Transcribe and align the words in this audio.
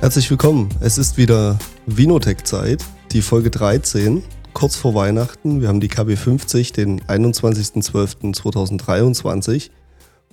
Herzlich 0.00 0.28
willkommen. 0.30 0.70
Es 0.80 0.96
ist 0.96 1.18
wieder 1.18 1.58
Vinotech-Zeit, 1.84 2.82
die 3.12 3.20
Folge 3.20 3.50
13, 3.50 4.22
kurz 4.54 4.74
vor 4.74 4.94
Weihnachten. 4.94 5.60
Wir 5.60 5.68
haben 5.68 5.80
die 5.80 5.88
KB 5.88 6.16
50, 6.16 6.72
den 6.72 7.02
21.12.2023 7.02 9.68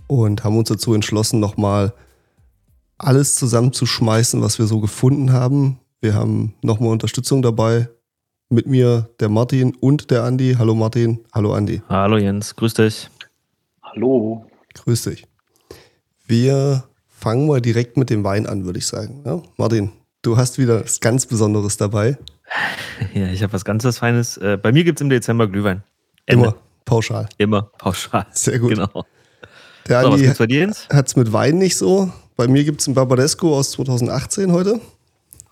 und 0.08 0.46
haben 0.46 0.58
uns 0.58 0.70
dazu 0.70 0.94
entschlossen, 0.94 1.42
nochmal 1.42 1.92
alles 2.98 3.36
zusammenzuschmeißen, 3.36 4.42
was 4.42 4.58
wir 4.58 4.68
so 4.68 4.80
gefunden 4.80 5.34
haben. 5.34 5.82
Wir 6.00 6.14
haben 6.14 6.54
nochmal 6.62 6.92
Unterstützung 6.92 7.42
dabei. 7.42 7.90
Mit 8.48 8.68
mir 8.68 9.10
der 9.20 9.28
Martin 9.28 9.76
und 9.76 10.12
der 10.12 10.24
Andi. 10.24 10.56
Hallo 10.58 10.76
Martin, 10.76 11.26
hallo 11.34 11.54
Andi. 11.54 11.82
Hallo 11.90 12.16
Jens, 12.16 12.56
grüß 12.56 12.76
dich. 12.76 13.10
Hallo. 13.84 14.46
Grüß 14.76 15.02
dich. 15.02 15.26
Wir 16.26 16.86
fangen 17.18 17.48
mal 17.48 17.62
direkt 17.62 17.98
mit 17.98 18.10
dem 18.10 18.24
Wein 18.24 18.46
an, 18.46 18.66
würde 18.66 18.80
ich 18.80 18.86
sagen. 18.86 19.24
Ja? 19.26 19.42
Martin, 19.58 19.92
du 20.22 20.38
hast 20.38 20.58
wieder 20.58 20.84
was 20.84 21.00
ganz 21.00 21.26
Besonderes 21.26 21.78
dabei. 21.78 22.18
Ja, 23.14 23.28
ich 23.28 23.44
habe 23.44 23.54
was 23.54 23.64
ganz 23.64 23.84
was 23.84 24.00
Feines. 24.00 24.38
Äh, 24.38 24.58
bei 24.60 24.72
mir 24.72 24.84
gibt 24.84 25.00
es 25.00 25.02
im 25.04 25.10
Dezember 25.10 25.48
Glühwein. 25.48 25.84
Ende. 26.26 26.46
Immer 26.46 26.56
pauschal. 26.86 27.30
Immer 27.38 27.64
pauschal. 27.78 28.26
Sehr 28.32 28.58
gut. 28.58 28.72
Genau. 28.72 29.06
Der 29.88 30.02
So, 30.02 30.08
was 30.08 30.14
Andi 30.14 30.24
gibt's 30.24 30.40
bei 30.40 30.48
dir, 30.48 30.60
Jens? 30.62 30.88
hat 30.92 31.08
es 31.08 31.16
mit 31.16 31.32
Wein 31.32 31.60
nicht 31.60 31.78
so. 31.78 32.12
Bei 32.36 32.48
mir 32.48 32.64
gibt 32.64 32.82
es 32.82 32.88
einen 32.88 32.96
Barbadesco 32.96 33.56
aus 33.56 33.72
2018 33.72 34.52
heute. 34.52 34.80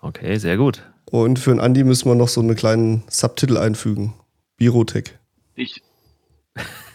Okay, 0.01 0.37
sehr 0.37 0.57
gut. 0.57 0.83
Und 1.05 1.37
für 1.37 1.51
den 1.51 1.59
Andi 1.59 1.83
müssen 1.83 2.09
wir 2.09 2.15
noch 2.15 2.29
so 2.29 2.41
einen 2.41 2.55
kleinen 2.55 3.03
Subtitel 3.09 3.57
einfügen. 3.57 4.13
Birotech. 4.57 5.13
Ich, 5.53 5.83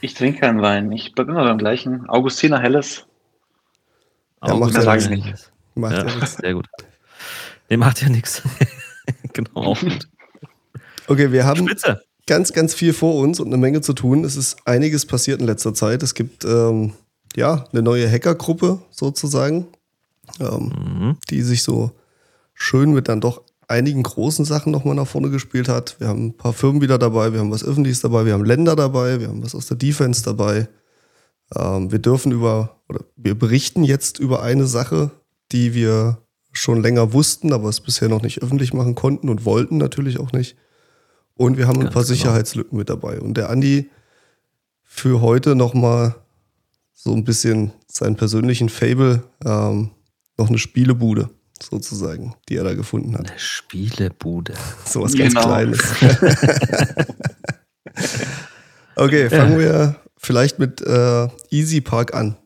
ich 0.01 0.15
trinke 0.15 0.41
keinen 0.41 0.63
Wein. 0.63 0.91
Ich 0.91 1.15
bleibe 1.15 1.31
immer 1.31 1.45
beim 1.45 1.59
gleichen. 1.59 2.09
Augustiner 2.09 2.59
Helles. 2.61 3.07
Ja, 4.43 4.51
Aber 4.53 4.61
macht 4.61 4.75
ja 4.75 4.83
sag 4.83 5.01
ich 5.01 5.09
nichts. 5.11 5.27
nicht. 5.27 5.53
Macht 5.75 5.93
ja 5.93 6.07
Ja, 6.07 6.27
sehr 6.27 6.55
gut. 6.55 6.67
Nee, 7.69 7.77
macht 7.77 8.01
ja 8.03 8.09
nichts. 8.09 8.43
genau. 9.33 9.77
Okay, 11.07 11.33
wir 11.33 11.45
haben 11.45 11.67
Spitze. 11.69 12.03
ganz, 12.27 12.53
ganz 12.53 12.75
viel 12.75 12.93
vor 12.93 13.17
uns 13.17 13.41
und 13.41 13.49
eine 13.49 13.57
Menge 13.57 13.81
zu 13.81 13.93
tun. 13.93 14.25
Es 14.25 14.37
ist 14.37 14.57
einiges 14.67 15.07
passiert 15.07 15.41
in 15.41 15.47
letzter 15.47 15.75
Zeit. 15.75 16.03
Es 16.03 16.15
gibt 16.15 16.45
ähm, 16.45 16.93
ja 17.37 17.65
eine 17.73 17.83
neue 17.83 18.11
Hackergruppe 18.11 18.81
sozusagen, 18.91 19.67
ähm, 20.41 20.73
Mhm. 20.75 21.17
die 21.31 21.43
sich 21.43 21.63
so 21.63 21.93
schön 22.55 22.93
mit 22.93 23.09
dann 23.09 23.21
doch 23.21 23.43
einigen 23.69 24.03
großen 24.03 24.45
Sachen 24.45 24.73
nochmal 24.73 24.95
nach 24.97 25.07
vorne 25.07 25.31
gespielt 25.31 25.69
hat. 25.69 25.97
Wir 26.01 26.09
haben 26.09 26.27
ein 26.27 26.37
paar 26.37 26.53
Firmen 26.53 26.81
wieder 26.83 26.99
dabei, 26.99 27.33
wir 27.33 27.39
haben 27.41 27.53
was 27.53 27.63
Öffentliches 27.65 28.01
dabei, 28.01 28.27
wir 28.27 28.33
haben 28.33 28.45
Länder 28.45 28.75
dabei, 28.75 29.21
wir 29.21 29.29
haben 29.29 29.43
was 29.45 29.55
aus 29.55 29.67
der 29.67 29.77
Defense 29.77 30.25
dabei. 30.25 30.69
Ähm, 31.57 31.91
wir 31.91 31.99
dürfen 31.99 32.33
über, 32.33 32.81
oder 32.89 33.05
wir 33.17 33.39
berichten 33.39 33.85
jetzt 33.85 34.19
über 34.19 34.43
eine 34.43 34.67
Sache, 34.67 35.11
die 35.53 35.75
wir 35.75 36.19
schon 36.53 36.83
länger 36.83 37.13
wussten, 37.13 37.53
aber 37.53 37.69
es 37.69 37.81
bisher 37.81 38.09
noch 38.09 38.23
nicht 38.23 38.43
öffentlich 38.43 38.73
machen 38.73 38.95
konnten 38.95 39.29
und 39.29 39.45
wollten 39.45 39.77
natürlich 39.79 40.19
auch 40.19 40.33
nicht. 40.33 40.57
Und 41.35 41.57
wir 41.57 41.67
haben 41.67 41.77
ein 41.79 41.85
Ganz 41.85 41.95
paar 41.95 42.03
genau. 42.03 42.15
Sicherheitslücken 42.15 42.77
mit 42.77 42.91
dabei. 42.91 43.21
Und 43.21 43.35
der 43.35 43.51
Andi 43.51 43.91
für 44.83 45.21
heute 45.21 45.55
nochmal 45.55 46.17
so 46.93 47.15
ein 47.15 47.25
bisschen 47.25 47.73
seinen 47.87 48.17
persönlichen 48.17 48.69
Fable, 48.69 49.23
ähm, 49.45 49.91
noch 50.37 50.49
eine 50.49 50.59
Spielebude 50.59 51.31
sozusagen, 51.63 52.35
die 52.49 52.57
er 52.57 52.65
da 52.65 52.75
gefunden 52.75 53.17
hat. 53.17 53.31
Eine 53.31 53.39
Spielebude. 53.39 54.55
So 54.85 55.03
was 55.03 55.17
ganz 55.17 55.35
Genau. 55.35 55.47
Kleines. 55.47 55.81
okay, 58.97 59.31
fangen 59.31 59.59
wir 59.59 59.97
vielleicht 60.23 60.59
mit 60.59 60.81
äh, 60.83 61.29
Easy 61.51 61.81
Park 61.81 62.15
an. 62.15 62.37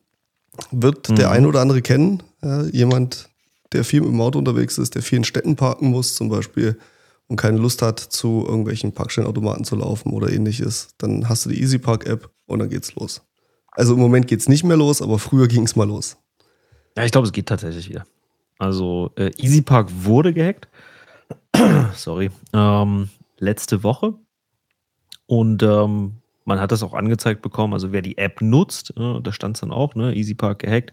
Wird 0.71 1.09
der 1.19 1.27
Mhm. 1.29 1.33
ein 1.35 1.47
oder 1.47 1.61
andere 1.61 1.83
kennen? 1.83 2.23
Ja, 2.43 2.63
jemand, 2.67 3.29
der 3.73 3.85
viel 3.85 4.01
mit 4.03 4.11
dem 4.11 4.21
Auto 4.21 4.39
unterwegs 4.39 4.79
ist, 4.79 4.95
der 4.95 5.03
viel 5.03 5.19
in 5.19 5.25
Städten 5.25 5.57
parken 5.57 5.89
muss 5.91 6.15
zum 6.15 6.29
Beispiel 6.29 6.79
und 7.27 7.37
keine 7.37 7.59
Lust 7.59 7.83
hat, 7.83 7.99
zu 7.99 8.45
irgendwelchen 8.47 8.93
Parkstellenautomaten 8.93 9.65
zu 9.65 9.75
laufen 9.77 10.13
oder 10.13 10.31
ähnliches, 10.31 10.95
dann 10.99 11.29
hast 11.29 11.45
du 11.47 11.51
die 11.51 11.61
Easy 11.61 11.79
Park 11.79 12.07
App 12.07 12.31
und 12.47 12.61
dann 12.61 12.69
geht's 12.69 12.95
los. 12.95 13.23
Also 13.73 13.95
im 13.95 14.01
Moment 14.01 14.29
geht's 14.29 14.49
nicht 14.49 14.63
mehr 14.63 14.77
los, 14.77 15.03
aber 15.03 15.19
früher 15.19 15.49
ging's 15.49 15.75
mal 15.75 15.89
los. 15.89 16.17
Ja, 16.97 17.05
ich 17.05 17.11
glaube, 17.11 17.27
es 17.27 17.33
geht 17.33 17.47
tatsächlich 17.47 17.89
wieder. 17.89 18.07
Also, 18.59 19.11
äh, 19.17 19.31
EasyPark 19.37 19.89
wurde 20.05 20.33
gehackt. 20.33 20.69
Sorry. 21.97 22.31
Ähm, 22.53 23.09
letzte 23.41 23.83
Woche. 23.83 24.15
Und 25.27 25.63
ähm, 25.65 26.19
man 26.45 26.61
hat 26.61 26.73
das 26.73 26.83
auch 26.83 26.95
angezeigt 26.95 27.43
bekommen. 27.43 27.73
Also, 27.73 27.93
wer 27.93 28.03
die 28.03 28.19
App 28.19 28.41
nutzt, 28.41 28.95
äh, 28.97 29.21
da 29.21 29.33
stand 29.33 29.57
es 29.57 29.61
dann 29.61 29.73
auch, 29.73 29.95
ne? 29.95 30.15
EasyPark 30.15 30.59
gehackt. 30.61 30.93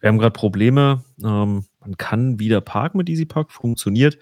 Wir 0.00 0.08
haben 0.08 0.18
gerade 0.18 0.32
Probleme. 0.32 1.04
Ähm, 1.22 1.64
man 1.80 1.96
kann 1.96 2.38
wieder 2.38 2.60
parken 2.60 2.98
mit 2.98 3.08
EasyPark, 3.08 3.50
funktioniert. 3.50 4.18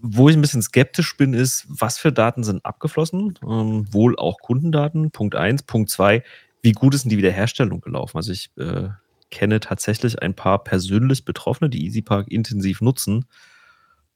Wo 0.00 0.28
ich 0.28 0.36
ein 0.36 0.40
bisschen 0.40 0.62
skeptisch 0.62 1.16
bin, 1.16 1.32
ist, 1.32 1.66
was 1.68 1.98
für 1.98 2.12
Daten 2.12 2.44
sind 2.44 2.64
abgeflossen? 2.64 3.38
Ähm, 3.46 3.92
wohl 3.92 4.18
auch 4.18 4.38
Kundendaten. 4.40 5.10
Punkt 5.10 5.34
eins. 5.34 5.62
Punkt 5.62 5.90
zwei. 5.90 6.22
Wie 6.62 6.72
gut 6.72 6.94
ist 6.94 7.04
denn 7.04 7.10
die 7.10 7.18
Wiederherstellung 7.18 7.80
gelaufen? 7.80 8.16
Also 8.16 8.32
ich 8.32 8.50
äh, 8.56 8.88
kenne 9.30 9.60
tatsächlich 9.60 10.22
ein 10.22 10.34
paar 10.34 10.62
persönlich 10.62 11.24
Betroffene, 11.24 11.70
die 11.70 11.84
EasyPark 11.86 12.28
intensiv 12.28 12.80
nutzen. 12.80 13.26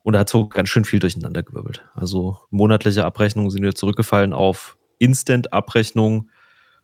Und 0.02 0.12
da 0.12 0.20
hat 0.20 0.28
so 0.28 0.48
ganz 0.48 0.68
schön 0.68 0.84
viel 0.84 1.00
durcheinandergewirbelt. 1.00 1.84
Also 1.94 2.38
monatliche 2.50 3.04
Abrechnungen 3.04 3.50
sind 3.50 3.62
wieder 3.62 3.74
zurückgefallen 3.74 4.32
auf 4.32 4.75
Instant-Abrechnungen, 4.98 6.30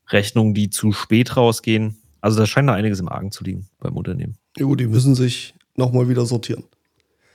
Rechnungen, 0.08 0.54
die 0.54 0.70
zu 0.70 0.92
spät 0.92 1.36
rausgehen. 1.36 1.96
Also 2.20 2.38
da 2.38 2.46
scheint 2.46 2.68
da 2.68 2.74
einiges 2.74 3.00
im 3.00 3.08
Argen 3.08 3.32
zu 3.32 3.44
liegen 3.44 3.68
beim 3.80 3.96
Unternehmen. 3.96 4.36
Jo, 4.56 4.74
die 4.74 4.86
müssen 4.86 5.14
sich 5.14 5.54
nochmal 5.76 6.08
wieder 6.08 6.26
sortieren. 6.26 6.64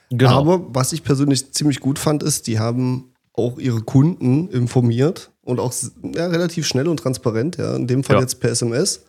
Genau. 0.09 0.39
Aber 0.39 0.65
was 0.73 0.93
ich 0.93 1.03
persönlich 1.03 1.51
ziemlich 1.53 1.79
gut 1.79 1.99
fand, 1.99 2.23
ist, 2.23 2.47
die 2.47 2.59
haben 2.59 3.13
auch 3.33 3.59
ihre 3.59 3.81
Kunden 3.81 4.47
informiert 4.49 5.31
und 5.41 5.59
auch 5.59 5.73
ja, 6.15 6.27
relativ 6.27 6.65
schnell 6.65 6.87
und 6.87 6.97
transparent, 6.97 7.57
ja, 7.57 7.75
in 7.75 7.87
dem 7.87 8.03
Fall 8.03 8.15
Ja. 8.17 8.21
jetzt 8.21 8.39
per 8.39 8.51
SMS, 8.51 9.03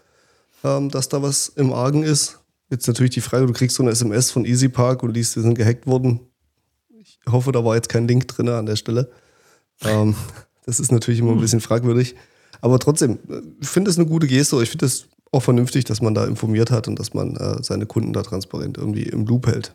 ähm, 0.65 0.91
dass 0.91 1.09
da 1.09 1.23
was 1.23 1.49
im 1.49 1.73
Argen 1.73 2.03
ist. 2.03 2.41
Jetzt 2.71 2.87
natürlich 2.87 3.13
die 3.13 3.21
Frage, 3.21 3.47
du 3.47 3.53
kriegst 3.53 3.77
so 3.77 3.83
eine 3.83 3.93
SMS 3.93 4.31
von 4.31 4.45
EasyPark 4.45 5.03
und 5.03 5.15
liest, 5.15 5.37
die 5.37 5.41
sind 5.41 5.55
gehackt 5.55 5.87
worden. 5.87 6.21
Ich 6.99 7.19
hoffe, 7.31 7.53
da 7.53 7.65
war 7.65 7.77
jetzt 7.77 7.89
kein 7.89 8.07
Link 8.07 8.29
drin 8.29 8.49
an 8.49 8.67
der 8.67 8.77
Stelle. 8.77 9.11
Ähm, 9.83 10.15
das 10.69 10.81
ist 10.81 10.93
natürlich 10.93 11.21
immer 11.21 11.33
ein 11.33 11.41
bisschen 11.41 11.63
fragwürdig. 11.63 12.15
Aber 12.61 12.79
trotzdem, 12.79 13.19
äh, 13.31 13.41
ich 13.61 13.69
finde 13.69 13.91
es 13.91 13.99
eine 13.99 14.07
gute 14.07 14.27
Geste. 14.27 14.63
Ich 14.63 14.69
finde 14.69 14.85
es 14.85 15.09
auch 15.33 15.43
vernünftig, 15.43 15.87
dass 15.87 16.03
man 16.03 16.15
da 16.15 16.27
informiert 16.27 16.71
hat 16.71 16.89
und 16.89 16.99
dass 16.99 17.15
man 17.15 17.37
äh, 17.37 17.63
seine 17.63 17.87
Kunden 17.87 18.13
da 18.13 18.23
transparent 18.23 18.77
irgendwie 18.77 19.05
im 19.05 19.25
Loop 19.25 19.47
hält. 19.47 19.75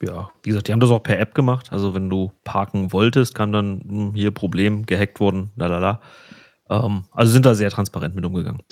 ja, 0.00 0.30
wie 0.42 0.50
gesagt, 0.50 0.68
die 0.68 0.72
haben 0.72 0.80
das 0.80 0.88
auch 0.88 1.02
per 1.02 1.18
App 1.18 1.34
gemacht. 1.34 1.70
Also 1.70 1.94
wenn 1.94 2.08
du 2.08 2.32
parken 2.44 2.94
wolltest, 2.94 3.34
kam 3.34 3.52
dann 3.52 3.82
hm, 3.86 4.14
hier 4.14 4.30
Problem, 4.30 4.86
gehackt 4.86 5.20
worden, 5.20 5.50
lalala. 5.54 6.00
Ähm, 6.70 7.04
also 7.10 7.30
sind 7.30 7.44
da 7.44 7.54
sehr 7.54 7.70
transparent 7.70 8.14
mit 8.14 8.24
umgegangen. 8.24 8.62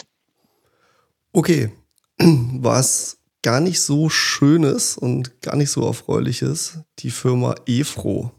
Okay, 1.34 1.72
was 2.18 3.18
gar 3.42 3.60
nicht 3.60 3.82
so 3.82 4.08
schönes 4.08 4.96
und 4.96 5.42
gar 5.42 5.56
nicht 5.56 5.70
so 5.70 5.86
erfreuliches, 5.86 6.80
die 7.00 7.10
Firma 7.10 7.54
Efro. 7.66 8.32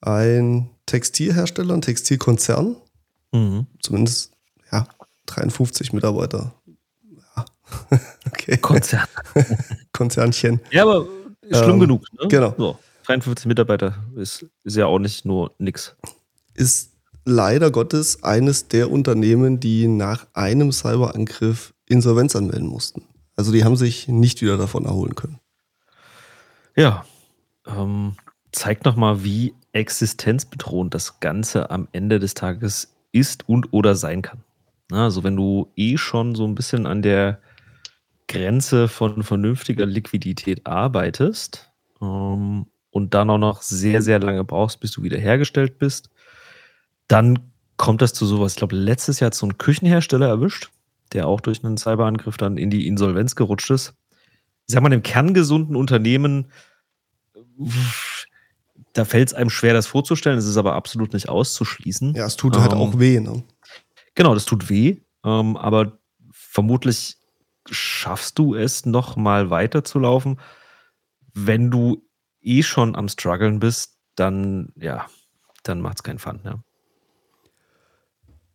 Ein 0.00 0.71
Textilhersteller, 0.92 1.72
ein 1.74 1.80
Textilkonzern, 1.80 2.76
Mhm. 3.32 3.66
zumindest 3.80 4.32
ja, 4.70 4.86
53 5.26 5.94
Mitarbeiter. 5.94 6.52
Ja. 7.34 7.44
okay, 8.26 8.58
Konzern. 8.58 9.06
Konzernchen. 9.92 10.60
Ja, 10.70 10.82
aber 10.82 11.06
schlimm 11.50 11.70
Ähm, 11.70 11.80
genug. 11.80 12.04
Ne? 12.20 12.28
genau. 12.28 12.54
So, 12.58 12.78
53 13.06 13.46
Mitarbeiter 13.46 13.96
ist, 14.16 14.44
ist 14.64 14.76
ja 14.76 14.84
auch 14.86 14.98
nicht 14.98 15.24
nur 15.24 15.54
nix. 15.58 15.96
Ist 16.54 16.92
leider 17.24 17.70
Gottes 17.70 18.22
eines 18.22 18.68
der 18.68 18.90
Unternehmen, 18.90 19.60
die 19.60 19.86
nach 19.88 20.26
einem 20.34 20.70
Cyberangriff 20.72 21.72
Insolvenz 21.88 22.36
anmelden 22.36 22.68
mussten. 22.68 23.06
Also 23.34 23.50
die 23.50 23.64
haben 23.64 23.76
sich 23.76 24.08
nicht 24.08 24.42
wieder 24.42 24.58
davon 24.58 24.84
erholen 24.84 25.14
können. 25.14 25.38
Ja, 26.76 27.04
ähm, 27.66 28.16
zeigt 28.52 28.84
nochmal, 28.84 29.24
wie 29.24 29.54
existenzbedrohend 29.72 30.94
das 30.94 31.20
Ganze 31.20 31.70
am 31.70 31.88
Ende 31.92 32.18
des 32.18 32.34
Tages 32.34 32.94
ist 33.12 33.48
und 33.48 33.72
oder 33.72 33.94
sein 33.94 34.22
kann. 34.22 34.44
Also 34.90 35.24
wenn 35.24 35.36
du 35.36 35.70
eh 35.76 35.96
schon 35.96 36.34
so 36.34 36.46
ein 36.46 36.54
bisschen 36.54 36.86
an 36.86 37.02
der 37.02 37.40
Grenze 38.28 38.88
von 38.88 39.22
vernünftiger 39.22 39.86
Liquidität 39.86 40.66
arbeitest 40.66 41.70
ähm, 42.00 42.66
und 42.90 43.14
dann 43.14 43.30
auch 43.30 43.38
noch 43.38 43.62
sehr, 43.62 44.02
sehr 44.02 44.18
lange 44.20 44.44
brauchst, 44.44 44.80
bis 44.80 44.92
du 44.92 45.02
wieder 45.02 45.18
hergestellt 45.18 45.78
bist, 45.78 46.10
dann 47.08 47.38
kommt 47.76 48.02
das 48.02 48.14
zu 48.14 48.26
sowas. 48.26 48.52
Ich 48.52 48.58
glaube, 48.58 48.76
letztes 48.76 49.20
Jahr 49.20 49.26
hat 49.26 49.34
so 49.34 49.46
ein 49.46 49.58
Küchenhersteller 49.58 50.28
erwischt, 50.28 50.70
der 51.12 51.26
auch 51.26 51.40
durch 51.40 51.64
einen 51.64 51.76
Cyberangriff 51.76 52.36
dann 52.36 52.56
in 52.56 52.70
die 52.70 52.86
Insolvenz 52.86 53.34
gerutscht 53.34 53.70
ist. 53.70 53.94
Ich 54.66 54.74
sag 54.74 54.82
mal, 54.82 54.92
im 54.92 55.02
kerngesunden 55.02 55.76
Unternehmen, 55.76 56.46
da 58.92 59.04
fällt 59.04 59.28
es 59.28 59.34
einem 59.34 59.50
schwer, 59.50 59.74
das 59.74 59.86
vorzustellen. 59.86 60.38
Es 60.38 60.46
ist 60.46 60.56
aber 60.56 60.74
absolut 60.74 61.12
nicht 61.12 61.28
auszuschließen. 61.28 62.14
Ja, 62.14 62.26
es 62.26 62.36
tut 62.36 62.56
halt 62.56 62.72
Ähm, 62.72 62.78
auch 62.78 62.98
weh. 62.98 63.20
Ne? 63.20 63.42
Genau, 64.14 64.34
das 64.34 64.44
tut 64.44 64.68
weh, 64.68 64.98
ähm, 65.24 65.56
aber 65.56 65.98
vermutlich 66.30 67.16
schaffst 67.70 68.38
du 68.38 68.54
es 68.54 68.84
noch 68.84 69.16
mal 69.16 69.50
weiterzulaufen, 69.50 70.40
wenn 71.34 71.70
du 71.70 72.02
eh 72.42 72.62
schon 72.62 72.96
am 72.96 73.08
struggeln 73.08 73.60
bist, 73.60 73.96
dann, 74.16 74.72
ja, 74.76 75.06
dann 75.62 75.80
macht 75.80 75.98
es 75.98 76.02
keinen 76.02 76.18
Fun. 76.18 76.40
Ja. 76.44 76.62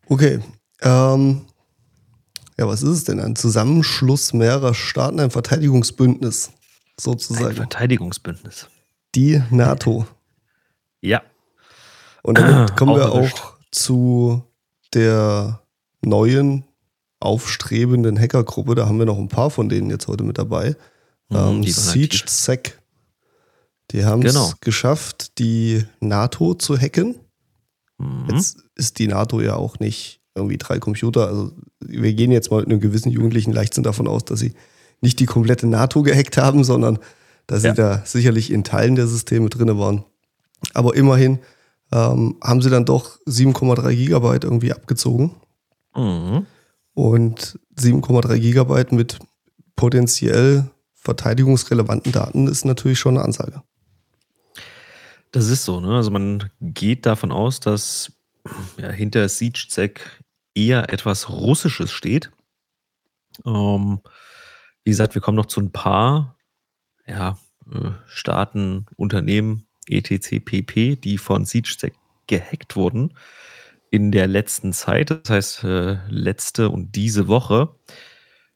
Okay. 0.07 0.39
Ähm, 0.81 1.45
ja, 2.57 2.67
was 2.67 2.83
ist 2.83 2.89
es 2.89 3.03
denn? 3.05 3.19
Ein 3.19 3.35
Zusammenschluss 3.35 4.33
mehrerer 4.33 4.73
Staaten, 4.73 5.19
ein 5.19 5.31
Verteidigungsbündnis, 5.31 6.51
sozusagen. 6.99 7.47
Ein 7.47 7.55
Verteidigungsbündnis. 7.55 8.67
Die 9.15 9.41
NATO. 9.49 10.05
Ja. 11.01 11.21
Und 12.23 12.39
damit 12.39 12.75
kommen 12.75 12.91
auch 12.93 12.97
wir 12.97 13.11
auch 13.11 13.53
zu 13.71 14.43
der 14.93 15.61
neuen, 16.01 16.65
aufstrebenden 17.19 18.19
Hackergruppe. 18.19 18.75
Da 18.75 18.87
haben 18.87 18.99
wir 18.99 19.05
noch 19.05 19.17
ein 19.17 19.29
paar 19.29 19.49
von 19.49 19.69
denen 19.69 19.89
jetzt 19.89 20.07
heute 20.07 20.23
mit 20.23 20.37
dabei. 20.37 20.75
Mhm, 21.29 21.37
ähm, 21.37 21.63
SiegeSec. 21.63 22.79
Die 23.91 24.05
haben 24.05 24.21
es 24.21 24.33
genau. 24.33 24.51
geschafft, 24.61 25.39
die 25.39 25.85
NATO 25.99 26.53
zu 26.53 26.77
hacken. 26.77 27.15
Mhm. 27.97 28.27
Jetzt 28.31 28.57
ist 28.75 28.99
die 28.99 29.07
NATO 29.07 29.41
ja 29.41 29.55
auch 29.55 29.79
nicht 29.79 30.21
irgendwie 30.35 30.57
drei 30.57 30.79
Computer. 30.79 31.27
Also 31.27 31.51
wir 31.79 32.13
gehen 32.13 32.31
jetzt 32.31 32.51
mal 32.51 32.59
mit 32.59 32.69
einem 32.69 32.79
gewissen 32.79 33.11
jugendlichen 33.11 33.53
Leichtsinn 33.53 33.83
davon 33.83 34.07
aus, 34.07 34.25
dass 34.25 34.39
sie 34.39 34.53
nicht 35.01 35.19
die 35.19 35.25
komplette 35.25 35.67
NATO 35.67 36.03
gehackt 36.03 36.37
haben, 36.37 36.63
sondern 36.63 36.99
dass 37.47 37.63
ja. 37.63 37.71
sie 37.71 37.77
da 37.77 38.01
sicherlich 38.05 38.51
in 38.51 38.63
Teilen 38.63 38.95
der 38.95 39.07
Systeme 39.07 39.49
drin 39.49 39.77
waren. 39.77 40.03
Aber 40.73 40.95
immerhin 40.95 41.39
ähm, 41.91 42.37
haben 42.43 42.61
sie 42.61 42.69
dann 42.69 42.85
doch 42.85 43.19
7,3 43.25 43.95
Gigabyte 43.95 44.43
irgendwie 44.43 44.73
abgezogen. 44.73 45.35
Mhm. 45.95 46.45
Und 46.93 47.59
7,3 47.77 48.39
Gigabyte 48.39 48.91
mit 48.91 49.19
potenziell 49.75 50.69
verteidigungsrelevanten 50.95 52.11
Daten 52.11 52.47
ist 52.47 52.65
natürlich 52.65 52.99
schon 52.99 53.17
eine 53.17 53.25
Ansage. 53.25 53.63
Das 55.31 55.47
ist 55.47 55.65
so, 55.65 55.79
ne? 55.79 55.95
Also 55.95 56.09
man 56.09 56.49
geht 56.59 57.05
davon 57.05 57.31
aus, 57.31 57.59
dass 57.59 58.11
ja, 58.77 58.89
hinter 58.89 59.27
SiegeSec 59.29 60.23
eher 60.55 60.91
etwas 60.91 61.29
Russisches 61.29 61.91
steht. 61.91 62.31
Ähm, 63.45 63.99
wie 64.83 64.89
gesagt, 64.89 65.15
wir 65.15 65.21
kommen 65.21 65.35
noch 65.35 65.45
zu 65.45 65.61
ein 65.61 65.71
paar 65.71 66.37
ja, 67.05 67.37
äh, 67.71 67.91
Staaten, 68.07 68.85
Unternehmen, 68.95 69.66
etc. 69.89 70.39
pp., 70.43 70.95
die 70.95 71.17
von 71.17 71.45
SiegeSec 71.45 71.93
gehackt 72.27 72.75
wurden 72.75 73.13
in 73.89 74.11
der 74.11 74.27
letzten 74.27 74.73
Zeit, 74.73 75.11
das 75.11 75.29
heißt 75.29 75.63
äh, 75.63 75.97
letzte 76.09 76.69
und 76.69 76.95
diese 76.95 77.27
Woche. 77.27 77.69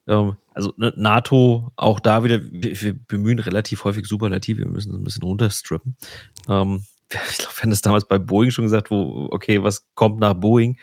Ähm, 0.08 0.38
also 0.54 0.74
ne, 0.78 0.94
NATO, 0.98 1.72
auch 1.76 2.00
da 2.00 2.24
wieder, 2.24 2.42
wir, 2.44 2.82
wir, 2.82 2.94
bemühen 2.94 3.40
relativ 3.40 3.84
häufig 3.86 4.06
Superlative, 4.06 4.60
wir 4.60 4.68
müssen 4.68 4.94
ein 4.94 5.04
bisschen 5.04 5.24
runterstrippen. 5.24 5.96
Ähm, 6.50 6.84
ich 7.10 7.38
glaube, 7.38 7.54
wir 7.56 7.62
haben 7.64 7.70
das 7.70 7.82
damals 7.82 8.06
bei 8.06 8.18
Boeing 8.18 8.52
schon 8.52 8.66
gesagt, 8.66 8.92
wo, 8.92 9.30
okay, 9.32 9.64
was 9.64 9.88
kommt 9.96 10.20
nach 10.20 10.34
Boeing? 10.34 10.78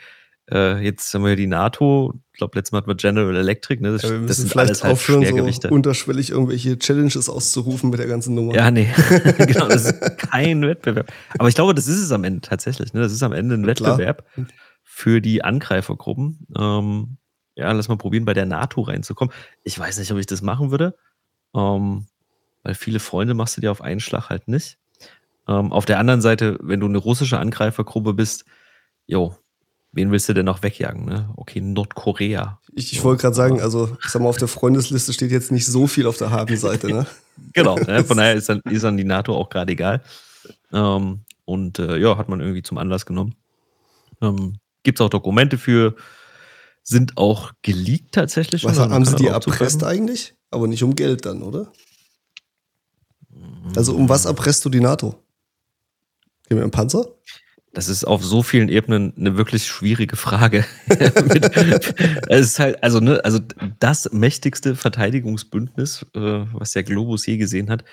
Äh, 0.51 0.83
jetzt 0.83 1.13
haben 1.13 1.23
wir 1.25 1.35
die 1.35 1.47
NATO, 1.47 2.13
ich 2.33 2.37
glaube, 2.37 2.57
letztes 2.57 2.71
Mal 2.71 2.79
hatten 2.79 2.89
wir 2.89 2.95
General 2.95 3.35
Electric, 3.35 3.81
ne? 3.83 3.91
Das, 3.91 4.01
ja, 4.01 4.09
wir 4.09 4.19
müssen 4.19 4.43
das 4.43 4.51
vielleicht 4.51 4.83
halt 4.83 4.93
aufhören, 4.93 5.51
so 5.51 5.69
unterschwellig 5.69 6.31
irgendwelche 6.31 6.79
Challenges 6.79 7.29
auszurufen 7.29 7.91
mit 7.91 7.99
der 7.99 8.07
ganzen 8.07 8.33
Nummer. 8.33 8.55
Ja, 8.55 8.71
nee, 8.71 8.87
genau, 9.37 9.67
das 9.67 9.85
ist 9.85 10.17
kein 10.17 10.61
Wettbewerb. 10.61 11.11
Aber 11.37 11.49
ich 11.49 11.55
glaube, 11.55 11.75
das 11.75 11.87
ist 11.87 11.99
es 11.99 12.11
am 12.11 12.23
Ende 12.23 12.41
tatsächlich, 12.41 12.93
ne? 12.93 13.01
Das 13.01 13.11
ist 13.11 13.21
am 13.21 13.33
Ende 13.33 13.55
ein 13.55 13.67
Wettbewerb 13.67 14.25
Klar. 14.33 14.47
für 14.83 15.21
die 15.21 15.43
Angreifergruppen. 15.43 16.47
Ähm, 16.57 17.17
ja, 17.55 17.71
lass 17.71 17.87
mal 17.87 17.97
probieren, 17.97 18.25
bei 18.25 18.33
der 18.33 18.45
NATO 18.45 18.81
reinzukommen. 18.81 19.33
Ich 19.63 19.77
weiß 19.77 19.99
nicht, 19.99 20.11
ob 20.11 20.17
ich 20.17 20.25
das 20.25 20.41
machen 20.41 20.71
würde, 20.71 20.95
ähm, 21.53 22.07
weil 22.63 22.73
viele 22.73 22.99
Freunde 22.99 23.35
machst 23.35 23.57
du 23.57 23.61
dir 23.61 23.71
auf 23.71 23.81
einen 23.81 23.99
Schlag 23.99 24.29
halt 24.29 24.47
nicht. 24.47 24.79
Ähm, 25.47 25.71
auf 25.71 25.85
der 25.85 25.99
anderen 25.99 26.21
Seite, 26.21 26.57
wenn 26.61 26.79
du 26.79 26.87
eine 26.87 26.97
russische 26.97 27.37
Angreifergruppe 27.37 28.13
bist, 28.13 28.45
jo, 29.05 29.35
wen 29.91 30.11
willst 30.11 30.29
du 30.29 30.33
denn 30.33 30.45
noch 30.45 30.63
wegjagen? 30.63 31.05
Ne? 31.05 31.29
Okay, 31.35 31.61
Nordkorea. 31.61 32.59
Ich, 32.73 32.93
ich 32.93 33.03
wollte 33.03 33.21
gerade 33.21 33.35
sagen, 33.35 33.61
also 33.61 33.97
ich 34.03 34.09
sag 34.09 34.21
mal, 34.21 34.29
auf 34.29 34.37
der 34.37 34.47
Freundesliste 34.47 35.13
steht 35.13 35.31
jetzt 35.31 35.51
nicht 35.51 35.65
so 35.65 35.87
viel 35.87 36.05
auf 36.05 36.17
der 36.17 36.31
Habenseite, 36.31 36.87
ne? 36.87 37.05
genau, 37.53 37.75
ne? 37.75 38.03
von 38.03 38.17
daher 38.17 38.33
ist 38.35 38.49
dann, 38.49 38.61
ist 38.69 38.83
dann 38.83 38.97
die 38.97 39.03
NATO 39.03 39.35
auch 39.35 39.49
gerade 39.49 39.71
egal. 39.71 40.01
Ähm, 40.71 41.21
und 41.45 41.79
äh, 41.79 41.97
ja, 41.97 42.17
hat 42.17 42.29
man 42.29 42.39
irgendwie 42.41 42.61
zum 42.61 42.77
Anlass 42.77 43.05
genommen. 43.05 43.35
Ähm, 44.21 44.57
Gibt 44.83 44.99
es 44.99 45.05
auch 45.05 45.09
Dokumente 45.09 45.57
für, 45.57 45.95
sind 46.83 47.17
auch 47.17 47.51
geleakt 47.61 48.13
tatsächlich. 48.13 48.63
Was 48.63 48.79
haben 48.79 49.05
sie 49.05 49.15
die 49.15 49.27
erpresst 49.27 49.83
eigentlich? 49.83 50.35
Aber 50.51 50.67
nicht 50.67 50.83
um 50.83 50.95
Geld 50.95 51.25
dann, 51.25 51.41
oder? 51.41 51.71
Also 53.75 53.95
um 53.95 54.09
was 54.09 54.25
erpresst 54.25 54.63
du 54.65 54.69
die 54.69 54.79
NATO? 54.79 55.15
Gehen 56.47 56.57
wir 56.57 56.63
im 56.63 56.71
Panzer? 56.71 57.05
Das 57.73 57.87
ist 57.87 58.03
auf 58.03 58.23
so 58.23 58.41
vielen 58.41 58.67
Ebenen 58.69 59.13
eine 59.15 59.37
wirklich 59.37 59.67
schwierige 59.67 60.15
Frage. 60.15 60.65
es 62.27 62.47
ist 62.47 62.59
halt, 62.59 62.83
also, 62.83 62.99
ne, 62.99 63.23
also 63.23 63.39
das 63.79 64.11
mächtigste 64.11 64.75
Verteidigungsbündnis, 64.75 66.05
äh, 66.15 66.45
was 66.53 66.71
der 66.71 66.83
Globus 66.83 67.25
je 67.27 67.37
gesehen 67.37 67.69
hat. 67.69 67.83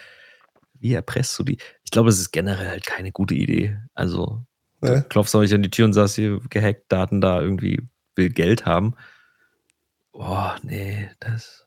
Wie 0.78 0.94
erpresst 0.94 1.38
du 1.38 1.44
die? 1.44 1.58
Ich 1.84 1.90
glaube, 1.90 2.08
es 2.08 2.18
ist 2.18 2.32
generell 2.32 2.68
halt 2.68 2.86
keine 2.86 3.12
gute 3.12 3.34
Idee. 3.34 3.78
Also, 3.94 4.46
ja. 4.82 5.02
klopfst 5.02 5.34
du 5.34 5.38
euch 5.38 5.52
an 5.52 5.62
die 5.62 5.70
Tür 5.70 5.84
und 5.84 5.92
sagst 5.92 6.16
hier, 6.16 6.40
gehackt, 6.48 6.90
Daten 6.90 7.20
da 7.20 7.40
irgendwie, 7.40 7.80
will 8.14 8.30
Geld 8.30 8.64
haben. 8.64 8.94
Boah, 10.12 10.56
nee, 10.62 11.10
das. 11.20 11.65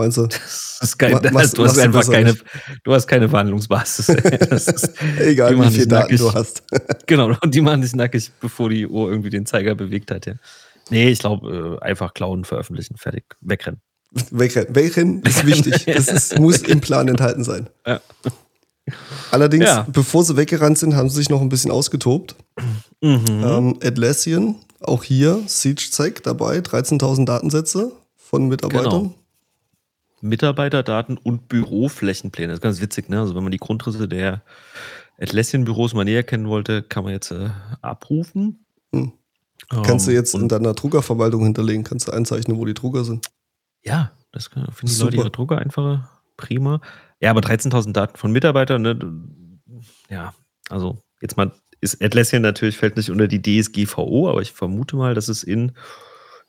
Meinst 0.00 0.16
du? 0.16 0.26
Das 0.26 0.78
ist 0.80 0.98
kein, 0.98 1.12
machst, 1.30 1.58
du 1.58 1.64
hast 1.64 1.78
einfach 1.78 2.10
keine, 2.10 2.34
du 2.84 2.94
hast 2.94 3.06
keine 3.06 3.28
Verhandlungsbasis. 3.28 4.08
Egal, 5.18 5.60
wie 5.60 5.70
viele 5.70 5.86
Daten 5.86 6.16
du 6.16 6.32
hast. 6.32 6.62
genau, 7.06 7.36
und 7.42 7.54
die 7.54 7.60
machen 7.60 7.82
dich 7.82 7.94
nackig, 7.94 8.30
bevor 8.40 8.70
die 8.70 8.86
Uhr 8.86 9.10
irgendwie 9.10 9.28
den 9.28 9.44
Zeiger 9.44 9.74
bewegt 9.74 10.10
hat. 10.10 10.24
Ja. 10.24 10.32
Nee, 10.88 11.10
ich 11.10 11.18
glaube, 11.18 11.78
äh, 11.82 11.84
einfach 11.84 12.14
klauen, 12.14 12.46
veröffentlichen, 12.46 12.96
fertig, 12.96 13.24
wegrennen. 13.42 13.82
Wegrennen. 14.30 14.74
Wegrennen 14.74 15.22
ist 15.22 15.44
wichtig. 15.46 15.84
Das 15.84 16.08
ist, 16.08 16.38
muss 16.38 16.62
im 16.62 16.80
Plan 16.80 17.06
enthalten 17.08 17.44
sein. 17.44 17.68
Ja. 17.86 18.00
Allerdings, 19.30 19.66
ja. 19.66 19.86
bevor 19.92 20.24
sie 20.24 20.38
weggerannt 20.38 20.78
sind, 20.78 20.96
haben 20.96 21.10
sie 21.10 21.16
sich 21.16 21.28
noch 21.28 21.42
ein 21.42 21.50
bisschen 21.50 21.70
ausgetobt. 21.70 22.36
Mhm. 23.02 23.24
Ähm, 23.28 23.78
Atlassian, 23.82 24.56
auch 24.80 25.04
hier, 25.04 25.42
Siege 25.46 26.22
dabei, 26.22 26.60
13.000 26.60 27.26
Datensätze 27.26 27.92
von 28.16 28.48
Mitarbeitern. 28.48 29.02
Genau. 29.02 29.14
Mitarbeiterdaten 30.20 31.16
und 31.16 31.48
Büroflächenpläne. 31.48 32.48
Das 32.48 32.58
ist 32.58 32.62
ganz 32.62 32.80
witzig, 32.80 33.08
ne? 33.08 33.20
Also 33.20 33.34
wenn 33.34 33.42
man 33.42 33.52
die 33.52 33.58
Grundrisse 33.58 34.08
der 34.08 34.42
Atlassian-Büros 35.20 35.94
mal 35.94 36.04
näher 36.04 36.22
kennen 36.22 36.48
wollte, 36.48 36.82
kann 36.82 37.04
man 37.04 37.12
jetzt 37.12 37.30
äh, 37.30 37.50
abrufen. 37.82 38.64
Hm. 38.92 39.12
Kannst 39.68 40.06
du 40.06 40.10
ähm, 40.10 40.16
jetzt 40.16 40.34
in 40.34 40.48
deiner 40.48 40.74
Druckerverwaltung 40.74 41.44
hinterlegen, 41.44 41.84
kannst 41.84 42.08
du 42.08 42.12
einzeichnen, 42.12 42.58
wo 42.58 42.64
die 42.64 42.74
Drucker 42.74 43.04
sind. 43.04 43.26
Ja, 43.82 44.12
das 44.32 44.48
finden 44.48 44.72
die 44.82 45.02
Leute 45.02 45.16
ihre 45.16 45.30
Drucker 45.30 45.58
einfacher. 45.58 46.10
Prima. 46.36 46.80
Ja, 47.20 47.30
aber 47.30 47.40
13.000 47.40 47.92
Daten 47.92 48.16
von 48.16 48.32
Mitarbeitern, 48.32 48.82
ne? 48.82 48.98
Ja, 50.08 50.34
also 50.68 50.98
jetzt 51.20 51.36
mal 51.36 51.52
ist 51.80 52.02
Atlassian 52.02 52.42
natürlich 52.42 52.76
fällt 52.76 52.96
nicht 52.96 53.10
unter 53.10 53.26
die 53.26 53.40
DSGVO, 53.40 54.28
aber 54.28 54.42
ich 54.42 54.52
vermute 54.52 54.96
mal, 54.96 55.14
dass 55.14 55.28
es 55.28 55.42
in 55.42 55.72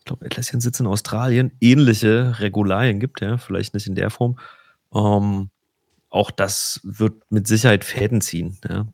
ich 0.01 0.05
glaube, 0.05 0.25
Atlassian 0.25 0.61
sitzt 0.61 0.79
in 0.79 0.87
Australien, 0.87 1.51
ähnliche 1.61 2.39
Regularien 2.39 2.99
gibt, 2.99 3.21
ja, 3.21 3.37
vielleicht 3.37 3.75
nicht 3.75 3.85
in 3.85 3.93
der 3.93 4.09
Form. 4.09 4.39
Ähm, 4.95 5.51
auch 6.09 6.31
das 6.31 6.79
wird 6.83 7.21
mit 7.29 7.45
Sicherheit 7.45 7.85
Fäden 7.85 8.19
ziehen. 8.19 8.57
Ja. 8.67 8.87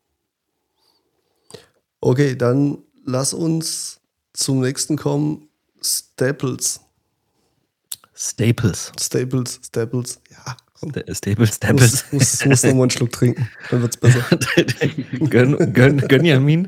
Okay, 2.01 2.35
dann 2.35 2.79
lass 3.05 3.33
uns 3.33 4.01
zum 4.33 4.59
nächsten 4.59 4.97
kommen. 4.97 5.47
Staples. 5.81 6.81
Staples. 8.13 8.91
Staples, 8.99 9.61
Staples, 9.63 10.19
ja. 10.29 10.57
Staples, 11.13 11.55
Staples. 11.55 12.05
Muss, 12.11 12.11
muss, 12.11 12.45
muss 12.45 12.63
nochmal 12.63 12.81
einen 12.81 12.89
Schluck 12.91 13.13
trinken, 13.13 13.49
dann 13.69 13.81
wird 13.81 13.95
es 13.95 13.97
besser. 14.01 14.25
gönn, 15.29 15.73
gönn, 15.73 15.99
Gönjamin. 15.99 16.67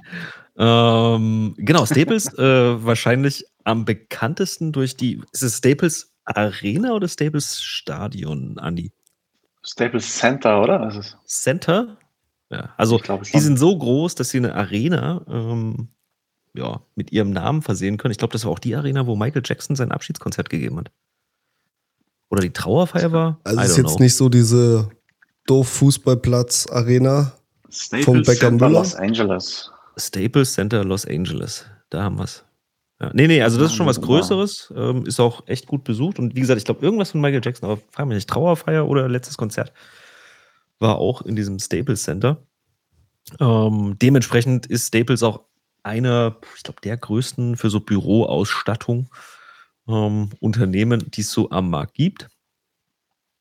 Ähm, 0.58 1.56
genau, 1.58 1.86
Staples 1.86 2.34
äh, 2.38 2.86
wahrscheinlich 2.86 3.46
am 3.70 3.86
bekanntesten 3.86 4.72
durch 4.72 4.98
die. 4.98 5.22
Ist 5.32 5.44
es 5.44 5.58
Staples 5.58 6.12
Arena 6.26 6.94
oder 6.94 7.08
Staples 7.08 7.62
Stadion, 7.62 8.58
Andi? 8.58 8.92
Staples 9.64 10.18
Center, 10.18 10.62
oder? 10.62 10.82
Was 10.82 10.96
ist 10.96 11.18
Center? 11.26 11.98
Ja, 12.50 12.74
also 12.78 12.98
die 12.98 13.40
sind 13.40 13.60
so 13.60 13.78
groß, 13.78 14.16
dass 14.16 14.30
sie 14.30 14.38
eine 14.38 14.56
Arena 14.56 15.24
ähm, 15.28 15.90
ja, 16.56 16.82
mit 16.96 17.12
ihrem 17.12 17.30
Namen 17.30 17.62
versehen 17.62 17.98
können. 17.98 18.12
Ich 18.12 18.18
glaube, 18.18 18.32
das 18.32 18.44
war 18.46 18.52
auch 18.52 18.60
die 18.60 18.76
Arena, 18.76 19.06
wo 19.06 19.16
Michael 19.16 19.44
Jackson 19.46 19.76
sein 19.76 19.92
Abschiedskonzert 19.92 20.50
gegeben 20.50 20.80
hat. 20.80 20.92
Oder 22.32 22.42
die 22.42 22.52
Trauerfeier 22.52 23.12
war? 23.12 23.40
Also 23.44 23.60
es 23.60 23.70
ist 23.72 23.78
jetzt 23.78 23.96
know. 23.98 24.00
nicht 24.00 24.16
so 24.16 24.30
diese 24.30 24.90
doof 25.46 25.70
Fußballplatz-Arena 25.70 27.34
vom 28.04 28.24
Becker 28.24 28.50
Müller. 28.50 28.70
Los 28.70 28.96
Angeles. 28.96 29.72
Staples 29.98 30.54
Center 30.54 30.84
Los 30.84 31.06
Angeles. 31.06 31.66
Da 31.92 32.04
haben 32.04 32.18
wir 32.18 32.24
es. 32.24 32.44
Ja. 33.02 33.12
Nee, 33.14 33.28
nee, 33.28 33.42
also 33.42 33.58
das 33.58 33.72
ist 33.72 33.78
schon 33.78 33.86
was 33.86 34.02
Größeres. 34.02 34.74
Ähm, 34.76 35.06
ist 35.06 35.20
auch 35.20 35.48
echt 35.48 35.68
gut 35.68 35.84
besucht. 35.84 36.20
Und 36.20 36.36
wie 36.36 36.42
gesagt, 36.42 36.58
ich 36.58 36.66
glaube, 36.66 36.84
irgendwas 36.84 37.12
von 37.12 37.22
Michael 37.22 37.42
Jackson, 37.44 37.70
aber 37.70 37.82
frag 37.92 38.08
mich 38.08 38.16
nicht, 38.16 38.30
Trauerfeier 38.30 38.88
oder 38.88 39.08
letztes 39.08 39.38
Konzert. 39.38 39.72
war 40.80 40.98
auch 40.98 41.22
in 41.22 41.36
diesem 41.36 41.60
Staples 41.60 42.04
Center. 42.04 42.44
Ähm, 43.40 43.96
dementsprechend 44.02 44.66
ist 44.66 44.88
Staples 44.88 45.24
auch 45.24 45.42
einer, 45.84 46.38
ich 46.56 46.64
glaube, 46.64 46.82
der 46.82 46.98
größten 46.98 47.58
für 47.58 47.70
so 47.70 47.80
Büroausstattung 47.80 49.10
ähm, 49.88 50.30
Unternehmen, 50.40 51.10
die 51.12 51.22
es 51.22 51.32
so 51.32 51.50
am 51.52 51.70
Markt 51.70 51.96
gibt. 51.96 52.28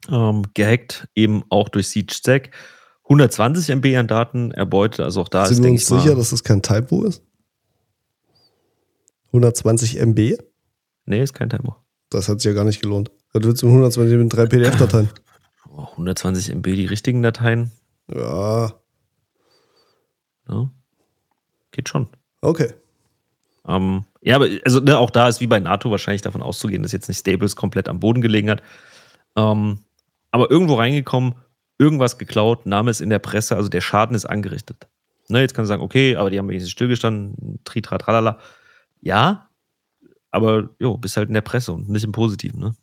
Ähm, 0.09 0.45
gehackt 0.55 1.09
eben 1.15 1.45
auch 1.49 1.69
durch 1.69 1.88
SiegeStack. 1.88 2.50
120 3.05 3.71
MB 3.71 3.97
an 3.97 4.07
Daten 4.07 4.50
erbeutet, 4.53 5.00
also 5.00 5.23
auch 5.23 5.29
da 5.29 5.47
Sind 5.47 5.59
ist, 5.59 5.62
wir 5.65 5.71
uns 5.71 5.83
ich 5.83 5.87
sicher, 5.87 6.11
mal, 6.11 6.17
dass 6.17 6.31
das 6.31 6.45
kein 6.45 6.62
Typo 6.62 7.05
ist? 7.05 7.23
120 9.29 9.99
MB? 10.01 10.39
nee, 11.07 11.23
ist 11.23 11.33
kein 11.35 11.51
Tempo. 11.51 11.77
Das 12.11 12.29
hat 12.29 12.41
sich 12.41 12.49
ja 12.49 12.55
gar 12.55 12.65
nicht 12.65 12.81
gelohnt. 12.83 13.11
Das 13.33 13.43
wird 13.45 13.63
mit 13.63 13.65
120 13.65 14.17
mit 14.19 14.33
drei 14.33 14.47
PDF-Dateien. 14.47 15.11
Oh, 15.71 15.87
120 15.93 16.51
MB 16.55 16.65
die 16.65 16.87
richtigen 16.87 17.23
Dateien, 17.23 17.71
Ja, 18.13 18.73
ne? 20.49 20.71
geht 21.73 21.89
schon. 21.89 22.09
okay. 22.41 22.73
Ähm, 23.67 24.05
ja, 24.23 24.37
aber 24.37 24.49
also 24.65 24.81
ne, 24.81 24.97
auch 24.99 25.11
da 25.11 25.29
ist 25.29 25.41
wie 25.43 25.47
bei 25.47 25.61
NATO 25.61 25.91
wahrscheinlich 25.91 26.23
davon 26.23 26.41
auszugehen, 26.43 26.83
dass 26.83 26.93
jetzt 26.93 27.09
nicht 27.09 27.21
Staples 27.21 27.55
komplett 27.55 27.87
am 27.89 28.01
Boden 28.01 28.23
gelegen 28.23 28.49
hat. 28.49 28.63
Ähm, 29.37 29.81
aber 30.31 30.51
irgendwo 30.51 30.75
reingekommen, 30.77 31.35
irgendwas 31.79 32.17
geklaut, 32.17 32.65
Name 32.65 32.91
ist 32.91 33.03
in 33.03 33.11
der 33.11 33.19
Presse, 33.19 33.57
also 33.57 33.69
der 33.69 33.83
Schaden 33.83 34.17
ist 34.17 34.25
angerichtet. 34.25 34.89
Ne, 35.29 35.41
jetzt 35.43 35.53
kannst 35.55 35.69
du 35.69 35.75
sagen, 35.75 35.83
okay, 35.83 36.17
aber 36.17 36.31
die 36.31 36.39
haben 36.39 36.49
wenigstens 36.49 36.71
stillgestanden, 36.73 37.61
tritra, 37.65 37.99
tralala. 37.99 38.39
Ja, 39.00 39.49
aber 40.31 40.71
jo, 40.78 40.97
bist 40.97 41.17
halt 41.17 41.28
in 41.28 41.35
der 41.35 41.40
Presse 41.40 41.73
und 41.73 41.88
nicht 41.88 42.05
im 42.05 42.12
Positiven, 42.12 42.61
ne? 42.61 42.75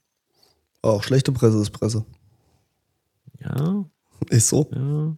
Auch 0.81 1.03
schlechte 1.03 1.31
Presse 1.31 1.61
ist 1.61 1.71
Presse. 1.71 2.05
Ja, 3.39 3.85
Ist 4.29 4.49
so. 4.49 4.69
ja. 4.73 5.15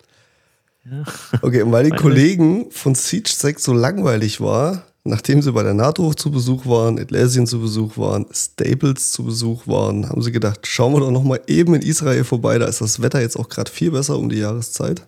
Ja. 0.89 1.03
Okay, 1.41 1.61
und 1.61 1.71
weil 1.71 1.83
die 1.83 1.89
Meine 1.89 2.01
Kollegen 2.01 2.71
von 2.71 2.95
Siege 2.95 3.29
6 3.29 3.63
so 3.63 3.73
langweilig 3.73 4.39
war, 4.39 4.85
nachdem 5.03 5.41
sie 5.41 5.51
bei 5.51 5.63
der 5.63 5.73
NATO 5.73 6.13
zu 6.13 6.31
Besuch 6.31 6.65
waren, 6.65 6.99
Atlassian 6.99 7.47
zu 7.47 7.59
Besuch 7.59 7.97
waren, 7.97 8.25
Staples 8.31 9.11
zu 9.11 9.23
Besuch 9.25 9.67
waren, 9.67 10.09
haben 10.09 10.21
sie 10.21 10.31
gedacht, 10.31 10.65
schauen 10.65 10.93
wir 10.93 11.01
doch 11.01 11.11
noch 11.11 11.23
mal 11.23 11.41
eben 11.47 11.75
in 11.75 11.81
Israel 11.81 12.23
vorbei, 12.23 12.57
da 12.57 12.65
ist 12.65 12.81
das 12.81 13.01
Wetter 13.01 13.21
jetzt 13.21 13.37
auch 13.37 13.49
gerade 13.49 13.71
viel 13.71 13.91
besser 13.91 14.17
um 14.17 14.29
die 14.29 14.37
Jahreszeit. 14.39 15.05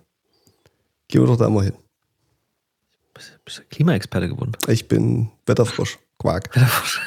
Gehen 1.07 1.21
wir 1.21 1.27
doch 1.27 1.37
da 1.37 1.49
mal 1.49 1.65
hin. 1.65 1.73
Bist, 3.19 3.39
bist 3.43 3.69
Klimaexperte 3.69 4.29
geworden. 4.29 4.53
Ich 4.69 4.87
bin 4.87 5.29
Wetterfrosch. 5.45 5.99
Quark. 6.19 6.55
Wetterfrosch. 6.55 7.01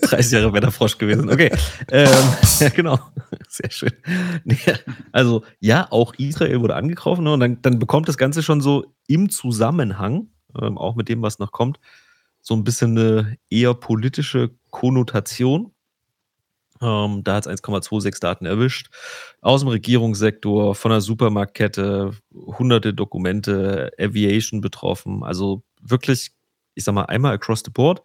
30 0.02 0.32
Jahre 0.32 0.52
Wetterfrosch 0.52 0.98
gewesen. 0.98 1.30
Okay. 1.30 1.52
Ähm, 1.92 2.08
ja, 2.60 2.68
genau. 2.70 2.98
Sehr 3.48 3.70
schön. 3.70 3.92
Also, 5.12 5.44
ja, 5.60 5.86
auch 5.90 6.14
Israel 6.14 6.60
wurde 6.60 6.74
angegriffen 6.74 7.22
ne, 7.22 7.32
und 7.32 7.38
dann, 7.40 7.62
dann 7.62 7.78
bekommt 7.78 8.08
das 8.08 8.16
Ganze 8.16 8.42
schon 8.42 8.60
so 8.60 8.92
im 9.06 9.30
Zusammenhang, 9.30 10.26
ähm, 10.60 10.76
auch 10.76 10.96
mit 10.96 11.08
dem, 11.08 11.22
was 11.22 11.38
noch 11.38 11.52
kommt, 11.52 11.78
so 12.40 12.54
ein 12.54 12.64
bisschen 12.64 12.98
eine 12.98 13.36
eher 13.48 13.74
politische 13.74 14.50
Konnotation. 14.70 15.72
Ähm, 16.82 17.22
da 17.24 17.34
hat 17.34 17.46
es 17.46 17.62
1,26 17.62 18.20
Daten 18.20 18.46
erwischt. 18.46 18.88
Aus 19.40 19.60
dem 19.60 19.68
Regierungssektor, 19.68 20.74
von 20.74 20.90
der 20.90 21.00
Supermarktkette, 21.00 22.12
hunderte 22.32 22.94
Dokumente, 22.94 23.90
Aviation 23.98 24.60
betroffen. 24.60 25.22
Also 25.22 25.62
wirklich, 25.80 26.30
ich 26.74 26.84
sag 26.84 26.94
mal, 26.94 27.04
einmal 27.04 27.34
across 27.34 27.62
the 27.64 27.70
board. 27.70 28.02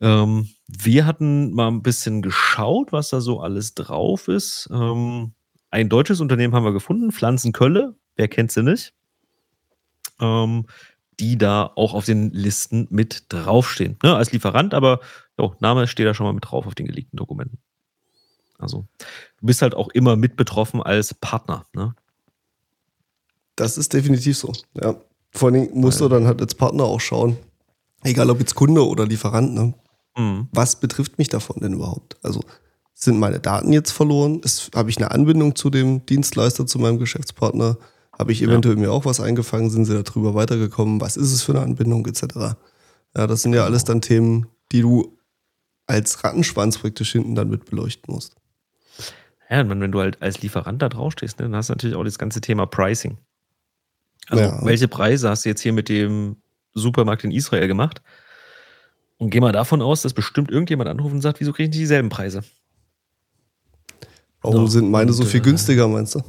Ähm, 0.00 0.48
wir 0.66 1.06
hatten 1.06 1.52
mal 1.52 1.68
ein 1.68 1.82
bisschen 1.82 2.22
geschaut, 2.22 2.92
was 2.92 3.10
da 3.10 3.20
so 3.20 3.40
alles 3.40 3.74
drauf 3.74 4.28
ist. 4.28 4.68
Ähm, 4.72 5.32
ein 5.70 5.88
deutsches 5.88 6.20
Unternehmen 6.20 6.54
haben 6.54 6.64
wir 6.64 6.72
gefunden, 6.72 7.12
Pflanzenkölle, 7.12 7.94
wer 8.16 8.28
kennt 8.28 8.52
sie 8.52 8.62
nicht? 8.62 8.94
Ähm, 10.20 10.66
die 11.20 11.38
da 11.38 11.70
auch 11.76 11.94
auf 11.94 12.04
den 12.06 12.30
Listen 12.32 12.86
mit 12.90 13.26
draufstehen. 13.28 13.96
Ne, 14.02 14.16
als 14.16 14.32
Lieferant, 14.32 14.74
aber 14.74 15.00
jo, 15.38 15.54
Name 15.60 15.86
steht 15.86 16.06
da 16.06 16.14
schon 16.14 16.26
mal 16.26 16.32
mit 16.32 16.44
drauf 16.44 16.66
auf 16.66 16.74
den 16.74 16.86
geleakten 16.86 17.16
Dokumenten. 17.16 17.58
Also, 18.64 18.84
du 19.40 19.46
bist 19.46 19.62
halt 19.62 19.74
auch 19.74 19.88
immer 19.90 20.16
mit 20.16 20.36
betroffen 20.36 20.82
als 20.82 21.14
Partner. 21.14 21.64
Ne? 21.74 21.94
Das 23.56 23.78
ist 23.78 23.92
definitiv 23.92 24.36
so. 24.36 24.52
Ja. 24.80 24.96
Vor 25.32 25.48
allen 25.48 25.54
Dingen 25.68 25.80
musst 25.80 26.00
du 26.00 26.04
Weil- 26.04 26.10
dann 26.10 26.26
halt 26.26 26.40
als 26.40 26.54
Partner 26.54 26.84
auch 26.84 27.00
schauen, 27.00 27.36
egal 28.02 28.30
ob 28.30 28.40
jetzt 28.40 28.54
Kunde 28.54 28.86
oder 28.86 29.06
Lieferant, 29.06 29.54
ne? 29.54 29.74
Mhm. 30.16 30.48
was 30.52 30.76
betrifft 30.78 31.18
mich 31.18 31.28
davon 31.28 31.56
denn 31.60 31.72
überhaupt? 31.72 32.16
Also 32.22 32.40
sind 32.94 33.18
meine 33.18 33.40
Daten 33.40 33.72
jetzt 33.72 33.90
verloren? 33.90 34.40
Habe 34.72 34.88
ich 34.90 34.96
eine 34.96 35.10
Anbindung 35.10 35.56
zu 35.56 35.70
dem 35.70 36.06
Dienstleister, 36.06 36.66
zu 36.68 36.78
meinem 36.78 37.00
Geschäftspartner? 37.00 37.78
Habe 38.16 38.30
ich 38.30 38.40
eventuell 38.40 38.76
mir 38.76 38.92
auch 38.92 39.04
was 39.06 39.18
eingefangen? 39.18 39.70
Sind 39.70 39.86
sie 39.86 40.00
darüber 40.00 40.36
weitergekommen? 40.36 41.00
Was 41.00 41.16
ist 41.16 41.32
es 41.32 41.42
für 41.42 41.50
eine 41.52 41.62
Anbindung 41.62 42.06
etc.? 42.06 42.56
Ja, 43.16 43.26
das 43.26 43.42
sind 43.42 43.54
ja 43.54 43.64
alles 43.64 43.82
dann 43.82 44.00
Themen, 44.00 44.46
die 44.70 44.82
du 44.82 45.18
als 45.88 46.22
Rattenschwanz 46.22 46.78
praktisch 46.78 47.10
hinten 47.10 47.34
dann 47.34 47.50
mit 47.50 47.64
beleuchten 47.64 48.14
musst. 48.14 48.36
Ja, 49.50 49.60
und 49.60 49.80
wenn 49.80 49.92
du 49.92 50.00
halt 50.00 50.20
als 50.22 50.40
Lieferant 50.42 50.80
da 50.80 50.88
draufstehst, 50.88 51.38
ne, 51.38 51.44
dann 51.46 51.56
hast 51.56 51.68
du 51.68 51.74
natürlich 51.74 51.96
auch 51.96 52.04
das 52.04 52.18
ganze 52.18 52.40
Thema 52.40 52.66
Pricing. 52.66 53.18
Also, 54.28 54.44
Ja. 54.44 54.64
welche 54.64 54.88
Preise 54.88 55.28
hast 55.28 55.44
du 55.44 55.50
jetzt 55.50 55.60
hier 55.60 55.72
mit 55.72 55.88
dem 55.88 56.36
Supermarkt 56.72 57.24
in 57.24 57.30
Israel 57.30 57.68
gemacht? 57.68 58.02
Und 59.18 59.30
geh 59.30 59.40
mal 59.40 59.52
davon 59.52 59.80
aus, 59.82 60.02
dass 60.02 60.12
bestimmt 60.14 60.50
irgendjemand 60.50 60.88
anruft 60.88 61.14
und 61.14 61.20
sagt, 61.20 61.40
wieso 61.40 61.52
kriege 61.52 61.64
ich 61.64 61.70
nicht 61.70 61.80
dieselben 61.82 62.08
Preise? 62.08 62.42
Warum 64.42 64.66
So, 64.66 64.78
sind 64.80 64.90
meine 64.90 65.12
so 65.12 65.24
viel 65.24 65.40
äh, 65.40 65.44
günstiger, 65.44 65.88
meinst 65.88 66.14
du? 66.16 66.22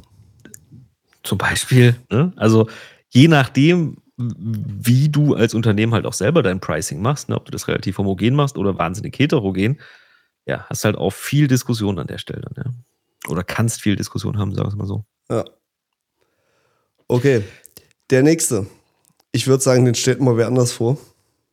Zum 1.23 1.37
Beispiel, 1.37 1.95
ne? 2.11 2.31
Also 2.35 2.69
je 3.09 3.27
nachdem, 3.27 3.97
wie 4.17 5.09
du 5.09 5.33
als 5.35 5.53
Unternehmen 5.53 5.93
halt 5.93 6.05
auch 6.05 6.13
selber 6.13 6.43
dein 6.43 6.59
Pricing 6.59 7.01
machst, 7.01 7.27
ne? 7.27 7.35
ob 7.35 7.45
du 7.45 7.51
das 7.51 7.67
relativ 7.67 7.97
homogen 7.97 8.35
machst 8.35 8.57
oder 8.57 8.77
wahnsinnig 8.77 9.17
heterogen, 9.19 9.81
ja, 10.45 10.65
hast 10.69 10.85
halt 10.85 10.95
auch 10.95 11.11
viel 11.11 11.47
Diskussion 11.47 11.99
an 11.99 12.07
der 12.07 12.19
Stelle. 12.19 12.47
Ne? 12.55 12.73
Oder 13.27 13.43
kannst 13.43 13.81
viel 13.81 13.95
Diskussion 13.95 14.37
haben, 14.37 14.53
sagen 14.53 14.67
wir 14.67 14.71
es 14.71 14.75
mal 14.75 14.87
so. 14.87 15.05
Ja. 15.29 15.43
Okay, 17.07 17.43
der 18.09 18.23
nächste. 18.23 18.67
Ich 19.31 19.47
würde 19.47 19.63
sagen, 19.63 19.85
den 19.85 19.95
stellt 19.95 20.21
mal 20.21 20.37
wer 20.37 20.47
anders 20.47 20.71
vor. 20.71 20.97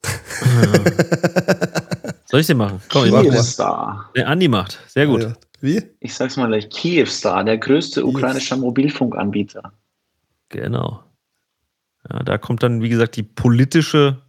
Soll 2.27 2.41
ich 2.41 2.47
den 2.47 2.57
machen? 2.57 2.81
Komm, 2.91 3.07
ich 3.07 3.13
mach. 3.13 3.23
Kyivstar. 3.23 4.11
Der 4.17 4.29
Andi 4.29 4.49
macht. 4.49 4.79
Sehr 4.89 5.07
gut. 5.07 5.23
Ja. 5.23 5.35
Wie? 5.61 5.83
Ich 6.01 6.15
sag's 6.15 6.37
mal 6.37 6.49
gleich, 6.49 6.69
Kyivstar, 6.71 7.45
der 7.45 7.59
größte 7.59 8.05
ukrainische 8.05 8.57
Mobilfunkanbieter. 8.57 9.73
Genau. 10.49 11.05
Ja, 12.11 12.23
da 12.23 12.39
kommt 12.39 12.63
dann, 12.63 12.83
wie 12.83 12.89
gesagt, 12.89 13.17
die 13.17 13.23
politische 13.23 14.23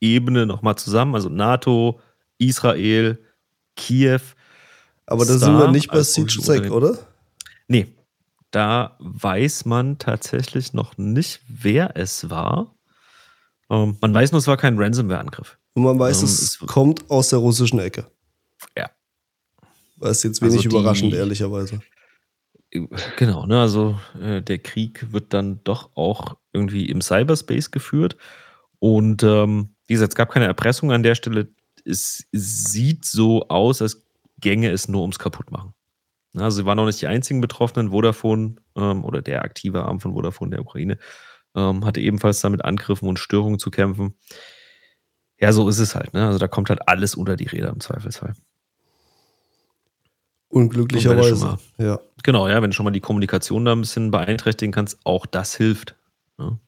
Ebene 0.00 0.46
nochmal 0.46 0.76
zusammen. 0.76 1.14
Also 1.14 1.28
NATO, 1.28 2.00
Israel, 2.38 3.18
Kiew. 3.76 4.20
Aber 5.10 5.24
da 5.24 5.38
sind 5.38 5.58
wir 5.58 5.68
nicht 5.70 5.88
bei 5.90 6.02
Siege 6.02 6.22
russisches 6.26 6.46
6, 6.46 6.58
Unternehmen. 6.70 6.72
oder? 6.76 6.98
Nee, 7.66 7.94
da 8.50 8.96
weiß 9.00 9.64
man 9.64 9.98
tatsächlich 9.98 10.72
noch 10.74 10.96
nicht, 10.98 11.40
wer 11.48 11.96
es 11.96 12.28
war. 12.30 12.74
Ähm, 13.70 13.96
man 14.00 14.14
weiß 14.14 14.32
nur, 14.32 14.38
es 14.38 14.46
war 14.46 14.56
kein 14.56 14.78
Ransomware-Angriff. 14.78 15.58
Und 15.74 15.82
man 15.84 15.98
weiß, 15.98 16.18
Ähm, 16.20 16.24
es 16.24 16.42
es- 16.42 16.58
kommt 16.58 17.10
aus 17.10 17.28
der 17.30 17.38
russischen 17.38 17.78
Ecke. 17.78 18.10
Ja. 18.76 18.90
Das 19.96 20.18
ist 20.18 20.22
jetzt 20.24 20.42
wenig 20.42 20.56
Also 20.58 20.68
die- 20.68 20.76
überraschend, 20.76 21.14
ehrlicherweise. 21.14 21.80
Genau, 23.16 23.46
ne, 23.46 23.60
also 23.62 23.98
äh, 24.20 24.42
der 24.42 24.58
Krieg 24.58 25.10
wird 25.12 25.32
dann 25.32 25.60
doch 25.64 25.90
auch 25.96 26.36
irgendwie 26.52 26.86
im 26.90 27.00
Cyberspace 27.00 27.70
geführt. 27.70 28.16
Und 28.78 29.22
ähm, 29.22 29.74
wie 29.86 29.94
gesagt, 29.94 30.12
es 30.12 30.16
gab 30.16 30.30
keine 30.30 30.44
Erpressung 30.46 30.92
an 30.92 31.02
der 31.02 31.14
Stelle. 31.14 31.48
Es 31.86 32.26
sieht 32.32 33.06
so 33.06 33.48
aus, 33.48 33.80
als 33.80 34.04
gänge 34.40 34.70
es 34.70 34.88
nur 34.88 35.02
ums 35.02 35.18
Kaputtmachen. 35.18 35.74
Also 36.34 36.58
sie 36.58 36.66
waren 36.66 36.78
auch 36.78 36.86
nicht 36.86 37.00
die 37.00 37.06
einzigen 37.06 37.40
Betroffenen. 37.40 37.90
Vodafone 37.90 38.56
ähm, 38.76 39.04
oder 39.04 39.22
der 39.22 39.42
aktive 39.42 39.84
Arm 39.84 40.00
von 40.00 40.12
Vodafone 40.12 40.50
der 40.50 40.60
Ukraine 40.60 40.98
ähm, 41.54 41.84
hatte 41.84 42.00
ebenfalls 42.00 42.40
damit 42.40 42.64
Angriffen 42.64 43.08
und 43.08 43.18
Störungen 43.18 43.58
zu 43.58 43.70
kämpfen. 43.70 44.14
Ja, 45.40 45.52
so 45.52 45.68
ist 45.68 45.78
es 45.78 45.94
halt. 45.94 46.14
Ne? 46.14 46.26
Also 46.26 46.38
da 46.38 46.48
kommt 46.48 46.68
halt 46.70 46.86
alles 46.88 47.14
unter 47.14 47.36
die 47.36 47.46
Räder 47.46 47.70
im 47.70 47.80
Zweifelsfall. 47.80 48.34
Unglücklicherweise. 50.48 51.58
Du 51.76 51.84
Ja. 51.84 52.00
Genau, 52.22 52.48
ja, 52.48 52.62
wenn 52.62 52.70
du 52.70 52.74
schon 52.74 52.84
mal 52.84 52.90
die 52.90 53.00
Kommunikation 53.00 53.64
da 53.64 53.72
ein 53.72 53.80
bisschen 53.80 54.10
beeinträchtigen 54.10 54.72
kannst, 54.72 54.98
auch 55.04 55.26
das 55.26 55.54
hilft. 55.54 55.94
Ne? 56.38 56.58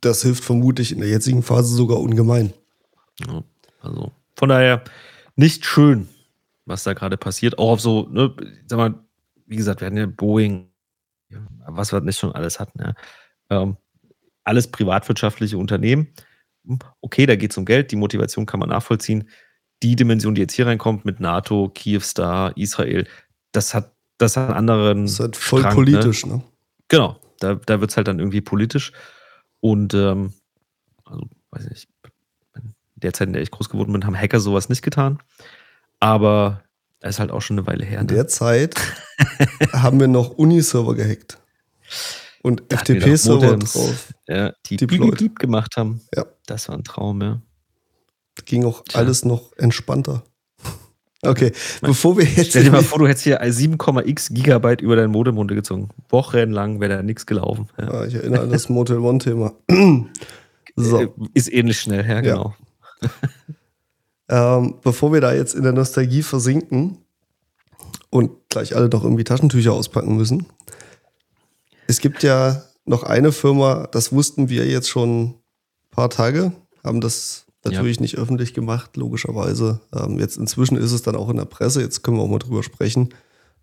Das 0.00 0.22
hilft 0.22 0.42
vermutlich 0.42 0.92
in 0.92 1.00
der 1.00 1.08
jetzigen 1.08 1.42
Phase 1.42 1.74
sogar 1.74 1.98
ungemein. 1.98 2.52
Ja, 3.26 3.44
also 3.82 4.12
von 4.36 4.48
daher 4.48 4.82
nicht 5.36 5.66
schön, 5.66 6.08
was 6.70 6.84
da 6.84 6.94
gerade 6.94 7.16
passiert. 7.16 7.58
Auch 7.58 7.72
auf 7.72 7.80
so, 7.80 8.08
ne, 8.08 8.34
sag 8.66 8.78
mal, 8.78 8.94
wie 9.46 9.56
gesagt, 9.56 9.80
wir 9.80 9.86
hatten 9.86 9.96
ja 9.96 10.06
Boeing, 10.06 10.70
was 11.66 11.92
wir 11.92 12.00
nicht 12.00 12.18
schon 12.18 12.32
alles 12.32 12.58
hatten. 12.58 12.80
Ja. 12.80 12.94
Ähm, 13.50 13.76
alles 14.44 14.70
privatwirtschaftliche 14.70 15.58
Unternehmen. 15.58 16.08
Okay, 17.00 17.26
da 17.26 17.36
geht 17.36 17.50
es 17.50 17.58
um 17.58 17.64
Geld, 17.64 17.90
die 17.90 17.96
Motivation 17.96 18.46
kann 18.46 18.60
man 18.60 18.68
nachvollziehen. 18.70 19.28
Die 19.82 19.96
Dimension, 19.96 20.34
die 20.34 20.42
jetzt 20.42 20.54
hier 20.54 20.66
reinkommt 20.66 21.04
mit 21.04 21.20
NATO, 21.20 21.70
Kyivstar, 21.74 22.56
Israel, 22.56 23.06
das 23.52 23.74
hat 23.74 23.92
das 24.20 24.36
hat 24.36 24.48
einen 24.48 24.56
anderen. 24.56 25.02
Das 25.04 25.12
ist 25.12 25.20
halt 25.20 25.36
voll 25.36 25.60
Strang, 25.60 25.74
politisch, 25.74 26.26
ne? 26.26 26.42
Genau, 26.88 27.18
da, 27.38 27.54
da 27.54 27.80
wird 27.80 27.90
es 27.90 27.96
halt 27.96 28.08
dann 28.08 28.18
irgendwie 28.18 28.42
politisch. 28.42 28.92
Und 29.60 29.94
ähm, 29.94 30.34
also, 31.04 31.28
weiß 31.50 31.64
ich 31.64 31.70
nicht, 31.70 31.88
in 32.54 32.74
der 32.96 33.14
Zeit, 33.14 33.28
in 33.28 33.32
der 33.32 33.42
ich 33.42 33.50
groß 33.50 33.70
geworden 33.70 33.92
bin, 33.92 34.04
haben 34.04 34.16
Hacker 34.16 34.40
sowas 34.40 34.68
nicht 34.68 34.82
getan. 34.82 35.18
Aber 36.00 36.62
es 37.00 37.10
ist 37.16 37.20
halt 37.20 37.30
auch 37.30 37.40
schon 37.42 37.58
eine 37.58 37.66
Weile 37.66 37.84
her. 37.84 38.00
In 38.00 38.06
Ne? 38.06 38.14
der 38.14 38.28
Zeit 38.28 38.74
haben 39.72 40.00
wir 40.00 40.08
noch 40.08 40.30
Uni-Server 40.30 40.94
gehackt. 40.94 41.38
Und 42.42 42.62
FTP-Server 42.72 43.56
drauf. 43.58 44.14
Ja, 44.26 44.52
die 44.66 44.76
Deployed. 44.76 45.18
Beep, 45.18 45.38
gemacht 45.38 45.76
haben. 45.76 46.00
Ja. 46.14 46.24
Das 46.46 46.68
war 46.68 46.76
ein 46.76 46.84
Traum, 46.84 47.20
ja. 47.20 47.40
Ging 48.46 48.64
auch 48.64 48.82
Tja. 48.84 49.00
alles 49.00 49.24
noch 49.24 49.52
entspannter. 49.58 50.22
Okay, 51.22 51.52
bevor 51.82 52.16
wir 52.16 52.24
jetzt. 52.24 52.48
Stell 52.50 52.64
dir 52.64 52.70
mal 52.70 52.82
vor, 52.82 52.98
du 52.98 53.06
hättest 53.06 53.24
hier 53.24 53.42
7,x 53.42 54.30
Gigabyte 54.32 54.80
über 54.80 54.96
dein 54.96 55.10
Modem 55.10 55.36
runtergezogen. 55.36 55.90
Wochenlang 56.08 56.80
wäre 56.80 56.96
da 56.96 57.02
nichts 57.02 57.26
gelaufen. 57.26 57.68
Ja. 57.78 57.90
Ah, 57.90 58.04
ich 58.06 58.14
erinnere 58.14 58.44
an 58.44 58.50
das 58.50 58.68
Motel 58.70 58.96
One-Thema. 59.00 59.52
so. 60.76 60.98
Äh, 60.98 61.08
Ist 61.34 61.52
ähnlich 61.52 61.78
schnell, 61.78 62.08
ja, 62.08 62.22
genau. 62.22 62.54
Ähm, 64.30 64.76
bevor 64.82 65.12
wir 65.12 65.20
da 65.20 65.34
jetzt 65.34 65.54
in 65.56 65.64
der 65.64 65.72
Nostalgie 65.72 66.22
versinken 66.22 66.98
und 68.10 68.30
gleich 68.48 68.76
alle 68.76 68.88
noch 68.88 69.02
irgendwie 69.02 69.24
Taschentücher 69.24 69.72
auspacken 69.72 70.16
müssen. 70.16 70.46
Es 71.88 72.00
gibt 72.00 72.22
ja 72.22 72.62
noch 72.84 73.02
eine 73.02 73.32
Firma, 73.32 73.88
das 73.90 74.12
wussten 74.12 74.48
wir 74.48 74.66
jetzt 74.66 74.88
schon 74.88 75.22
ein 75.22 75.34
paar 75.90 76.10
Tage, 76.10 76.52
haben 76.84 77.00
das 77.00 77.46
natürlich 77.64 77.98
nicht 77.98 78.16
öffentlich 78.16 78.54
gemacht, 78.54 78.96
logischerweise. 78.96 79.80
Ähm, 79.92 80.18
jetzt 80.20 80.38
inzwischen 80.38 80.76
ist 80.76 80.92
es 80.92 81.02
dann 81.02 81.16
auch 81.16 81.28
in 81.28 81.36
der 81.36 81.44
Presse, 81.44 81.82
jetzt 81.82 82.02
können 82.02 82.16
wir 82.16 82.22
auch 82.22 82.28
mal 82.28 82.38
drüber 82.38 82.62
sprechen. 82.62 83.10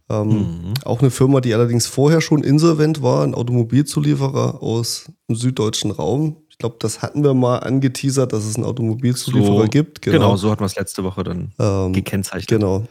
Ähm, 0.09 0.27
Mhm. 0.27 0.73
Auch 0.83 0.99
eine 0.99 1.11
Firma, 1.11 1.41
die 1.41 1.53
allerdings 1.53 1.87
vorher 1.87 2.21
schon 2.21 2.43
insolvent 2.43 3.01
war, 3.01 3.23
ein 3.23 3.33
Automobilzulieferer 3.33 4.61
aus 4.61 5.11
dem 5.29 5.35
süddeutschen 5.35 5.91
Raum. 5.91 6.37
Ich 6.57 6.59
glaube, 6.59 6.77
das 6.79 7.03
hatten 7.03 7.23
wir 7.23 7.35
mal 7.35 7.59
angeteasert, 7.59 8.33
dass 8.33 8.43
es 8.43 8.55
einen 8.55 8.65
Automobilzulieferer 8.65 9.61
So, 9.61 9.67
gibt. 9.67 10.01
Genau. 10.01 10.35
so 10.37 10.49
hatten 10.49 10.61
wir 10.61 10.65
es 10.65 10.75
letzte 10.75 11.03
Woche 11.03 11.23
dann 11.23 11.51
Ähm, 11.59 11.93
gekennzeichnet. 11.93 12.47
Genau. 12.47 12.87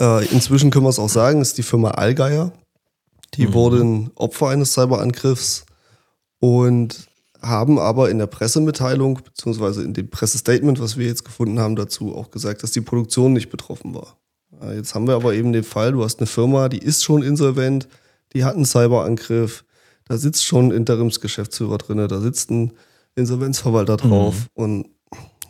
Äh, 0.00 0.26
inzwischen 0.32 0.72
können 0.72 0.84
wir 0.84 0.88
es 0.90 0.98
auch 0.98 1.08
sagen, 1.08 1.40
ist 1.40 1.56
die 1.58 1.62
Firma 1.62 1.92
Allgeier. 1.92 2.50
Die 3.34 3.46
Mhm. 3.46 3.54
wurden 3.54 4.10
Opfer 4.16 4.48
eines 4.48 4.72
Cyberangriffs 4.74 5.64
und 6.40 7.06
haben 7.40 7.78
aber 7.78 8.10
in 8.10 8.18
der 8.18 8.26
Pressemitteilung, 8.26 9.20
beziehungsweise 9.24 9.84
in 9.84 9.94
dem 9.94 10.10
Pressestatement, 10.10 10.80
was 10.80 10.96
wir 10.96 11.06
jetzt 11.06 11.24
gefunden 11.24 11.60
haben, 11.60 11.76
dazu 11.76 12.16
auch 12.16 12.32
gesagt, 12.32 12.64
dass 12.64 12.72
die 12.72 12.80
Produktion 12.80 13.32
nicht 13.32 13.48
betroffen 13.50 13.94
war. 13.94 14.16
Äh, 14.60 14.74
Jetzt 14.76 14.96
haben 14.96 15.06
wir 15.06 15.14
aber 15.14 15.34
eben 15.34 15.52
den 15.52 15.62
Fall, 15.64 15.92
du 15.92 16.02
hast 16.02 16.18
eine 16.18 16.26
Firma, 16.26 16.68
die 16.68 16.78
ist 16.78 17.04
schon 17.04 17.22
insolvent, 17.22 17.86
die 18.32 18.44
hat 18.44 18.56
einen 18.56 18.64
Cyberangriff, 18.64 19.64
da 20.12 20.18
sitzt 20.18 20.44
schon 20.44 20.66
ein 20.66 20.72
Interimsgeschäftsführer 20.72 21.78
drin, 21.78 22.06
da 22.06 22.20
sitzt 22.20 22.50
ein 22.50 22.74
Insolvenzverwalter 23.14 23.96
drauf 23.96 24.46
und 24.52 24.90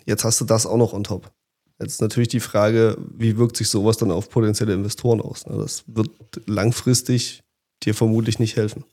jetzt 0.07 0.23
hast 0.23 0.41
du 0.41 0.45
das 0.45 0.67
auch 0.67 0.77
noch 0.77 0.93
on 0.93 1.03
top. 1.03 1.33
Jetzt 1.81 1.95
ist 1.95 2.01
natürlich 2.01 2.29
die 2.29 2.39
Frage, 2.39 2.97
wie 3.13 3.39
wirkt 3.39 3.57
sich 3.57 3.69
sowas 3.69 3.97
dann 3.97 4.13
auf 4.13 4.31
potenzielle 4.31 4.73
Investoren 4.73 5.21
aus? 5.21 5.47
ne? 5.47 5.57
Das 5.59 5.83
wird 5.89 6.11
langfristig 6.47 7.43
dir 7.83 7.93
vermutlich 7.93 8.39
nicht 8.39 8.55
helfen. 8.55 8.85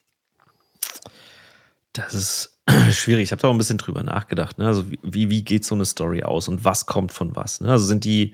Das 1.94 2.16
ist 2.16 2.60
schwierig. 2.90 3.26
Ich 3.26 3.32
habe 3.32 3.44
da 3.44 3.50
auch 3.50 3.54
ein 3.54 3.60
bisschen 3.60 3.78
drüber 3.78 4.02
nachgedacht. 4.02 4.58
Ne? 4.58 4.66
Also 4.66 4.86
wie, 5.04 5.30
wie 5.30 5.44
geht 5.44 5.66
so 5.66 5.76
eine 5.76 5.86
Story 5.86 6.24
aus 6.24 6.48
und 6.48 6.66
was 6.66 6.88
kommt 6.88 7.12
von 7.12 7.36
was? 7.36 7.62
Ne? 7.62 7.70
Also 7.70 7.86
sind 7.86 8.06
die 8.06 8.34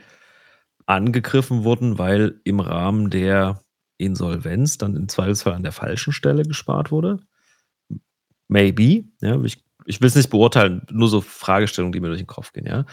angegriffen 0.86 1.66
worden, 1.66 1.98
weil 1.98 2.40
im 2.46 2.62
Rahmen 2.62 3.10
der 3.10 3.60
Insolvenz 3.98 4.78
dann 4.78 4.96
im 4.96 5.08
Zweifelsfall 5.08 5.54
an 5.54 5.64
der 5.64 5.72
falschen 5.72 6.14
Stelle 6.14 6.44
gespart 6.44 6.92
wurde? 6.92 7.20
Maybe. 8.48 9.06
Ja, 9.22 9.42
ich 9.42 9.66
ich 9.86 10.02
will 10.02 10.08
es 10.08 10.16
nicht 10.16 10.30
beurteilen, 10.30 10.82
nur 10.92 11.08
so 11.08 11.22
Fragestellungen, 11.22 11.94
die 11.94 12.00
mir 12.00 12.08
durch 12.08 12.20
den 12.20 12.28
Kopf 12.28 12.52
gehen. 12.54 12.66
Ja? 12.66 12.86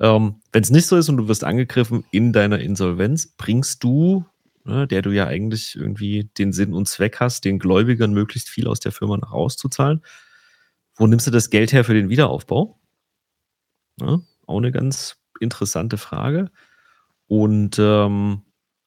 Ähm, 0.00 0.40
Wenn 0.52 0.62
es 0.62 0.70
nicht 0.70 0.86
so 0.86 0.96
ist 0.96 1.08
und 1.08 1.16
du 1.16 1.28
wirst 1.28 1.44
angegriffen 1.44 2.04
in 2.10 2.32
deiner 2.32 2.58
Insolvenz, 2.58 3.34
bringst 3.36 3.82
du, 3.84 4.24
ne, 4.64 4.86
der 4.86 5.02
du 5.02 5.10
ja 5.10 5.26
eigentlich 5.26 5.76
irgendwie 5.76 6.30
den 6.36 6.52
Sinn 6.52 6.74
und 6.74 6.88
Zweck 6.88 7.20
hast, 7.20 7.44
den 7.44 7.58
Gläubigern 7.58 8.12
möglichst 8.12 8.48
viel 8.48 8.66
aus 8.66 8.80
der 8.80 8.92
Firma 8.92 9.16
nach 9.16 9.32
auszuzahlen, 9.32 10.02
wo 10.96 11.06
nimmst 11.06 11.26
du 11.26 11.30
das 11.30 11.50
Geld 11.50 11.72
her 11.72 11.84
für 11.84 11.94
den 11.94 12.08
Wiederaufbau? 12.08 12.78
Ja, 14.00 14.20
auch 14.46 14.58
eine 14.58 14.72
ganz 14.72 15.16
interessante 15.40 15.96
Frage. 15.96 16.50
Und 17.28 17.78
ähm, 17.78 18.42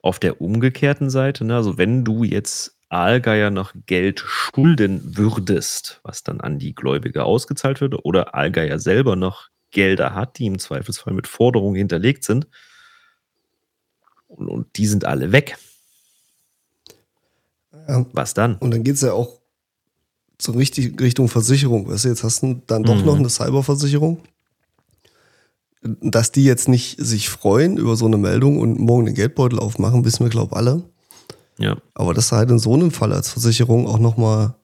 auf 0.06 0.20
der 0.20 0.40
umgekehrten 0.40 1.10
Seite, 1.10 1.44
ne, 1.46 1.56
also 1.56 1.80
wenn 1.80 2.06
du 2.06 2.24
jetzt 2.24 2.78
Allgeier 2.90 3.50
noch 3.50 3.74
Geld 3.88 4.20
schulden 4.20 5.18
würdest, 5.18 6.00
was 6.04 6.22
dann 6.22 6.40
an 6.42 6.60
die 6.60 6.76
Gläubiger 6.76 7.26
ausgezahlt 7.26 7.82
wird, 7.82 7.96
oder 8.06 8.36
Allgeier 8.36 8.78
selber 8.78 9.16
noch 9.16 9.50
Gelder 9.72 10.14
hat, 10.14 10.38
die 10.38 10.46
im 10.46 10.60
Zweifelsfall 10.60 11.14
mit 11.14 11.26
Forderungen 11.26 11.76
hinterlegt 11.76 12.24
sind, 12.24 12.48
und, 14.28 14.48
und 14.48 14.78
die 14.78 14.86
sind 14.86 15.06
alle 15.06 15.32
weg. 15.32 15.58
Ja, 17.88 18.06
Was 18.14 18.36
dann? 18.36 18.58
und 18.58 18.72
dann 18.72 18.84
geht 18.84 18.96
es 18.96 19.02
ja 19.02 19.14
auch 19.14 19.40
so 20.40 20.52
richtig 20.52 21.00
Richtung 21.02 21.30
Versicherung. 21.30 21.90
Weißt 21.90 22.06
du, 22.06 22.10
jetzt 22.10 22.24
hast 22.24 22.44
du 22.44 22.62
dann 22.68 22.84
doch 22.84 23.00
Mhm. 23.00 23.06
noch 23.06 23.16
eine 23.18 23.30
Cyberversicherung. 23.30 24.22
Dass 26.02 26.32
die 26.32 26.44
jetzt 26.44 26.68
nicht 26.68 27.00
sich 27.00 27.30
freuen 27.30 27.78
über 27.78 27.96
so 27.96 28.06
eine 28.08 28.18
Meldung 28.18 28.60
und 28.60 28.80
morgen 28.80 29.06
den 29.06 29.16
Geldbeutel 29.16 29.60
aufmachen, 29.60 30.04
wissen 30.04 30.26
wir, 30.26 30.30
glaube 30.30 30.52
ich, 30.52 30.58
alle. 30.58 30.84
Ja. 31.60 31.78
Aber 31.94 32.14
dass 32.14 32.30
du 32.30 32.36
halt 32.36 32.50
in 32.50 32.60
so 32.60 32.74
einem 32.74 32.92
Fall 32.92 33.14
als 33.14 33.30
Versicherung 33.30 33.88
auch 33.88 34.00
nochmal 34.00 34.56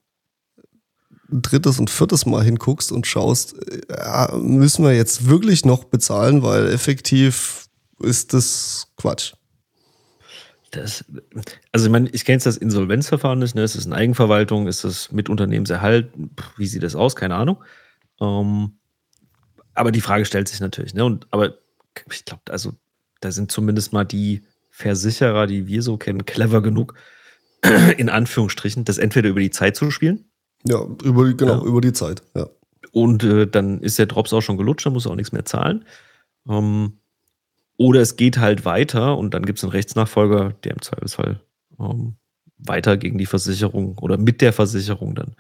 ein 1.32 1.42
drittes 1.42 1.80
und 1.80 1.90
viertes 1.90 2.26
Mal 2.26 2.44
hinguckst 2.44 2.92
und 2.92 3.08
schaust, 3.08 3.56
äh, 3.70 3.82
ja, 3.90 4.36
müssen 4.36 4.84
wir 4.84 4.94
jetzt 4.94 5.28
wirklich 5.28 5.64
noch 5.64 5.86
bezahlen, 5.86 6.44
weil 6.44 6.68
effektiv 6.68 7.68
ist 8.00 8.34
das 8.34 8.88
Quatsch. 8.98 9.34
Das, 10.72 11.04
also 11.72 11.86
ich 11.86 11.92
meine, 11.92 12.10
ich 12.10 12.24
kenne 12.24 12.36
jetzt 12.36 12.46
das 12.46 12.58
Insolvenzverfahren 12.58 13.40
nicht, 13.40 13.56
ne? 13.56 13.64
Ist 13.64 13.76
es 13.76 13.86
eine 13.86 13.96
Eigenverwaltung, 13.96 14.68
ist 14.68 14.86
es 14.86 15.12
mit 15.12 15.30
Unternehmenserhalt? 15.30 16.14
Wie 16.58 16.66
sieht 16.66 16.84
das 16.84 16.96
aus? 16.96 17.16
Keine 17.16 17.36
Ahnung. 17.36 17.62
Ähm, 18.22 18.78
aber 19.74 19.92
die 19.92 20.02
Frage 20.02 20.26
stellt 20.26 20.48
sich 20.48 20.60
natürlich, 20.60 20.94
ne? 20.94 21.06
Und 21.06 21.28
aber 21.32 21.56
ich 22.12 22.26
glaube, 22.26 22.44
also 22.50 22.74
da 23.20 23.32
sind 23.32 23.52
zumindest 23.52 23.94
mal 23.94 24.04
die 24.06 24.44
Versicherer, 24.70 25.48
die 25.48 25.68
wir 25.68 25.82
so 25.82 25.98
kennen, 25.98 26.26
clever 26.26 26.62
genug, 26.62 26.96
in 27.98 28.10
Anführungsstrichen, 28.10 28.86
das 28.86 28.98
entweder 28.98 29.30
über 29.30 29.40
die 29.42 29.52
Zeit 29.52 29.76
zu 29.76 29.92
spielen 29.92 30.26
Ja, 30.66 30.82
über, 31.04 31.26
die- 31.28 31.38
genau, 31.38 31.60
Ja. 31.60 31.64
über 31.64 31.82
die 31.82 31.94
Zeit. 31.94 32.24
Ja. 32.36 32.48
und 32.92 33.24
äh, 33.24 33.46
dann 33.48 33.80
ist 33.82 34.00
der 34.00 34.08
Drops 34.08 34.34
auch 34.34 34.42
schon 34.42 34.58
gelutscht, 34.58 34.86
dann 34.86 34.94
muss 34.94 35.06
er 35.06 35.12
auch 35.12 35.16
nichts 35.16 35.32
mehr 35.32 35.46
zahlen. 35.46 35.86
Ähm, 36.50 36.98
oder 37.78 38.02
es 38.02 38.16
geht 38.16 38.38
halt 38.38 38.66
weiter 38.66 39.18
und 39.18 39.34
dann 39.34 39.46
gibt 39.46 39.60
es 39.60 39.64
einen 39.64 39.72
Rechtsnachfolger, 39.72 40.54
der 40.64 40.72
im 40.74 40.82
Zweifelsfall 40.82 41.42
ähm, 41.80 42.16
weiter 42.58 42.98
gegen 42.98 43.18
die 43.18 43.26
Versicherung 43.26 43.98
oder 44.00 44.18
mit 44.18 44.42
der 44.42 44.54
Versicherung 44.54 45.16
dann 45.16 45.36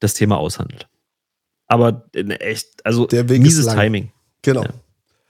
das 0.00 0.14
Thema 0.14 0.36
aushandelt. 0.38 0.88
Aber 1.66 2.04
in 2.12 2.30
echt, 2.30 2.84
also 2.84 3.06
Der 3.06 3.28
Weg 3.28 3.42
mieses. 3.42 3.66
Timing. 3.66 4.12
Genau. 4.42 4.62
Ja. 4.62 4.70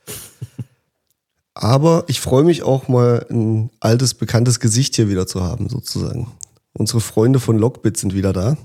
Aber 1.55 2.05
ich 2.07 2.21
freue 2.21 2.45
mich 2.45 2.63
auch 2.63 2.89
mal, 2.89 3.27
ein 3.31 3.71
altes, 3.81 4.15
bekanntes 4.15 4.61
Gesicht 4.61 4.97
hier 4.97 5.09
wieder 5.09 5.27
zu 5.27 5.43
haben, 5.43 5.69
sozusagen. 5.69 6.31
Unsere 6.75 7.01
Freunde 7.01 7.41
von 7.41 7.59
Lockbit 7.59 7.97
sind 7.97 8.15
wieder 8.15 8.35
da. 8.35 8.59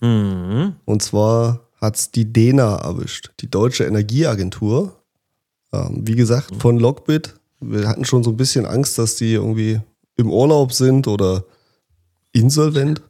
Mhm. 0.00 0.76
Und 0.84 1.02
zwar 1.02 1.68
hat's 1.80 2.12
die 2.12 2.32
DENA 2.32 2.76
erwischt, 2.76 3.32
die 3.40 3.50
Deutsche 3.50 3.84
Energieagentur. 3.84 5.02
Ähm, 5.72 6.06
wie 6.06 6.14
gesagt, 6.14 6.54
von 6.60 6.78
Lockbit. 6.78 7.34
Wir 7.60 7.88
hatten 7.88 8.04
schon 8.04 8.22
so 8.22 8.30
ein 8.30 8.36
bisschen 8.36 8.66
Angst, 8.66 8.98
dass 8.98 9.16
die 9.16 9.32
irgendwie 9.32 9.80
im 10.16 10.30
Urlaub 10.30 10.72
sind 10.72 11.08
oder 11.08 11.44
insolvent. 12.32 13.02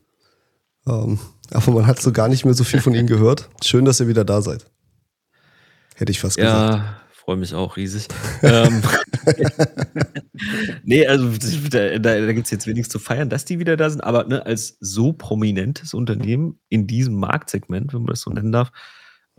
Ähm, 0.87 1.19
aber 1.55 1.73
man 1.73 1.87
hat 1.87 2.01
so 2.01 2.13
gar 2.13 2.29
nicht 2.29 2.45
mehr 2.45 2.55
so 2.55 2.65
viel 2.65 2.81
von 2.81 2.95
ihnen 2.95 3.07
gehört. 3.07 3.49
Schön, 3.63 3.85
dass 3.85 4.01
ihr 4.01 4.09
wieder 4.09 4.25
da 4.25 4.43
seid. 4.43 4.67
Hätte 5.95 6.11
ich 6.11 6.21
fast 6.21 6.37
gesagt. 6.37 6.75
Ja, 6.75 7.01
freue 7.13 7.37
mich 7.37 7.55
auch 7.55 7.77
riesig. 7.77 8.09
ähm, 8.43 8.83
nee, 10.83 11.07
also 11.07 11.31
da, 11.71 11.99
da, 11.99 12.21
da 12.21 12.33
gibt 12.33 12.47
es 12.47 12.51
jetzt 12.51 12.67
wenig 12.67 12.91
zu 12.91 12.99
feiern, 12.99 13.31
dass 13.31 13.45
die 13.45 13.59
wieder 13.61 13.77
da 13.77 13.89
sind, 13.89 14.03
aber 14.03 14.25
ne, 14.25 14.45
als 14.45 14.77
so 14.81 15.13
prominentes 15.13 15.95
Unternehmen 15.95 16.59
in 16.69 16.87
diesem 16.87 17.15
Marktsegment, 17.15 17.95
wenn 17.95 18.01
man 18.01 18.09
das 18.11 18.23
so 18.23 18.31
nennen 18.31 18.53
darf, 18.53 18.73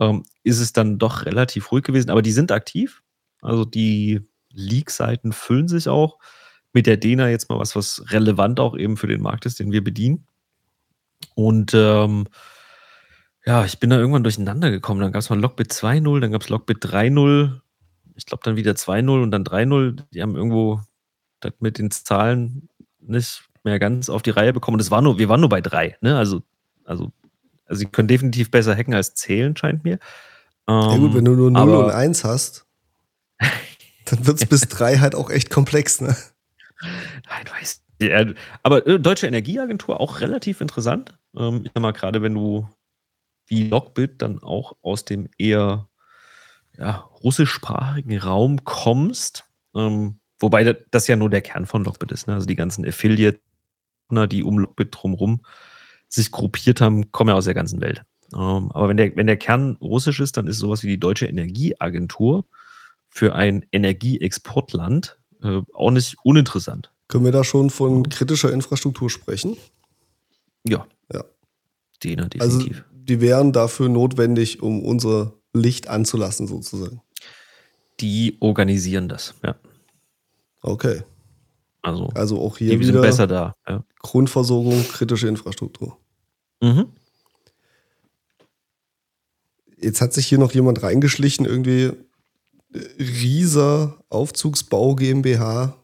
ähm, 0.00 0.24
ist 0.42 0.58
es 0.58 0.72
dann 0.72 0.98
doch 0.98 1.26
relativ 1.26 1.70
ruhig 1.70 1.84
gewesen. 1.84 2.10
Aber 2.10 2.22
die 2.22 2.32
sind 2.32 2.50
aktiv. 2.50 3.02
Also 3.42 3.64
die 3.64 4.20
Leak-Seiten 4.52 5.32
füllen 5.32 5.68
sich 5.68 5.88
auch. 5.88 6.18
Mit 6.72 6.86
der 6.86 6.96
DENA 6.96 7.28
jetzt 7.28 7.48
mal 7.48 7.58
was, 7.58 7.76
was 7.76 8.02
relevant 8.10 8.60
auch 8.60 8.76
eben 8.76 8.96
für 8.96 9.06
den 9.06 9.22
Markt 9.22 9.46
ist, 9.46 9.60
den 9.60 9.72
wir 9.72 9.82
bedienen. 9.82 10.26
Und 11.36 11.74
ähm, 11.74 12.26
ja, 13.44 13.64
ich 13.64 13.78
bin 13.78 13.90
da 13.90 13.98
irgendwann 13.98 14.24
durcheinander 14.24 14.70
gekommen. 14.70 15.00
Dann 15.02 15.12
gab 15.12 15.20
es 15.20 15.30
mal 15.30 15.38
Lockbit 15.38 15.70
2.0, 15.70 16.20
dann 16.20 16.32
gab 16.32 16.42
es 16.42 16.48
Lockbit 16.48 16.78
3.0, 16.78 17.60
ich 18.16 18.24
glaube 18.24 18.42
dann 18.42 18.56
wieder 18.56 18.72
2.0 18.72 19.22
und 19.22 19.30
dann 19.30 19.44
3.0. 19.44 20.02
Die 20.12 20.22
haben 20.22 20.34
irgendwo 20.34 20.80
das 21.40 21.52
mit 21.60 21.78
den 21.78 21.90
Zahlen 21.90 22.70
nicht 23.00 23.44
mehr 23.64 23.78
ganz 23.78 24.08
auf 24.08 24.22
die 24.22 24.30
Reihe 24.30 24.54
bekommen. 24.54 24.78
Das 24.78 24.90
war 24.90 25.02
nur, 25.02 25.18
wir 25.18 25.28
waren 25.28 25.40
nur 25.40 25.50
bei 25.50 25.60
drei, 25.60 25.98
ne? 26.00 26.16
Also, 26.16 26.42
also, 26.84 27.12
also 27.66 27.80
sie 27.80 27.86
können 27.86 28.08
definitiv 28.08 28.50
besser 28.50 28.74
hacken 28.74 28.94
als 28.94 29.14
zählen, 29.14 29.54
scheint 29.56 29.84
mir. 29.84 29.98
ja 30.66 30.96
gut, 30.96 31.14
wenn 31.14 31.24
du 31.26 31.34
nur 31.34 31.50
0 31.50 31.68
und 31.68 31.90
1 31.90 32.24
hast, 32.24 32.66
dann 34.06 34.26
wird 34.26 34.42
es 34.42 34.46
bis 34.48 34.62
3 34.62 34.98
halt 34.98 35.14
auch 35.14 35.28
echt 35.28 35.50
komplex, 35.50 36.00
ne? 36.00 36.16
Nein, 36.80 37.44
weiß 37.60 37.82
ja, 38.00 38.26
aber 38.62 38.86
äh, 38.86 39.00
Deutsche 39.00 39.26
Energieagentur 39.26 40.00
auch 40.00 40.20
relativ 40.20 40.60
interessant. 40.60 41.16
Ähm, 41.36 41.62
ich 41.64 41.70
sag 41.74 41.82
mal, 41.82 41.92
gerade 41.92 42.22
wenn 42.22 42.34
du 42.34 42.68
wie 43.46 43.68
Lockbit 43.68 44.22
dann 44.22 44.42
auch 44.42 44.76
aus 44.82 45.04
dem 45.04 45.28
eher 45.38 45.88
ja, 46.76 47.08
russischsprachigen 47.22 48.18
Raum 48.18 48.64
kommst, 48.64 49.44
ähm, 49.74 50.18
wobei 50.38 50.76
das 50.90 51.06
ja 51.06 51.16
nur 51.16 51.30
der 51.30 51.42
Kern 51.42 51.66
von 51.66 51.84
Lockbit 51.84 52.12
ist. 52.12 52.26
Ne? 52.26 52.34
Also 52.34 52.46
die 52.46 52.56
ganzen 52.56 52.86
Affiliate, 52.86 53.40
die 54.10 54.42
um 54.42 54.58
Lockbit 54.58 54.88
drumherum 54.92 55.42
sich 56.08 56.30
gruppiert 56.30 56.80
haben, 56.80 57.10
kommen 57.12 57.30
ja 57.30 57.34
aus 57.34 57.46
der 57.46 57.54
ganzen 57.54 57.80
Welt. 57.80 58.02
Ähm, 58.32 58.70
aber 58.72 58.88
wenn 58.88 58.96
der, 58.96 59.16
wenn 59.16 59.26
der 59.26 59.36
Kern 59.36 59.76
russisch 59.80 60.20
ist, 60.20 60.36
dann 60.36 60.46
ist 60.46 60.58
sowas 60.58 60.82
wie 60.82 60.88
die 60.88 61.00
Deutsche 61.00 61.26
Energieagentur 61.26 62.44
für 63.08 63.34
ein 63.34 63.64
Energieexportland 63.72 65.18
äh, 65.42 65.62
auch 65.72 65.90
nicht 65.90 66.16
uninteressant. 66.22 66.92
Können 67.08 67.24
wir 67.24 67.32
da 67.32 67.44
schon 67.44 67.70
von 67.70 68.08
kritischer 68.08 68.52
Infrastruktur 68.52 69.10
sprechen? 69.10 69.56
Ja. 70.66 70.86
Ja. 71.12 71.24
Die, 72.02 72.16
ne, 72.16 72.28
Also 72.38 72.58
definitiv. 72.58 72.84
die 72.92 73.20
wären 73.20 73.52
dafür 73.52 73.88
notwendig, 73.88 74.62
um 74.62 74.82
unser 74.84 75.34
Licht 75.52 75.88
anzulassen, 75.88 76.46
sozusagen. 76.46 77.00
die 78.00 78.36
organisieren 78.40 79.08
das, 79.08 79.34
ja. 79.42 79.56
Okay. 80.60 81.02
Also, 81.80 82.08
Also 82.14 82.40
auch 82.40 82.58
hier 82.58 82.76
die 82.76 82.84
sind 82.84 82.94
wieder 82.94 83.00
besser 83.02 83.26
da. 83.26 83.54
Ja. 83.68 83.84
Grundversorgung, 84.00 84.82
kritische 84.88 85.28
Infrastruktur. 85.28 85.96
Mhm. 86.60 86.86
Jetzt 89.78 90.00
hat 90.00 90.12
sich 90.12 90.26
hier 90.26 90.38
noch 90.38 90.52
jemand 90.52 90.82
reingeschlichen, 90.82 91.46
irgendwie 91.46 91.92
Rieser 92.98 94.02
Aufzugsbau 94.08 94.94
GmbH. 94.96 95.76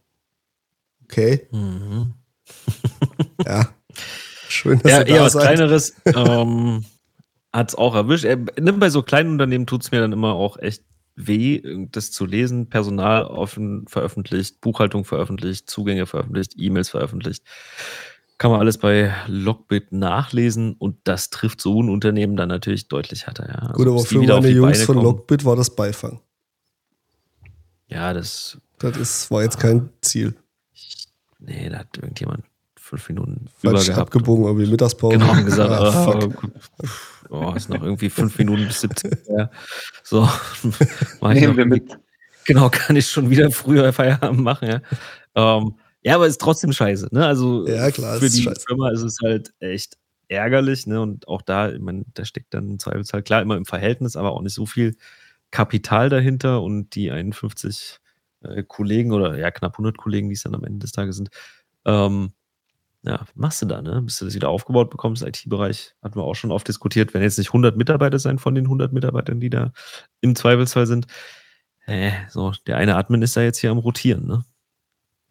Okay, 1.12 1.46
Mhm. 1.52 2.14
ja. 3.44 3.68
Schön, 4.48 4.80
dass 4.80 4.90
Ja, 4.90 5.00
ihr 5.00 5.06
eher 5.08 5.18
da 5.18 5.24
was 5.26 5.32
seid. 5.34 5.42
Kleineres 5.42 5.94
ähm, 6.06 6.84
hat 7.52 7.68
es 7.68 7.74
auch 7.74 7.94
erwischt. 7.94 8.26
Bei 8.56 8.88
so 8.90 9.02
kleinen 9.02 9.32
Unternehmen 9.32 9.66
tut 9.66 9.82
es 9.82 9.90
mir 9.90 10.00
dann 10.00 10.12
immer 10.12 10.32
auch 10.32 10.58
echt 10.58 10.84
weh, 11.16 11.60
das 11.90 12.12
zu 12.12 12.24
lesen. 12.24 12.70
Personal 12.70 13.24
offen 13.26 13.86
veröffentlicht, 13.88 14.62
Buchhaltung 14.62 15.04
veröffentlicht, 15.04 15.68
Zugänge 15.68 16.06
veröffentlicht, 16.06 16.54
E-Mails 16.56 16.88
veröffentlicht. 16.88 17.44
Kann 18.38 18.50
man 18.50 18.60
alles 18.60 18.78
bei 18.78 19.14
Lockbit 19.28 19.92
nachlesen 19.92 20.74
und 20.78 20.96
das 21.04 21.28
trifft 21.28 21.60
so 21.60 21.82
ein 21.82 21.90
Unternehmen 21.90 22.36
dann 22.36 22.48
natürlich 22.48 22.88
deutlich 22.88 23.26
härter. 23.26 23.48
Ja. 23.48 23.54
Also 23.68 23.72
Gut, 23.74 23.88
aber 23.88 24.00
für 24.00 24.18
meine 24.18 24.48
Jungs 24.48 24.72
Beine 24.72 24.84
von 24.86 24.94
kommen. 24.96 25.06
Lockbit 25.06 25.44
war 25.44 25.56
das 25.56 25.74
Beifang. 25.76 26.20
Ja, 27.88 28.14
das. 28.14 28.58
Das 28.78 28.96
ist, 28.96 29.30
war 29.30 29.42
jetzt 29.42 29.60
kein 29.60 29.90
Ziel. 30.00 30.34
Nee, 31.44 31.68
da 31.68 31.78
hat 31.78 31.96
irgendjemand 31.96 32.44
fünf 32.78 33.08
Minuten 33.08 33.46
Falsch 33.56 33.84
über 33.84 33.94
gehabt. 33.94 33.98
abgebogen, 34.08 34.44
irgendwie 34.44 34.70
Mittagspause. 34.70 35.18
Genau, 35.18 35.32
und 35.32 35.44
gesagt, 35.44 35.70
Ah, 35.72 35.92
fuck. 36.20 36.44
oh, 37.30 37.52
ist 37.56 37.68
noch 37.68 37.82
irgendwie 37.82 38.10
fünf 38.10 38.36
Minuten 38.38 38.66
bis 38.66 38.80
17 38.82 39.10
Uhr. 39.26 39.38
Ja. 39.38 39.50
So, 40.02 40.28
Nehmen 41.22 41.56
wir 41.56 41.66
mit. 41.66 41.84
Genau, 42.44 42.68
kann 42.70 42.96
ich 42.96 43.08
schon 43.08 43.30
wieder 43.30 43.52
früher 43.52 43.92
Feierabend 43.92 44.40
machen, 44.40 44.66
ja. 44.68 44.80
Ähm, 45.36 45.76
ja, 46.02 46.16
aber 46.16 46.26
ist 46.26 46.40
trotzdem 46.40 46.72
scheiße, 46.72 47.06
ne? 47.12 47.24
Also 47.24 47.68
Ja, 47.68 47.88
klar, 47.92 48.18
für 48.18 48.28
die 48.28 48.42
scheiße. 48.42 48.64
Firma 48.66 48.90
ist 48.90 49.02
es 49.02 49.18
halt 49.22 49.54
echt 49.60 49.96
ärgerlich, 50.26 50.88
ne? 50.88 51.00
Und 51.00 51.28
auch 51.28 51.40
da, 51.42 51.70
ich 51.70 51.78
meine, 51.78 52.02
da 52.14 52.24
steckt 52.24 52.52
dann 52.52 52.68
im 52.68 52.78
Zweifelsfall 52.80 53.22
klar 53.22 53.42
immer 53.42 53.56
im 53.56 53.64
Verhältnis, 53.64 54.16
aber 54.16 54.32
auch 54.32 54.42
nicht 54.42 54.54
so 54.54 54.66
viel 54.66 54.96
Kapital 55.52 56.08
dahinter 56.08 56.62
und 56.62 56.96
die 56.96 57.12
51 57.12 58.00
äh, 58.44 58.62
Kollegen 58.62 59.12
oder 59.12 59.36
ja, 59.38 59.50
knapp 59.50 59.74
100 59.74 59.96
Kollegen, 59.96 60.28
die 60.28 60.34
es 60.34 60.42
dann 60.42 60.54
am 60.54 60.64
Ende 60.64 60.80
des 60.80 60.92
Tages 60.92 61.16
sind, 61.16 61.30
ähm, 61.84 62.32
ja, 63.04 63.24
machst 63.34 63.60
du 63.62 63.66
da, 63.66 63.82
ne? 63.82 64.00
Bis 64.02 64.18
du 64.18 64.24
das 64.26 64.34
wieder 64.34 64.48
aufgebaut 64.48 64.90
bekommst, 64.90 65.22
IT-Bereich, 65.24 65.94
hatten 66.02 66.14
wir 66.16 66.22
auch 66.22 66.34
schon 66.36 66.52
oft 66.52 66.68
diskutiert, 66.68 67.12
wenn 67.14 67.22
jetzt 67.22 67.36
nicht 67.38 67.48
100 67.48 67.76
Mitarbeiter 67.76 68.18
sein 68.20 68.38
von 68.38 68.54
den 68.54 68.66
100 68.66 68.92
Mitarbeitern, 68.92 69.40
die 69.40 69.50
da 69.50 69.72
im 70.20 70.36
Zweifelsfall 70.36 70.86
sind. 70.86 71.06
Äh, 71.86 72.12
so, 72.30 72.52
der 72.68 72.76
eine 72.76 72.94
Admin 72.96 73.22
ist 73.22 73.36
da 73.36 73.42
jetzt 73.42 73.58
hier 73.58 73.72
am 73.72 73.78
Rotieren, 73.78 74.26
ne? 74.26 74.44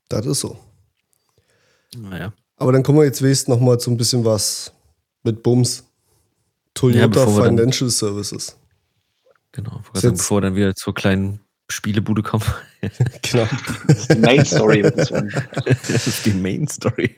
Das 0.10 0.26
ist 0.26 0.42
so. 0.42 0.60
Naja. 1.98 2.34
Aber 2.58 2.74
dann 2.74 2.84
kommen 2.84 2.98
wir 3.00 3.06
jetzt 3.06 3.22
wenigstens 3.22 3.48
noch 3.48 3.60
mal 3.62 3.80
zu 3.80 3.90
ein 3.90 3.98
bisschen 3.98 4.26
was 4.26 4.74
mit 5.24 5.42
Bums. 5.42 5.80
Ja, 5.80 5.84
Toyota 6.74 7.08
bevor 7.08 7.36
wir 7.38 7.44
dann- 7.46 7.58
Financial 7.58 7.90
Services. 7.90 8.58
Genau, 9.54 9.82
sagen, 9.94 10.08
jetzt- 10.08 10.18
bevor 10.20 10.38
wir 10.38 10.42
dann 10.42 10.56
wieder 10.56 10.76
zur 10.76 10.94
kleinen 10.94 11.40
Spielebude 11.72 12.22
kommen. 12.24 12.44
Genau. 13.22 13.48
Das 13.88 13.98
ist 14.00 14.14
die 14.14 14.18
Main 14.20 14.44
Story. 14.46 14.82
das 14.82 16.08
ist 16.08 16.26
die 16.26 16.34
Main 16.34 16.68
Story. 16.68 17.14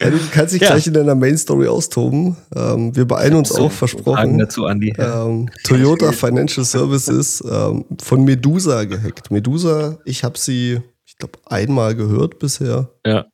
Ja, 0.00 0.10
du 0.10 0.18
kannst 0.30 0.54
dich 0.54 0.62
Ja. 0.62 0.68
gleich 0.70 0.86
in 0.86 0.92
deiner 0.94 1.14
Main 1.16 1.36
Story 1.36 1.66
austoben. 1.66 2.36
Ähm, 2.54 2.94
wir 2.94 3.04
beeilen 3.06 3.34
uns 3.34 3.50
auch, 3.50 3.72
Fragen 3.72 3.76
versprochen. 3.76 4.38
dazu, 4.38 4.66
Andi. 4.66 4.94
Ähm, 4.98 5.48
Toyota 5.64 6.12
Financial 6.12 6.64
Services 6.64 7.42
ähm, 7.50 7.84
von 8.00 8.24
Medusa 8.24 8.84
gehackt. 8.84 9.30
Medusa, 9.32 9.98
ich 10.04 10.22
habe 10.22 10.38
sie, 10.38 10.80
ich 11.04 11.16
glaube, 11.18 11.38
einmal 11.46 11.94
gehört 11.96 12.38
bisher. 12.38 12.88
Ja. 13.04 13.26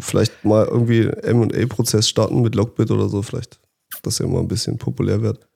Vielleicht 0.00 0.44
mal 0.44 0.64
irgendwie 0.66 1.06
M&A-Prozess 1.06 2.08
starten 2.08 2.40
mit 2.42 2.54
Lockbit 2.56 2.90
oder 2.90 3.08
so, 3.08 3.22
vielleicht, 3.22 3.60
dass 4.02 4.18
er 4.18 4.26
mal 4.26 4.40
ein 4.40 4.48
bisschen 4.48 4.76
populär 4.78 5.20
wird. 5.22 5.46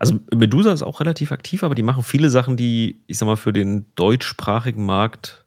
Also 0.00 0.18
Medusa 0.34 0.72
ist 0.72 0.82
auch 0.82 1.00
relativ 1.00 1.30
aktiv, 1.30 1.62
aber 1.62 1.74
die 1.74 1.82
machen 1.82 2.02
viele 2.02 2.30
Sachen, 2.30 2.56
die, 2.56 3.02
ich 3.06 3.18
sag 3.18 3.26
mal, 3.26 3.36
für 3.36 3.52
den 3.52 3.84
deutschsprachigen 3.96 4.86
Markt 4.86 5.44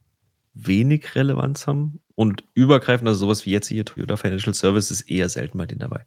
wenig 0.53 1.15
Relevanz 1.15 1.65
haben 1.65 2.01
und 2.13 2.43
übergreifend, 2.53 3.07
also 3.07 3.21
sowas 3.21 3.47
wie 3.47 3.49
jetzt 3.49 3.67
hier 3.67 3.83
Toyota 3.83 4.15
Financial 4.15 4.53
Services 4.53 5.01
eher 5.01 5.27
selten 5.27 5.57
bei 5.57 5.65
denen 5.65 5.79
dabei. 5.79 6.05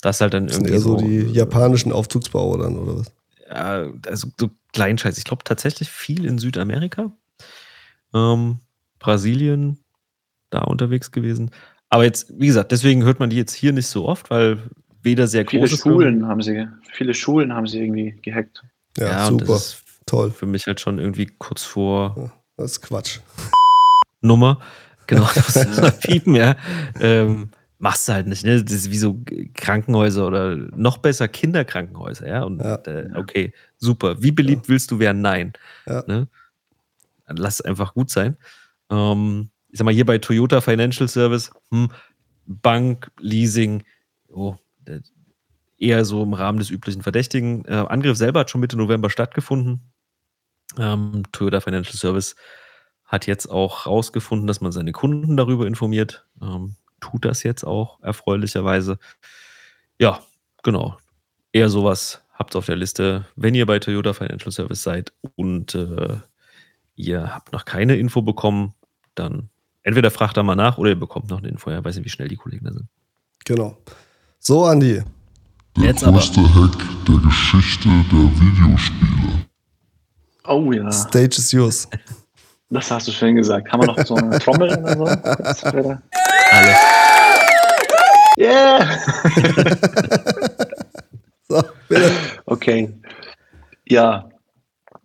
Das 0.00 0.16
ist 0.16 0.20
halt 0.20 0.34
dann 0.34 0.48
Das 0.48 0.56
sind 0.56 0.66
irgendwie 0.66 0.74
eher 0.74 0.80
so 0.80 0.96
die 0.96 1.16
äh, 1.18 1.30
japanischen 1.30 1.92
Aufzugsbauer 1.92 2.58
dann, 2.58 2.76
oder 2.76 2.98
was? 2.98 3.12
Ja, 3.48 3.88
also 4.08 4.28
so 4.36 4.50
Kleinscheiß. 4.72 5.16
Ich 5.16 5.24
glaube 5.24 5.44
tatsächlich 5.44 5.88
viel 5.88 6.24
in 6.24 6.38
Südamerika. 6.38 7.12
Ähm, 8.12 8.58
Brasilien, 8.98 9.78
da 10.50 10.62
unterwegs 10.62 11.12
gewesen. 11.12 11.52
Aber 11.88 12.02
jetzt, 12.02 12.32
wie 12.36 12.48
gesagt, 12.48 12.72
deswegen 12.72 13.04
hört 13.04 13.20
man 13.20 13.30
die 13.30 13.36
jetzt 13.36 13.54
hier 13.54 13.72
nicht 13.72 13.86
so 13.86 14.08
oft, 14.08 14.28
weil 14.30 14.70
weder 15.06 15.26
sehr 15.26 15.46
Viele 15.46 15.62
große 15.62 15.78
Schulen 15.78 16.26
haben 16.28 16.42
sie, 16.42 16.68
viele 16.92 17.14
Schulen 17.14 17.54
haben 17.54 17.66
sie 17.66 17.80
irgendwie 17.80 18.14
gehackt. 18.20 18.62
Ja, 18.98 19.06
ja, 19.08 19.26
super, 19.28 19.44
das 19.46 19.66
ist 19.66 19.84
toll. 20.04 20.30
für 20.30 20.44
mich 20.46 20.66
halt 20.66 20.80
schon 20.80 20.98
irgendwie 20.98 21.26
kurz 21.38 21.62
vor 21.62 22.32
Das 22.58 22.72
ist 22.72 22.82
Quatsch. 22.82 23.20
Nummer. 24.20 24.60
Genau, 25.06 25.26
das 25.34 25.98
piepen, 26.00 26.34
ja. 26.34 26.56
Ähm, 27.00 27.50
machst 27.78 28.08
du 28.08 28.12
halt 28.14 28.26
nicht, 28.26 28.44
ne? 28.44 28.62
Das 28.62 28.72
ist 28.72 28.90
wie 28.90 28.98
so 28.98 29.22
Krankenhäuser 29.54 30.26
oder 30.26 30.56
noch 30.56 30.98
besser 30.98 31.28
Kinderkrankenhäuser, 31.28 32.26
ja. 32.28 32.42
Und 32.42 32.58
Ja. 32.60 32.74
äh, 32.86 33.10
okay, 33.14 33.52
super. 33.78 34.20
Wie 34.22 34.32
beliebt 34.32 34.68
willst 34.68 34.90
du 34.90 34.98
werden? 34.98 35.22
Nein. 35.22 35.52
Ja. 35.86 36.02
Ne? 36.06 36.28
Lass 37.28 37.54
es 37.54 37.60
einfach 37.60 37.94
gut 37.94 38.10
sein. 38.10 38.36
Ähm, 38.90 39.50
ich 39.68 39.78
sag 39.78 39.84
mal, 39.84 39.94
hier 39.94 40.06
bei 40.06 40.18
Toyota 40.18 40.60
Financial 40.60 41.08
Service, 41.08 41.50
hm, 41.70 41.88
Bank, 42.46 43.10
Leasing, 43.20 43.82
oh, 44.28 44.56
eher 45.78 46.04
so 46.04 46.22
im 46.22 46.32
Rahmen 46.32 46.58
des 46.58 46.70
üblichen 46.70 47.02
Verdächtigen. 47.02 47.64
Äh, 47.66 47.84
Angriff 47.88 48.16
selber 48.16 48.40
hat 48.40 48.50
schon 48.50 48.60
Mitte 48.60 48.76
November 48.76 49.10
stattgefunden. 49.10 49.92
Ähm, 50.78 51.22
Toyota 51.32 51.60
Financial 51.60 51.96
Service 51.96 52.36
hat 53.04 53.26
jetzt 53.26 53.46
auch 53.46 53.86
rausgefunden, 53.86 54.46
dass 54.46 54.60
man 54.60 54.72
seine 54.72 54.92
Kunden 54.92 55.36
darüber 55.36 55.66
informiert. 55.66 56.26
Ähm, 56.42 56.76
tut 57.00 57.24
das 57.24 57.42
jetzt 57.42 57.64
auch 57.64 58.00
erfreulicherweise. 58.02 58.98
Ja, 59.98 60.20
genau. 60.62 60.98
Eher 61.52 61.68
sowas 61.68 62.22
habt 62.32 62.56
auf 62.56 62.66
der 62.66 62.76
Liste, 62.76 63.26
wenn 63.36 63.54
ihr 63.54 63.66
bei 63.66 63.78
Toyota 63.78 64.12
Financial 64.12 64.50
Service 64.52 64.82
seid 64.82 65.12
und 65.36 65.74
äh, 65.74 66.18
ihr 66.96 67.34
habt 67.34 67.52
noch 67.52 67.64
keine 67.64 67.96
Info 67.96 68.22
bekommen, 68.22 68.74
dann 69.14 69.50
entweder 69.82 70.10
fragt 70.10 70.36
da 70.36 70.42
mal 70.42 70.56
nach 70.56 70.78
oder 70.78 70.90
ihr 70.90 70.98
bekommt 70.98 71.30
noch 71.30 71.38
eine 71.38 71.48
Info. 71.48 71.70
Ja, 71.70 71.82
weiß 71.82 71.96
nicht, 71.96 72.04
wie 72.04 72.10
schnell 72.10 72.28
die 72.28 72.36
Kollegen 72.36 72.64
da 72.64 72.72
sind. 72.72 72.88
Genau. 73.44 73.78
So, 74.46 74.64
Andi. 74.64 75.02
Der 75.76 75.84
Jetzt 75.86 76.04
aber. 76.04 76.18
größte 76.18 76.40
Hack 76.40 76.78
der 77.08 77.16
Geschichte 77.16 77.88
der 77.88 78.30
Videospiele. 78.40 79.44
Oh 80.46 80.70
ja, 80.70 80.92
Stage 80.92 81.38
is 81.38 81.50
yours. 81.50 81.88
das 82.70 82.88
hast 82.88 83.08
du 83.08 83.10
schön 83.10 83.34
gesagt. 83.34 83.72
Haben 83.72 83.82
wir 83.82 83.86
noch 83.88 84.06
so 84.06 84.14
eine 84.14 84.38
Trommel 84.38 84.70
oder 84.78 84.96
so? 84.96 85.04
Alles. 86.52 86.78
Yeah! 88.38 88.98
So, 91.48 91.62
bitte. 91.88 92.12
Okay. 92.44 92.94
Ja, 93.88 94.28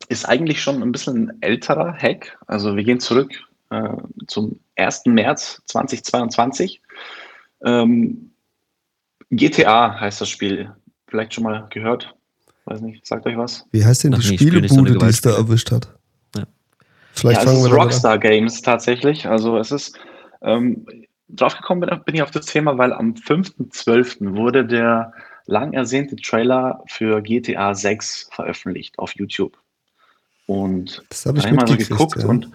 ist 0.09 0.29
eigentlich 0.29 0.61
schon 0.61 0.83
ein 0.83 0.91
bisschen 0.91 1.29
ein 1.29 1.41
älterer 1.41 1.93
Hack. 1.93 2.37
Also 2.45 2.75
wir 2.75 2.83
gehen 2.83 2.99
zurück 2.99 3.33
äh, 3.71 3.89
zum 4.27 4.59
1. 4.75 5.07
März 5.07 5.63
2022. 5.65 6.79
Ähm, 7.65 8.30
GTA 9.31 9.99
heißt 9.99 10.21
das 10.21 10.29
Spiel. 10.29 10.71
Vielleicht 11.07 11.33
schon 11.33 11.45
mal 11.45 11.67
gehört. 11.69 12.13
Weiß 12.65 12.81
nicht, 12.81 13.05
sagt 13.05 13.25
euch 13.25 13.37
was? 13.37 13.65
Wie 13.71 13.83
heißt 13.83 14.03
denn 14.03 14.13
Ach 14.13 14.19
die 14.19 14.31
nee, 14.31 14.37
so 14.37 14.43
Spielebude, 14.45 14.91
eine 14.91 14.99
die 14.99 15.05
es 15.05 15.21
da 15.21 15.31
erwischt 15.31 15.71
hat? 15.71 15.89
Ja. 16.35 16.43
Vielleicht 17.13 17.41
ja, 17.41 17.43
es 17.43 17.51
fangen 17.51 17.65
ist 17.65 17.71
wir. 17.71 17.77
Rockstar 17.77 18.19
Games 18.19 18.61
tatsächlich. 18.61 19.25
Also 19.25 19.57
es 19.57 19.71
ist 19.71 19.97
ähm, 20.41 20.85
draufgekommen 21.29 21.89
bin, 21.89 21.99
bin 22.03 22.15
ich 22.15 22.21
auf 22.21 22.31
das 22.31 22.45
Thema, 22.45 22.77
weil 22.77 22.93
am 22.93 23.13
5.12. 23.13 24.35
wurde 24.35 24.65
der 24.65 25.13
lang 25.47 25.73
ersehnte 25.73 26.15
Trailer 26.15 26.83
für 26.87 27.21
GTA 27.21 27.73
6 27.73 28.29
veröffentlicht 28.31 28.99
auf 28.99 29.15
YouTube. 29.15 29.57
Und 30.47 31.03
Das 31.09 31.25
habe 31.25 31.39
ich 31.39 31.45
habe 31.45 31.55
ich 31.55 31.61
mal 31.61 31.67
so 31.67 31.77
geguckt 31.77 32.21
ja. 32.21 32.27
und, 32.27 32.51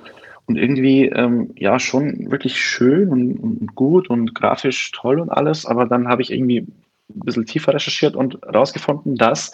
und 0.47 0.57
irgendwie, 0.57 1.07
ähm, 1.07 1.51
ja, 1.57 1.79
schon 1.79 2.31
wirklich 2.31 2.61
schön 2.61 3.09
und, 3.09 3.37
und 3.37 3.75
gut 3.75 4.09
und 4.09 4.35
grafisch 4.35 4.93
toll 4.93 5.21
und 5.21 5.31
alles, 5.31 5.67
aber 5.67 5.87
dann 5.87 6.09
habe 6.09 6.23
ich 6.23 6.33
irgendwie 6.33 6.61
ein 6.61 7.21
bisschen 7.25 7.47
tiefer 7.47 7.75
recherchiert 7.75 8.17
und 8.17 8.39
herausgefunden, 8.43 9.17
dass 9.17 9.53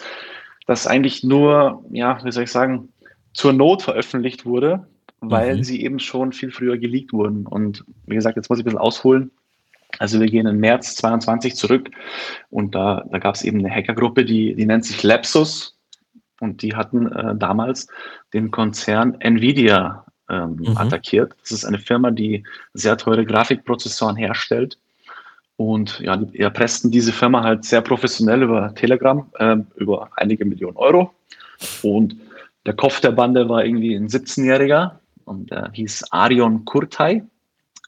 das 0.65 0.87
eigentlich 0.87 1.23
nur, 1.23 1.83
ja, 1.91 2.23
wie 2.23 2.31
soll 2.31 2.43
ich 2.43 2.51
sagen, 2.51 2.89
zur 3.33 3.53
Not 3.53 3.81
veröffentlicht 3.81 4.45
wurde, 4.45 4.87
weil 5.19 5.57
Mhm. 5.57 5.63
sie 5.63 5.83
eben 5.83 5.99
schon 5.99 6.31
viel 6.31 6.51
früher 6.51 6.77
geleakt 6.77 7.13
wurden. 7.13 7.45
Und 7.47 7.83
wie 8.05 8.15
gesagt, 8.15 8.35
jetzt 8.35 8.49
muss 8.49 8.59
ich 8.59 8.63
ein 8.63 8.65
bisschen 8.65 8.79
ausholen. 8.79 9.31
Also 9.99 10.19
wir 10.19 10.27
gehen 10.27 10.47
in 10.47 10.59
März 10.59 10.95
22 10.95 11.55
zurück 11.55 11.89
und 12.49 12.73
da, 12.73 13.05
da 13.11 13.19
gab 13.19 13.35
es 13.35 13.43
eben 13.43 13.59
eine 13.59 13.69
Hackergruppe, 13.69 14.25
die, 14.25 14.55
die 14.55 14.65
nennt 14.65 14.85
sich 14.85 15.03
Lapsus 15.03 15.77
und 16.39 16.61
die 16.63 16.75
hatten 16.75 17.11
äh, 17.11 17.35
damals 17.35 17.87
den 18.33 18.49
Konzern 18.49 19.15
Nvidia 19.21 20.05
ähm, 20.29 20.55
Mhm. 20.59 20.77
attackiert. 20.77 21.33
Das 21.41 21.51
ist 21.51 21.65
eine 21.65 21.79
Firma, 21.79 22.11
die 22.11 22.43
sehr 22.73 22.97
teure 22.97 23.25
Grafikprozessoren 23.25 24.15
herstellt. 24.15 24.77
Und 25.57 25.99
ja, 25.99 26.17
die 26.17 26.39
erpressten 26.39 26.89
diese 26.91 27.11
Firma 27.11 27.43
halt 27.43 27.63
sehr 27.65 27.81
professionell 27.81 28.41
über 28.43 28.73
Telegram, 28.73 29.25
ähm, 29.39 29.67
über 29.75 30.09
einige 30.15 30.45
Millionen 30.45 30.77
Euro. 30.77 31.13
Und 31.83 32.15
der 32.65 32.73
Kopf 32.73 33.01
der 33.01 33.11
Bande 33.11 33.47
war 33.49 33.63
irgendwie 33.63 33.93
ein 33.95 34.07
17-Jähriger 34.07 34.99
und 35.25 35.51
der 35.51 35.69
hieß 35.73 36.05
Arion 36.11 36.65
Kurtay. 36.65 37.23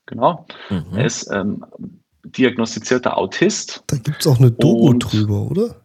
Genau. 0.05 0.45
Mhm. 0.69 0.85
Er 0.95 1.05
ist 1.05 1.29
ähm, 1.31 1.65
diagnostizierter 2.23 3.17
Autist. 3.17 3.83
Da 3.87 3.97
gibt 3.97 4.21
es 4.21 4.27
auch 4.27 4.39
eine 4.39 4.51
Doku 4.51 4.89
Und- 4.89 4.99
drüber, 5.11 5.41
oder? 5.49 5.75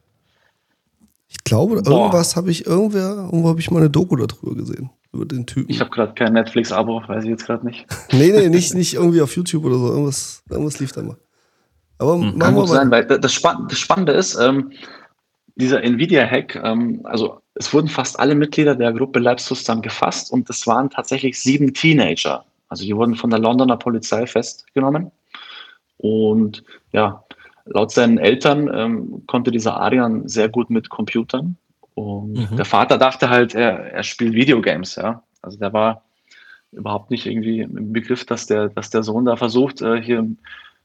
Ich 1.31 1.45
glaube, 1.45 1.81
Boah. 1.83 1.91
irgendwas 1.93 2.35
habe 2.35 2.51
ich, 2.51 2.67
irgendwer, 2.67 3.29
irgendwo 3.31 3.49
habe 3.49 3.61
ich 3.61 3.71
mal 3.71 3.79
eine 3.79 3.89
Doku 3.91 4.17
darüber 4.17 4.55
gesehen. 4.57 4.91
Über 5.13 5.25
den 5.25 5.47
Typen. 5.47 5.71
Ich 5.71 5.81
habe 5.81 5.91
gerade 5.91 6.13
kein 6.15 6.33
Netflix-Abo, 6.35 7.03
weiß 7.07 7.25
ich 7.25 7.31
jetzt 7.31 7.47
gerade 7.47 7.65
nicht. 7.67 7.87
nee, 8.13 8.31
nee, 8.33 8.49
nicht, 8.49 8.75
nicht 8.75 8.95
irgendwie 8.95 9.21
auf 9.21 9.35
YouTube 9.35 9.65
oder 9.65 9.77
so. 9.77 9.89
Irgendwas, 9.89 10.43
irgendwas 10.49 10.79
lief 10.81 10.93
da 10.93 11.03
mal. 11.03 11.17
Aber 11.99 12.15
Hm, 12.15 12.21
machen 12.21 12.39
Kann 12.39 12.55
wir 12.55 12.61
gut 12.61 12.69
mal. 12.71 12.77
sein, 12.77 12.91
weil 12.91 13.07
das, 13.07 13.33
Spann 13.33 13.67
das 13.69 13.79
Spannende 13.79 14.13
ist, 14.13 14.37
ähm, 14.39 14.73
dieser 15.57 15.83
Nvidia-Hack, 15.83 16.61
ähm, 16.65 17.01
also 17.05 17.41
es 17.55 17.73
wurden 17.75 17.89
fast 17.89 18.19
alle 18.19 18.35
Mitglieder 18.35 18.75
der 18.75 18.93
Gruppe 18.93 19.19
Lapsus 19.19 19.65
dann 19.65 19.83
gefasst 19.83 20.33
und 20.33 20.49
es 20.49 20.67
waren 20.67 20.91
tatsächlich 20.91 21.39
sieben 21.39 21.75
Teenager. 21.75 22.45
Also 22.69 22.85
die 22.85 22.97
wurden 22.97 23.17
von 23.17 23.31
der 23.31 23.41
Londoner 23.41 23.77
Polizei 23.77 24.27
festgenommen. 24.27 25.11
Und 25.99 26.65
ja, 26.93 27.23
laut 27.65 27.91
seinen 27.93 28.19
Eltern 28.19 28.71
ähm, 28.73 29.23
konnte 29.27 29.51
dieser 29.51 29.77
Arian 29.77 30.29
sehr 30.29 30.49
gut 30.49 30.71
mit 30.71 30.89
Computern. 30.89 31.57
Und 31.95 32.51
Mhm. 32.51 32.57
der 32.57 32.65
Vater 32.65 32.99
dachte 32.99 33.29
halt, 33.29 33.55
er, 33.55 33.93
er 33.93 34.03
spielt 34.03 34.35
Videogames, 34.35 34.97
ja. 34.97 35.23
Also 35.43 35.59
der 35.59 35.73
war 35.73 36.03
überhaupt 36.73 37.11
nicht 37.11 37.27
irgendwie 37.27 37.61
im 37.61 37.93
Begriff, 37.93 38.25
dass 38.25 38.47
der, 38.47 38.69
dass 38.69 38.91
der 38.91 39.03
Sohn 39.03 39.25
da 39.25 39.37
versucht, 39.37 39.83
äh, 39.83 40.01
hier 40.01 40.27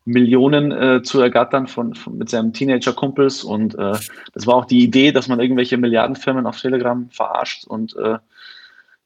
Millionen 0.06 0.72
äh, 0.72 1.02
zu 1.02 1.20
ergattern 1.20 1.68
von, 1.68 1.96
von 1.96 2.18
mit 2.18 2.30
seinem 2.30 2.54
Teenager-Kumpels. 2.54 3.44
Und 3.44 3.76
äh, 3.76 3.98
das 4.34 4.46
war 4.46 4.56
auch 4.56 4.66
die 4.66 4.84
Idee, 4.84 5.12
dass 5.12 5.28
man 5.28 5.40
irgendwelche 5.40 5.78
Milliardenfirmen 5.78 6.46
auf 6.46 6.60
Telegram 6.60 7.10
verarscht 7.10 7.66
und 7.66 7.96
äh, 7.98 8.18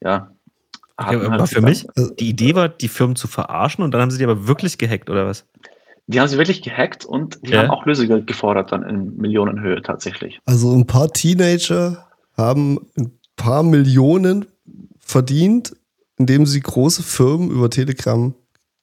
ja. 0.01 0.31
Okay, 0.97 1.29
halt 1.29 1.49
für 1.49 1.61
mich, 1.61 1.87
die 2.19 2.29
Idee 2.29 2.55
war, 2.55 2.67
die 2.67 2.89
Firmen 2.89 3.15
zu 3.15 3.29
verarschen 3.29 3.83
und 3.85 3.93
dann 3.93 4.01
haben 4.01 4.11
sie 4.11 4.17
die 4.17 4.25
aber 4.25 4.47
wirklich 4.47 4.77
gehackt, 4.77 5.09
oder 5.09 5.25
was? 5.25 5.45
Die 6.11 6.19
haben 6.19 6.27
sie 6.27 6.37
wirklich 6.39 6.61
gehackt 6.63 7.05
und 7.05 7.37
die 7.43 7.51
Ja. 7.51 7.59
haben 7.63 7.69
auch 7.69 7.85
Lösegeld 7.85 8.25
gefordert 8.25 8.71
dann 8.71 8.81
in 8.83 9.15
Millionenhöhe 9.17 9.81
tatsächlich. 9.83 10.39
Also 10.45 10.73
ein 10.75 10.87
paar 10.87 11.11
Teenager 11.13 12.07
haben 12.35 12.79
ein 12.97 13.11
paar 13.35 13.61
Millionen 13.63 14.45
verdient, 14.99 15.75
indem 16.17 16.45
sie 16.45 16.59
große 16.61 17.03
Firmen 17.03 17.51
über 17.51 17.69
Telegram 17.69 18.33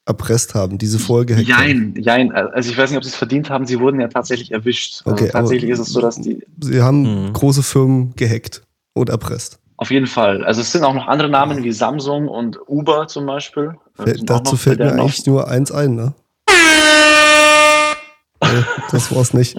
erpresst 0.04 0.54
haben, 0.54 0.78
diese 0.78 1.00
vorher 1.00 1.26
gehackt 1.26 1.52
haben. 1.52 1.94
Jein, 1.94 1.94
jein. 1.98 2.32
Also 2.32 2.70
ich 2.70 2.78
weiß 2.78 2.90
nicht, 2.90 2.96
ob 2.96 3.02
sie 3.02 3.10
es 3.10 3.16
verdient 3.16 3.50
haben. 3.50 3.66
Sie 3.66 3.80
wurden 3.80 4.00
ja 4.00 4.06
tatsächlich 4.06 4.52
erwischt. 4.52 5.02
Also 5.04 5.10
Okay, 5.10 5.30
aber- 5.30 5.40
tatsächlich 5.40 5.70
ist 5.70 5.80
es 5.80 5.88
so, 5.88 6.00
dass 6.00 6.20
die 6.20 6.44
Sie 6.60 6.80
haben 6.80 7.02
Mhm. 7.26 7.32
große 7.32 7.64
Firmen 7.64 8.14
gehackt 8.14 8.62
und 8.94 9.08
erpresst. 9.08 9.58
auf 9.78 9.90
jeden 9.90 10.06
Fall. 10.06 10.42
Also 10.44 10.60
es 10.62 10.70
sind 10.72 10.84
auch 10.84 10.94
noch 10.94 11.06
andere 11.08 11.28
Namen 11.28 11.62
wie 11.64 11.72
Samsung 11.72 12.28
und 12.28 12.56
Uber 12.68 13.08
zum 13.08 13.26
Beispiel. 13.26 13.74
Äh, 13.98 14.12
auch 14.12 14.24
Dazu 14.24 14.56
fällt 14.56 14.78
mir 14.78 14.92
eigentlich 14.92 15.26
nur 15.26 15.48
eins 15.48 15.70
ein, 15.72 15.94
ne? 15.96 16.14
Nee, 18.54 18.64
das 18.90 19.14
war's 19.14 19.32
nicht. 19.34 19.56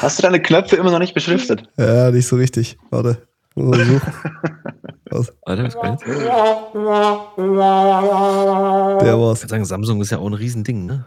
Hast 0.00 0.18
du 0.18 0.22
deine 0.22 0.40
Knöpfe 0.40 0.76
immer 0.76 0.90
noch 0.90 0.98
nicht 0.98 1.14
beschriftet? 1.14 1.68
Ja, 1.76 2.10
nicht 2.10 2.26
so 2.26 2.36
richtig. 2.36 2.76
Warte. 2.90 3.26
Was? 3.56 5.32
Warte, 5.46 5.64
was 5.64 5.76
du? 5.76 6.12
Ich 6.12 6.18
Der 9.04 9.18
war's. 9.18 9.40
würde 9.42 9.48
sagen, 9.50 9.64
Samsung 9.64 10.00
ist 10.00 10.10
ja 10.10 10.18
auch 10.18 10.26
ein 10.26 10.34
Riesending, 10.34 10.86
ne? 10.86 11.06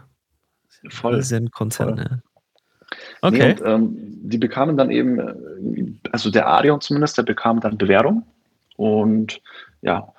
Voll. 0.90 1.16
Das 1.16 1.26
ist 1.26 1.30
ja 1.32 1.38
ein 1.38 1.50
Konzern, 1.50 1.96
Voll. 1.96 2.04
Nee, 2.06 2.22
Okay. 3.20 3.50
und, 3.52 3.62
ähm, 3.66 3.96
die 4.22 4.38
bekamen 4.38 4.76
dann 4.76 4.90
eben, 4.90 5.18
äh, 5.18 6.08
also 6.12 6.30
der 6.30 6.46
Arion 6.46 6.80
zumindest, 6.80 7.18
der 7.18 7.24
bekam 7.24 7.60
dann 7.60 7.76
Bewährung. 7.76 8.24
Und 8.76 9.40
ja, 9.82 10.12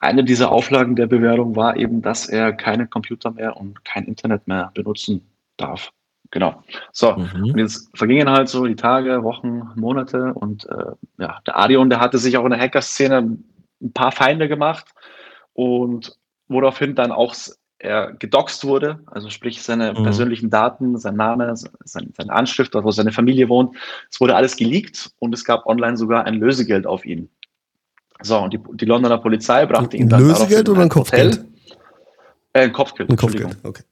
eine 0.00 0.24
dieser 0.24 0.52
Auflagen 0.52 0.96
der 0.96 1.06
Bewährung 1.06 1.56
war 1.56 1.76
eben, 1.76 2.02
dass 2.02 2.28
er 2.28 2.52
keine 2.52 2.86
Computer 2.86 3.30
mehr 3.32 3.56
und 3.56 3.84
kein 3.84 4.04
Internet 4.04 4.46
mehr 4.46 4.70
benutzen 4.74 5.26
darf. 5.56 5.92
Genau. 6.30 6.62
So, 6.92 7.16
Mhm. 7.16 7.50
und 7.52 7.58
jetzt 7.58 7.90
vergingen 7.96 8.28
halt 8.30 8.48
so 8.48 8.66
die 8.66 8.76
Tage, 8.76 9.22
Wochen, 9.22 9.70
Monate 9.76 10.34
und 10.34 10.66
äh, 10.66 10.92
ja, 11.18 11.40
der 11.46 11.56
Arion, 11.56 11.88
der 11.90 12.00
hatte 12.00 12.18
sich 12.18 12.36
auch 12.36 12.44
in 12.44 12.50
der 12.50 12.60
Hacker-Szene 12.60 13.38
ein 13.80 13.92
paar 13.92 14.12
Feinde 14.12 14.46
gemacht 14.48 14.86
und 15.54 16.16
woraufhin 16.48 16.94
dann 16.94 17.12
auch 17.12 17.34
er 17.80 18.12
gedoxt 18.12 18.64
wurde, 18.64 19.00
also 19.06 19.30
sprich 19.30 19.62
seine 19.62 19.94
Mhm. 19.94 20.02
persönlichen 20.02 20.50
Daten, 20.50 20.98
sein 20.98 21.14
Name, 21.16 21.54
sein, 21.56 22.12
seine 22.16 22.32
Anschrift, 22.32 22.74
dort 22.74 22.84
wo 22.84 22.90
seine 22.90 23.12
Familie 23.12 23.48
wohnt, 23.48 23.76
es 24.10 24.20
wurde 24.20 24.34
alles 24.34 24.56
geleakt 24.56 25.12
und 25.20 25.32
es 25.32 25.44
gab 25.44 25.66
online 25.66 25.96
sogar 25.96 26.24
ein 26.24 26.34
Lösegeld 26.34 26.86
auf 26.86 27.04
ihn. 27.04 27.30
So, 28.22 28.38
und 28.38 28.52
die, 28.52 28.60
die 28.74 28.84
Londoner 28.84 29.18
Polizei 29.18 29.64
brachte 29.66 29.96
ihn 29.96 30.08
dann 30.08 30.20
Lösegeld 30.20 30.68
oder 30.68 30.82
ein 30.82 30.88
Kopfgeld? 30.88 31.38
Hotel. 31.38 31.48
Äh, 32.52 32.60
ein 32.62 32.72
Kopfgeld. 32.72 33.10
Ein. 33.10 33.16
Kopfgeld. 33.16 33.56
Okay. 33.62 33.82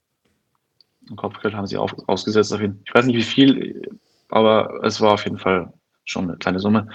Ein 1.09 1.15
Kopfgeld 1.15 1.53
haben 1.53 1.67
sie 1.67 1.77
auf, 1.77 1.95
ausgesetzt 2.07 2.53
auf 2.53 2.61
ihn. 2.61 2.81
Ich 2.85 2.93
weiß 2.93 3.05
nicht 3.05 3.15
wie 3.15 3.23
viel, 3.23 3.89
aber 4.29 4.83
es 4.83 4.99
war 4.99 5.13
auf 5.13 5.23
jeden 5.23 5.37
Fall 5.37 5.71
schon 6.03 6.25
eine 6.25 6.37
kleine 6.37 6.59
Summe. 6.59 6.89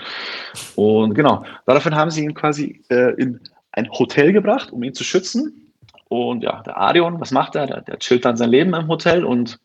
Und 0.77 1.15
genau, 1.15 1.45
daraufhin 1.67 1.95
haben 1.95 2.11
sie 2.11 2.25
ihn 2.25 2.35
quasi 2.35 2.83
äh, 2.91 3.15
in 3.15 3.41
ein 3.73 3.91
Hotel 3.91 4.33
gebracht, 4.33 4.71
um 4.71 4.83
ihn 4.83 4.95
zu 4.95 5.05
schützen. 5.05 5.73
Und 6.09 6.43
ja, 6.43 6.63
der 6.63 6.77
Arion, 6.77 7.21
was 7.21 7.31
macht 7.31 7.55
er? 7.55 7.67
Der, 7.67 7.81
der 7.81 7.99
chillt 7.99 8.27
dann 8.27 8.37
sein 8.37 8.51
Leben 8.51 8.75
im 8.75 8.89
Hotel 8.89 9.25
und 9.25 9.59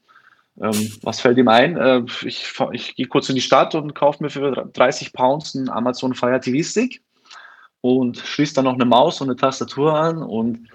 ähm, 0.62 0.92
was 1.04 1.20
fällt 1.20 1.38
ihm 1.38 1.50
ein? 1.50 1.76
Äh, 1.76 2.04
ich 2.24 2.54
ich 2.72 2.96
gehe 2.96 3.08
kurz 3.08 3.28
in 3.28 3.36
die 3.36 3.42
Stadt 3.42 3.76
und 3.76 3.94
kaufe 3.94 4.24
mir 4.24 4.30
für 4.30 4.70
30 4.74 5.12
Pounds 5.12 5.56
einen 5.56 5.70
Amazon 5.70 6.14
Fire 6.14 6.40
TV 6.40 6.68
Stick 6.68 7.02
und 7.82 8.18
schließt 8.18 8.58
dann 8.58 8.66
noch 8.66 8.76
eine 8.76 8.86
Maus 8.86 9.22
und 9.22 9.30
eine 9.30 9.36
Tastatur 9.36 9.94
an 9.94 10.22
und 10.22 10.68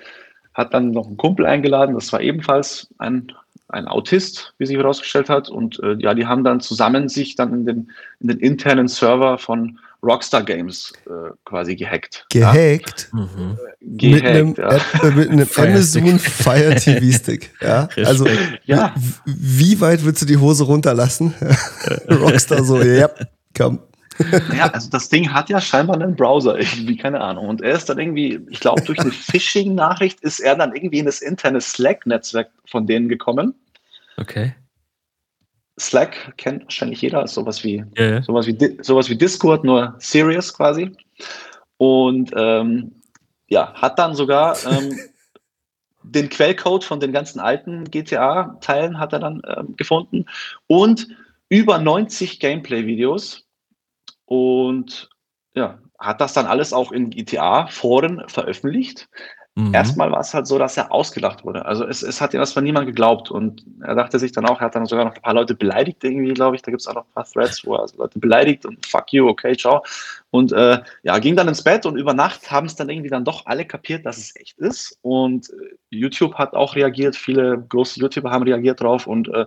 hat 0.55 0.75
dann 0.75 0.91
noch 0.91 1.07
einen 1.07 1.17
Kumpel 1.17 1.47
eingeladen, 1.47 1.95
das 1.95 2.13
war 2.13 2.21
ebenfalls 2.21 2.89
ein, 2.99 3.33
ein 3.69 3.89
Autist, 3.89 4.55
wie 4.59 4.67
sich 4.67 4.77
herausgestellt 4.77 5.29
hat. 5.29 5.49
Und 5.49 5.81
äh, 5.83 5.95
ja, 5.99 6.15
die 6.15 6.27
haben 6.27 6.45
dann 6.45 6.61
zusammen 6.61 7.09
sich 7.09 7.37
dann 7.37 7.55
in 7.55 7.67
den, 7.67 7.91
in 8.21 8.29
den 8.29 8.39
internen 8.39 8.89
Server 8.89 9.39
von 9.39 9.79
Rockstar 10.03 10.43
Games 10.43 10.93
äh, 11.07 11.31
quasi 11.45 11.77
gehackt. 11.77 12.27
Gehackt. 12.31 13.09
Mhm. 13.13 13.57
Ja, 13.81 14.11
mit 14.11 14.25
einem, 14.25 14.55
gehackt, 14.55 14.85
ja. 14.95 14.99
App, 14.99 15.05
äh, 15.05 15.17
mit 15.17 15.31
einem 15.31 15.47
Fire 15.47 15.69
Amazon 15.69 16.19
Fire 16.19 16.75
TV 16.75 17.17
Stick. 17.17 17.51
Ja, 17.61 17.89
also 17.97 18.27
Ja. 18.67 18.95
wie 19.25 19.81
weit 19.81 20.05
willst 20.05 20.21
du 20.23 20.27
die 20.27 20.37
Hose 20.37 20.65
runterlassen? 20.65 21.35
Rockstar 22.11 22.65
so, 22.65 22.83
ja, 22.83 23.09
komm. 23.57 23.79
Ja, 24.57 24.67
also 24.67 24.91
das 24.91 25.09
Ding 25.09 25.33
hat 25.33 25.49
ja 25.49 25.61
scheinbar 25.61 25.97
einen 25.97 26.17
Browser, 26.17 26.59
irgendwie, 26.59 26.97
keine 26.97 27.21
Ahnung. 27.21 27.49
Und 27.49 27.63
er 27.63 27.73
ist 27.73 27.89
dann 27.89 27.99
irgendwie, 27.99 28.41
ich 28.51 28.61
glaube, 28.61 28.83
durch 28.83 28.99
eine 28.99 29.11
Phishing-Nachricht 29.13 30.21
ist 30.21 30.41
er 30.41 30.57
dann 30.57 30.75
irgendwie 30.75 30.99
in 30.99 31.07
das 31.07 31.23
interne 31.23 31.61
Slack-Netzwerk 31.61 32.51
von 32.67 32.87
denen 32.87 33.09
gekommen. 33.09 33.55
Okay. 34.17 34.55
Slack 35.79 36.37
kennt 36.37 36.65
wahrscheinlich 36.65 37.01
jeder, 37.01 37.25
ist 37.25 37.35
sowas 37.35 37.65
wie 37.65 37.85
Ja, 37.97 38.05
ja. 38.05 38.23
sowas 38.23 38.47
wie, 38.47 38.79
sowas 38.83 39.09
wie 39.09 39.17
Discord, 39.17 39.65
nur 39.65 39.95
serious 39.99 40.53
quasi. 40.53 40.93
Und 41.79 42.31
ähm, 42.37 42.93
ja, 43.49 43.73
hat 43.75 43.99
dann 43.99 44.15
sogar 44.15 44.57
ähm, 44.67 44.99
den 46.03 46.29
Quellcode 46.29 46.85
von 46.85 47.01
den 47.01 47.13
ganzen 47.13 47.41
alten 47.41 47.85
GTA-Teilen 47.91 48.99
hat 48.99 49.13
er 49.13 49.21
dann 49.21 49.43
ähm, 49.47 49.77
gefunden 49.77 50.27
und 50.67 51.09
über 51.49 51.79
90 51.79 52.41
Gameplay-Videos 52.41 53.42
und 54.33 55.11
ja, 55.55 55.79
hat 55.99 56.23
das 56.23 56.33
dann 56.33 56.47
alles 56.47 56.73
auch 56.73 56.91
in 56.91 57.11
GTA-Foren 57.11 58.23
veröffentlicht. 58.29 59.11
Mhm. 59.57 59.75
Erstmal 59.75 60.11
war 60.11 60.21
es 60.21 60.33
halt 60.33 60.47
so, 60.47 60.59
dass 60.59 60.79
er 60.79 60.91
ausgelacht 60.91 61.45
wurde. 61.45 61.67
Also 61.67 61.85
es, 61.87 62.03
es 62.03 62.23
hat 62.23 62.33
ihm 62.33 62.41
erstmal 62.41 62.63
niemand 62.63 62.87
geglaubt 62.87 63.31
und 63.31 63.63
er 63.83 63.95
dachte 63.95 64.19
sich 64.19 64.33
dann 64.33 64.47
auch, 64.47 64.61
er 64.61 64.67
hat 64.69 64.75
dann 64.75 64.87
sogar 64.87 65.05
noch 65.05 65.15
ein 65.15 65.21
paar 65.21 65.35
Leute 65.35 65.55
beleidigt 65.55 66.03
irgendwie, 66.03 66.33
glaube 66.33 66.57
ich. 66.57 66.63
Da 66.63 66.71
gibt 66.71 66.81
es 66.81 66.87
auch 66.87 66.95
noch 66.95 67.05
ein 67.05 67.13
paar 67.13 67.27
Threads, 67.27 67.67
wo 67.67 67.75
er 67.75 67.81
also 67.81 67.99
Leute 67.99 68.19
beleidigt 68.19 68.65
und 68.65 68.87
fuck 68.87 69.13
you, 69.13 69.29
okay, 69.29 69.55
ciao. 69.55 69.85
Und 70.31 70.53
äh, 70.53 70.81
ja, 71.03 71.19
ging 71.19 71.37
dann 71.37 71.49
ins 71.49 71.63
Bett 71.63 71.85
und 71.85 71.99
über 71.99 72.15
Nacht 72.15 72.51
haben 72.51 72.67
es 72.67 72.75
dann 72.75 72.89
irgendwie 72.89 73.11
dann 73.11 73.27
doch 73.27 73.45
alle 73.45 73.67
kapiert, 73.67 74.07
dass 74.07 74.17
es 74.17 74.35
echt 74.37 74.59
ist. 74.59 74.99
Und 75.03 75.51
äh, 75.51 75.77
YouTube 75.91 76.37
hat 76.37 76.55
auch 76.55 76.75
reagiert, 76.75 77.17
viele 77.17 77.63
große 77.69 78.01
YouTuber 78.01 78.31
haben 78.31 78.45
reagiert 78.45 78.81
drauf 78.81 79.07
und 79.07 79.29
äh, 79.29 79.45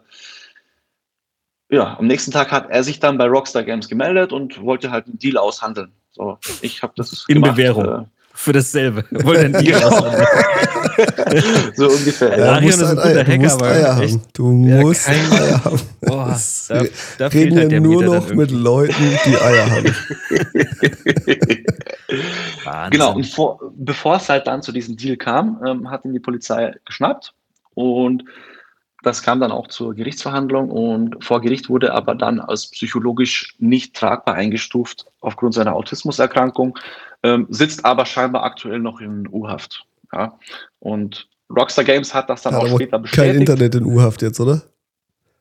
ja, 1.70 1.98
am 1.98 2.08
nächsten 2.08 2.32
Tag 2.32 2.52
hat 2.52 2.70
er 2.70 2.84
sich 2.84 3.00
dann 3.00 3.18
bei 3.18 3.26
Rockstar 3.26 3.64
Games 3.64 3.88
gemeldet 3.88 4.32
und 4.32 4.62
wollte 4.62 4.92
halt 4.92 5.08
einen 5.08 5.18
Deal 5.18 5.38
aushandeln. 5.38 5.92
So, 6.12 6.38
ich 6.62 6.82
habe 6.82 6.94
das 6.96 7.26
in 7.28 7.36
gemacht, 7.36 7.56
Bewährung. 7.56 7.86
Äh, 7.86 8.06
für 8.36 8.52
dasselbe. 8.52 9.06
Wollte 9.12 9.46
einen 9.46 9.54
Deal 9.54 9.80
genau. 9.80 9.92
so 11.76 11.88
ungefähr. 11.88 12.38
Ja, 12.38 12.54
Arion 12.54 12.70
ist 12.70 12.84
ein 12.84 12.96
guter 12.98 13.26
Hacker, 13.26 13.38
du 13.38 13.44
musst 13.44 13.64
Eier 13.64 13.96
haben. 13.96 14.22
Du 14.34 14.52
musst 14.52 15.06
kein, 15.06 15.32
Eier 15.32 15.64
haben. 15.64 15.80
Boah, 16.02 16.40
da, 16.68 16.84
da 17.18 17.28
reden 17.28 17.58
halt 17.58 17.72
wir 17.72 17.80
nur 17.80 18.04
noch 18.04 18.28
mit 18.34 18.52
Leuten, 18.52 19.18
die 19.26 19.38
Eier 19.38 19.72
haben. 19.72 19.96
genau, 22.92 23.16
und 23.16 23.26
vor, 23.26 23.60
bevor 23.78 24.18
es 24.18 24.28
halt 24.28 24.48
dann 24.48 24.62
zu 24.62 24.74
diesem 24.74 24.98
Deal 24.98 25.16
kam, 25.16 25.62
ähm, 25.66 25.90
hat 25.90 26.04
ihn 26.04 26.12
die 26.12 26.20
Polizei 26.20 26.74
geschnappt 26.86 27.34
und 27.74 28.26
das 29.06 29.22
kam 29.22 29.40
dann 29.40 29.52
auch 29.52 29.68
zur 29.68 29.94
Gerichtsverhandlung 29.94 30.72
und 30.72 31.24
vor 31.24 31.40
Gericht 31.40 31.70
wurde 31.70 31.94
aber 31.94 32.16
dann 32.16 32.40
als 32.40 32.72
psychologisch 32.72 33.56
nicht 33.60 33.96
tragbar 33.96 34.34
eingestuft 34.34 35.06
aufgrund 35.22 35.54
seiner 35.54 35.76
Autismuserkrankung, 35.76 36.78
ähm, 37.22 37.46
sitzt 37.50 37.86
aber 37.86 38.06
scheinbar 38.06 38.44
aktuell 38.44 38.80
noch 38.80 39.00
in 39.00 39.28
U-Haft. 39.28 39.86
Ja. 40.12 40.40
Und 40.80 41.28
Rockstar 41.56 41.86
Games 41.86 42.14
hat 42.14 42.30
das 42.30 42.42
dann 42.42 42.54
ja, 42.54 42.60
auch 42.60 42.68
später 42.68 42.98
bestätigt. 42.98 43.32
Kein 43.32 43.40
Internet 43.42 43.76
in 43.76 43.86
U-Haft 43.86 44.24
jetzt, 44.24 44.40
oder? 44.40 44.64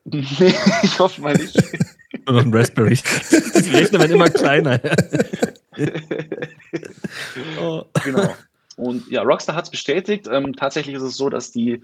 nee, 0.05 0.23
ich 0.83 0.99
hoffe 0.99 1.21
mal 1.21 1.33
nicht. 1.33 1.55
Nur 2.27 2.35
noch 2.35 2.45
ein 2.45 2.53
Raspberry. 2.53 2.99
Die 3.31 3.69
Rechner 3.71 3.99
werden 3.99 4.11
immer 4.11 4.29
kleiner. 4.29 4.79
oh. 7.59 7.83
Genau. 8.03 8.35
Und 8.77 9.09
ja, 9.09 9.23
Rockstar 9.23 9.55
hat 9.55 9.65
es 9.65 9.71
bestätigt. 9.71 10.27
Ähm, 10.31 10.55
tatsächlich 10.55 10.95
ist 10.95 11.01
es 11.01 11.17
so, 11.17 11.29
dass 11.29 11.51
die 11.51 11.81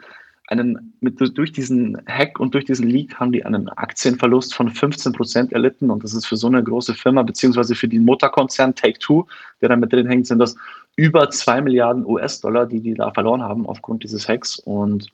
einen, 0.52 0.94
mit, 1.00 1.20
durch 1.38 1.52
diesen 1.52 1.98
Hack 2.08 2.40
und 2.40 2.54
durch 2.54 2.66
diesen 2.66 2.88
Leak 2.88 3.16
haben 3.20 3.32
die 3.32 3.46
einen 3.46 3.70
Aktienverlust 3.70 4.54
von 4.54 4.70
15 4.70 5.14
Prozent 5.14 5.54
erlitten. 5.54 5.90
Und 5.90 6.04
das 6.04 6.14
ist 6.14 6.26
für 6.26 6.36
so 6.36 6.48
eine 6.48 6.62
große 6.62 6.94
Firma, 6.94 7.24
beziehungsweise 7.24 7.74
für 7.74 7.88
den 7.88 8.04
Mutterkonzern 8.04 8.76
Take-Two, 8.76 9.26
der 9.62 9.70
da 9.70 9.76
mit 9.78 9.94
drin 9.94 10.08
hängt, 10.08 10.28
sind 10.28 10.40
das 10.40 10.56
über 10.98 11.30
2 11.30 11.62
Milliarden 11.62 12.06
US-Dollar, 12.06 12.66
die 12.66 12.82
die 12.82 12.94
da 12.94 13.12
verloren 13.12 13.42
haben 13.42 13.66
aufgrund 13.66 14.04
dieses 14.04 14.28
Hacks. 14.28 14.60
Und 14.60 15.08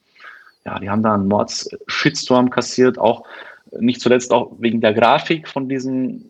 ja, 0.66 0.80
die 0.80 0.90
haben 0.90 1.04
da 1.04 1.14
einen 1.14 1.28
Mords-Shitstorm 1.28 2.50
kassiert, 2.50 2.98
auch 2.98 3.24
nicht 3.80 4.02
zuletzt 4.02 4.32
auch 4.32 4.54
wegen 4.60 4.82
der 4.82 4.94
Grafik 4.94 5.48
von 5.48 5.70
diesem, 5.70 6.26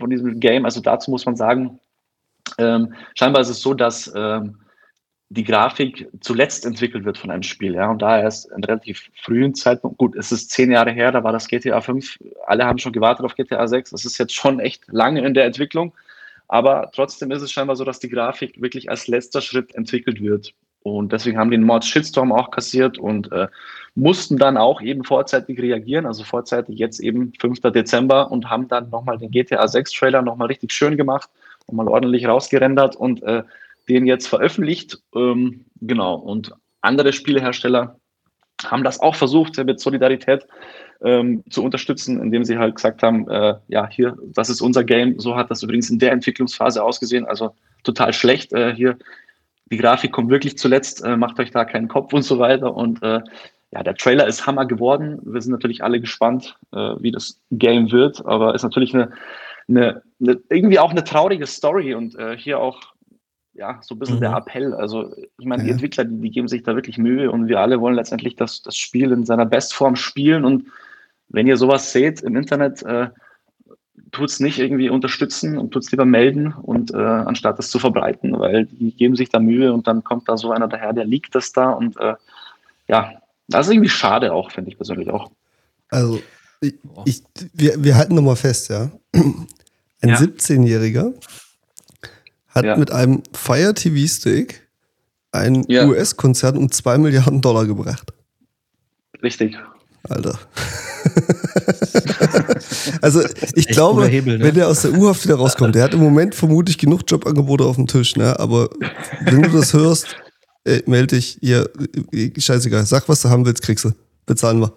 von 0.00 0.10
diesem 0.10 0.40
Game. 0.40 0.64
Also 0.64 0.80
dazu 0.80 1.12
muss 1.12 1.26
man 1.26 1.36
sagen, 1.36 1.78
ähm, 2.58 2.92
scheinbar 3.14 3.42
ist 3.42 3.50
es 3.50 3.60
so, 3.60 3.72
dass 3.72 4.12
ähm, 4.16 4.58
die 5.30 5.44
Grafik 5.44 6.08
zuletzt 6.20 6.64
entwickelt 6.64 7.04
wird 7.04 7.18
von 7.18 7.30
einem 7.30 7.42
Spiel. 7.42 7.74
Ja, 7.74 7.90
und 7.90 8.00
da 8.00 8.20
erst 8.20 8.50
in 8.50 8.64
relativ 8.64 9.10
frühen 9.22 9.54
Zeitpunkt, 9.54 9.98
gut, 9.98 10.16
es 10.16 10.32
ist 10.32 10.50
zehn 10.50 10.70
Jahre 10.70 10.90
her, 10.90 11.12
da 11.12 11.22
war 11.22 11.32
das 11.32 11.48
GTA 11.48 11.80
5, 11.80 12.18
alle 12.46 12.64
haben 12.64 12.78
schon 12.78 12.92
gewartet 12.92 13.26
auf 13.26 13.34
GTA 13.34 13.66
6, 13.66 13.90
das 13.90 14.04
ist 14.04 14.18
jetzt 14.18 14.34
schon 14.34 14.58
echt 14.58 14.84
lange 14.88 15.24
in 15.24 15.34
der 15.34 15.44
Entwicklung, 15.44 15.92
aber 16.48 16.90
trotzdem 16.94 17.30
ist 17.30 17.42
es 17.42 17.52
scheinbar 17.52 17.76
so, 17.76 17.84
dass 17.84 17.98
die 17.98 18.08
Grafik 18.08 18.60
wirklich 18.60 18.88
als 18.88 19.06
letzter 19.06 19.42
Schritt 19.42 19.74
entwickelt 19.74 20.22
wird. 20.22 20.54
Und 20.82 21.12
deswegen 21.12 21.36
haben 21.36 21.50
die 21.50 21.56
den 21.56 21.66
Mod 21.66 21.84
Shitstorm 21.84 22.32
auch 22.32 22.50
kassiert 22.50 22.98
und 22.98 23.30
äh, 23.32 23.48
mussten 23.94 24.38
dann 24.38 24.56
auch 24.56 24.80
eben 24.80 25.04
vorzeitig 25.04 25.60
reagieren, 25.60 26.06
also 26.06 26.24
vorzeitig 26.24 26.78
jetzt 26.78 27.00
eben 27.00 27.32
5. 27.38 27.60
Dezember 27.60 28.30
und 28.30 28.48
haben 28.48 28.68
dann 28.68 28.88
nochmal 28.88 29.18
den 29.18 29.30
GTA 29.30 29.66
6 29.68 29.92
Trailer 29.92 30.22
nochmal 30.22 30.46
richtig 30.46 30.72
schön 30.72 30.96
gemacht, 30.96 31.28
nochmal 31.66 31.88
ordentlich 31.88 32.26
rausgerendert 32.26 32.96
und 32.96 33.22
äh, 33.24 33.42
den 33.88 34.06
jetzt 34.06 34.26
veröffentlicht. 34.26 34.98
Ähm, 35.14 35.64
genau. 35.80 36.14
Und 36.16 36.52
andere 36.80 37.12
Spielehersteller 37.12 37.98
haben 38.64 38.84
das 38.84 39.00
auch 39.00 39.14
versucht, 39.14 39.56
mit 39.64 39.80
Solidarität 39.80 40.46
ähm, 41.02 41.44
zu 41.50 41.62
unterstützen, 41.62 42.20
indem 42.20 42.44
sie 42.44 42.58
halt 42.58 42.74
gesagt 42.74 43.02
haben, 43.02 43.28
äh, 43.28 43.54
ja, 43.68 43.88
hier, 43.88 44.16
das 44.34 44.50
ist 44.50 44.60
unser 44.60 44.84
Game. 44.84 45.18
So 45.18 45.36
hat 45.36 45.50
das 45.50 45.62
übrigens 45.62 45.90
in 45.90 45.98
der 45.98 46.12
Entwicklungsphase 46.12 46.82
ausgesehen. 46.82 47.24
Also 47.26 47.54
total 47.84 48.12
schlecht. 48.12 48.52
Äh, 48.52 48.74
hier, 48.74 48.98
die 49.70 49.76
Grafik 49.76 50.12
kommt 50.12 50.30
wirklich 50.30 50.58
zuletzt, 50.58 51.04
äh, 51.04 51.16
macht 51.16 51.38
euch 51.38 51.50
da 51.50 51.64
keinen 51.64 51.88
Kopf 51.88 52.12
und 52.12 52.22
so 52.22 52.38
weiter. 52.38 52.74
Und 52.74 53.02
äh, 53.02 53.20
ja, 53.70 53.82
der 53.82 53.94
Trailer 53.94 54.26
ist 54.26 54.46
Hammer 54.46 54.66
geworden. 54.66 55.20
Wir 55.22 55.40
sind 55.40 55.52
natürlich 55.52 55.84
alle 55.84 56.00
gespannt, 56.00 56.56
äh, 56.72 56.94
wie 56.98 57.12
das 57.12 57.40
Game 57.50 57.92
wird, 57.92 58.24
aber 58.24 58.54
ist 58.54 58.62
natürlich 58.62 58.94
eine, 58.94 59.12
eine, 59.68 60.02
eine, 60.20 60.40
irgendwie 60.48 60.78
auch 60.78 60.90
eine 60.90 61.04
traurige 61.04 61.46
Story 61.46 61.94
und 61.94 62.18
äh, 62.18 62.36
hier 62.36 62.58
auch 62.58 62.80
ja, 63.58 63.80
so 63.82 63.94
ein 63.94 63.98
bisschen 63.98 64.16
mhm. 64.16 64.20
der 64.20 64.36
Appell. 64.36 64.72
Also, 64.72 65.14
ich 65.36 65.44
meine, 65.44 65.64
die 65.64 65.70
Entwickler, 65.70 66.04
die, 66.04 66.16
die, 66.20 66.30
geben 66.30 66.46
sich 66.46 66.62
da 66.62 66.76
wirklich 66.76 66.96
Mühe 66.96 67.30
und 67.30 67.48
wir 67.48 67.58
alle 67.60 67.80
wollen 67.80 67.96
letztendlich 67.96 68.36
das, 68.36 68.62
das 68.62 68.76
Spiel 68.76 69.10
in 69.10 69.26
seiner 69.26 69.46
Bestform 69.46 69.96
spielen. 69.96 70.44
Und 70.44 70.68
wenn 71.28 71.48
ihr 71.48 71.56
sowas 71.56 71.92
seht 71.92 72.22
im 72.22 72.36
Internet, 72.36 72.82
äh, 72.84 73.08
tut 74.12 74.30
es 74.30 74.38
nicht 74.38 74.60
irgendwie 74.60 74.88
unterstützen 74.88 75.58
und 75.58 75.72
tut 75.72 75.82
es 75.82 75.90
lieber 75.90 76.04
melden 76.04 76.52
und 76.52 76.94
äh, 76.94 76.96
anstatt 76.96 77.58
das 77.58 77.68
zu 77.68 77.80
verbreiten, 77.80 78.38
weil 78.38 78.66
die 78.66 78.92
geben 78.92 79.16
sich 79.16 79.28
da 79.28 79.40
Mühe 79.40 79.72
und 79.72 79.86
dann 79.88 80.04
kommt 80.04 80.28
da 80.28 80.36
so 80.36 80.52
einer 80.52 80.68
daher, 80.68 80.92
der 80.92 81.04
liegt 81.04 81.34
das 81.34 81.52
da 81.52 81.70
und 81.70 81.98
äh, 81.98 82.14
ja, 82.86 83.12
das 83.48 83.66
ist 83.66 83.72
irgendwie 83.72 83.90
schade 83.90 84.32
auch, 84.32 84.52
finde 84.52 84.70
ich 84.70 84.76
persönlich 84.76 85.10
auch. 85.10 85.30
Also, 85.90 86.20
ich, 86.60 86.74
ich, 87.04 87.22
wir, 87.52 87.82
wir 87.82 87.96
halten 87.96 88.14
nochmal 88.14 88.36
fest, 88.36 88.70
ja. 88.70 88.90
Ein 89.14 90.10
ja. 90.10 90.16
17-Jähriger 90.16 91.12
hat 92.48 92.64
ja. 92.64 92.76
mit 92.76 92.90
einem 92.90 93.22
Fire 93.32 93.74
TV 93.74 94.06
Stick 94.06 94.68
einen 95.32 95.64
ja. 95.68 95.86
US-Konzern 95.86 96.56
um 96.56 96.70
2 96.70 96.98
Milliarden 96.98 97.40
Dollar 97.40 97.66
gebracht. 97.66 98.12
Richtig. 99.22 99.56
Alter. 100.08 100.38
also 103.02 103.22
ich 103.54 103.68
glaube, 103.68 104.06
Hebel, 104.06 104.38
ne? 104.38 104.44
wenn 104.44 104.54
der 104.54 104.68
aus 104.68 104.82
der 104.82 104.92
U-Haft 104.92 105.24
wieder 105.24 105.34
rauskommt, 105.34 105.74
der 105.74 105.84
hat 105.84 105.94
im 105.94 106.00
Moment 106.00 106.34
vermutlich 106.34 106.78
genug 106.78 107.02
Jobangebote 107.06 107.64
auf 107.64 107.76
dem 107.76 107.86
Tisch, 107.86 108.16
ne? 108.16 108.38
Aber 108.38 108.70
wenn 109.24 109.42
du 109.42 109.50
das 109.50 109.74
hörst, 109.74 110.16
ey, 110.64 110.82
melde 110.86 111.16
dich 111.16 111.38
hier, 111.40 111.68
scheißegal, 112.36 112.86
sag, 112.86 113.08
was 113.08 113.22
du 113.22 113.28
haben 113.28 113.44
willst, 113.44 113.62
kriegst 113.62 113.84
du. 113.84 113.92
Bezahlen 114.26 114.60
wir. 114.60 114.72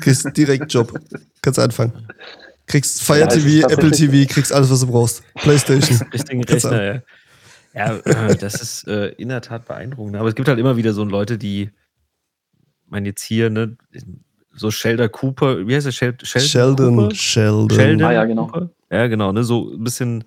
Kriegst 0.00 0.28
direkt 0.36 0.72
Job. 0.72 0.92
Kannst 1.42 1.58
anfangen. 1.58 1.92
Kriegst 2.66 3.02
Fire 3.02 3.20
ja, 3.20 3.26
TV, 3.26 3.68
Apple 3.68 3.90
TV, 3.90 4.32
kriegst 4.32 4.52
alles, 4.52 4.70
was 4.70 4.80
du 4.80 4.88
brauchst. 4.88 5.22
Playstation. 5.34 6.00
Richtigen 6.12 6.44
Rechner, 6.44 6.82
ja. 6.82 7.02
Ja, 7.74 7.96
äh, 7.98 8.36
das 8.36 8.60
ist 8.60 8.88
äh, 8.88 9.08
in 9.18 9.28
der 9.28 9.42
Tat 9.42 9.66
beeindruckend. 9.66 10.16
Aber 10.16 10.28
es 10.28 10.34
gibt 10.34 10.48
halt 10.48 10.58
immer 10.58 10.76
wieder 10.76 10.94
so 10.94 11.04
Leute, 11.04 11.36
die, 11.36 11.64
ich 11.64 11.70
meine 12.90 13.08
jetzt 13.08 13.22
hier, 13.22 13.50
ne, 13.50 13.76
so 14.52 14.70
Sheldon 14.70 15.12
Cooper, 15.12 15.66
wie 15.66 15.74
heißt 15.74 15.86
der? 15.86 15.92
Shel 15.92 16.16
Sheldon, 16.22 16.48
Sheldon, 16.48 16.96
Cooper? 16.96 17.14
Sheldon. 17.14 17.70
Sheldon 17.70 18.06
ah, 18.06 18.12
ja, 18.12 18.24
genau. 18.24 18.46
Cooper? 18.46 18.70
Ja, 18.90 19.06
genau, 19.08 19.32
ne, 19.32 19.44
so 19.44 19.72
ein 19.72 19.84
bisschen 19.84 20.24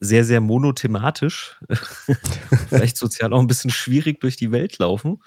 sehr, 0.00 0.24
sehr 0.24 0.40
monothematisch. 0.40 1.58
Vielleicht 2.68 2.96
sozial 2.96 3.32
auch 3.32 3.40
ein 3.40 3.46
bisschen 3.46 3.70
schwierig 3.70 4.20
durch 4.20 4.36
die 4.36 4.50
Welt 4.50 4.78
laufen. 4.78 5.22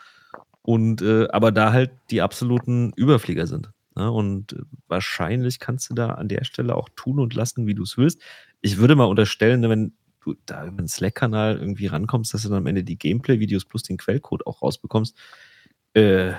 Und, 0.62 1.02
äh, 1.02 1.28
aber 1.30 1.54
da 1.54 1.72
halt 1.72 1.92
die 2.12 2.22
absoluten 2.22 2.92
Überflieger 2.98 3.48
sind. 3.48 3.72
Ne? 3.98 4.12
Und 4.12 4.56
wahrscheinlich 4.88 5.60
kannst 5.60 5.90
du 5.90 5.96
da 5.96 6.10
an 6.12 6.28
der 6.28 6.44
Stelle 6.44 6.76
auch 6.76 6.88
tun 6.96 7.20
und 7.20 7.34
lassen, 7.34 7.66
wie 7.66 7.74
du 7.74 7.82
es 7.84 7.98
willst. 7.98 8.22
Ich 8.62 8.78
würde 8.78 8.96
mal 8.96 9.06
unterstellen, 9.06 9.68
wenn 9.68 9.94
du 10.22 10.36
da 10.46 10.66
über 10.68 10.78
den 10.78 10.88
Slack-Kanal 10.88 11.58
irgendwie 11.58 11.88
rankommst, 11.88 12.34
dass 12.34 12.44
du 12.44 12.50
dann 12.50 12.60
am 12.60 12.68
Ende 12.68 12.84
die 12.84 12.98
Gameplay-Videos 12.98 13.66
plus 13.66 13.82
den 13.82 13.98
Quellcode 13.98 14.46
auch 14.46 14.62
rausbekommst. 14.62 15.18
Äh, 15.94 16.34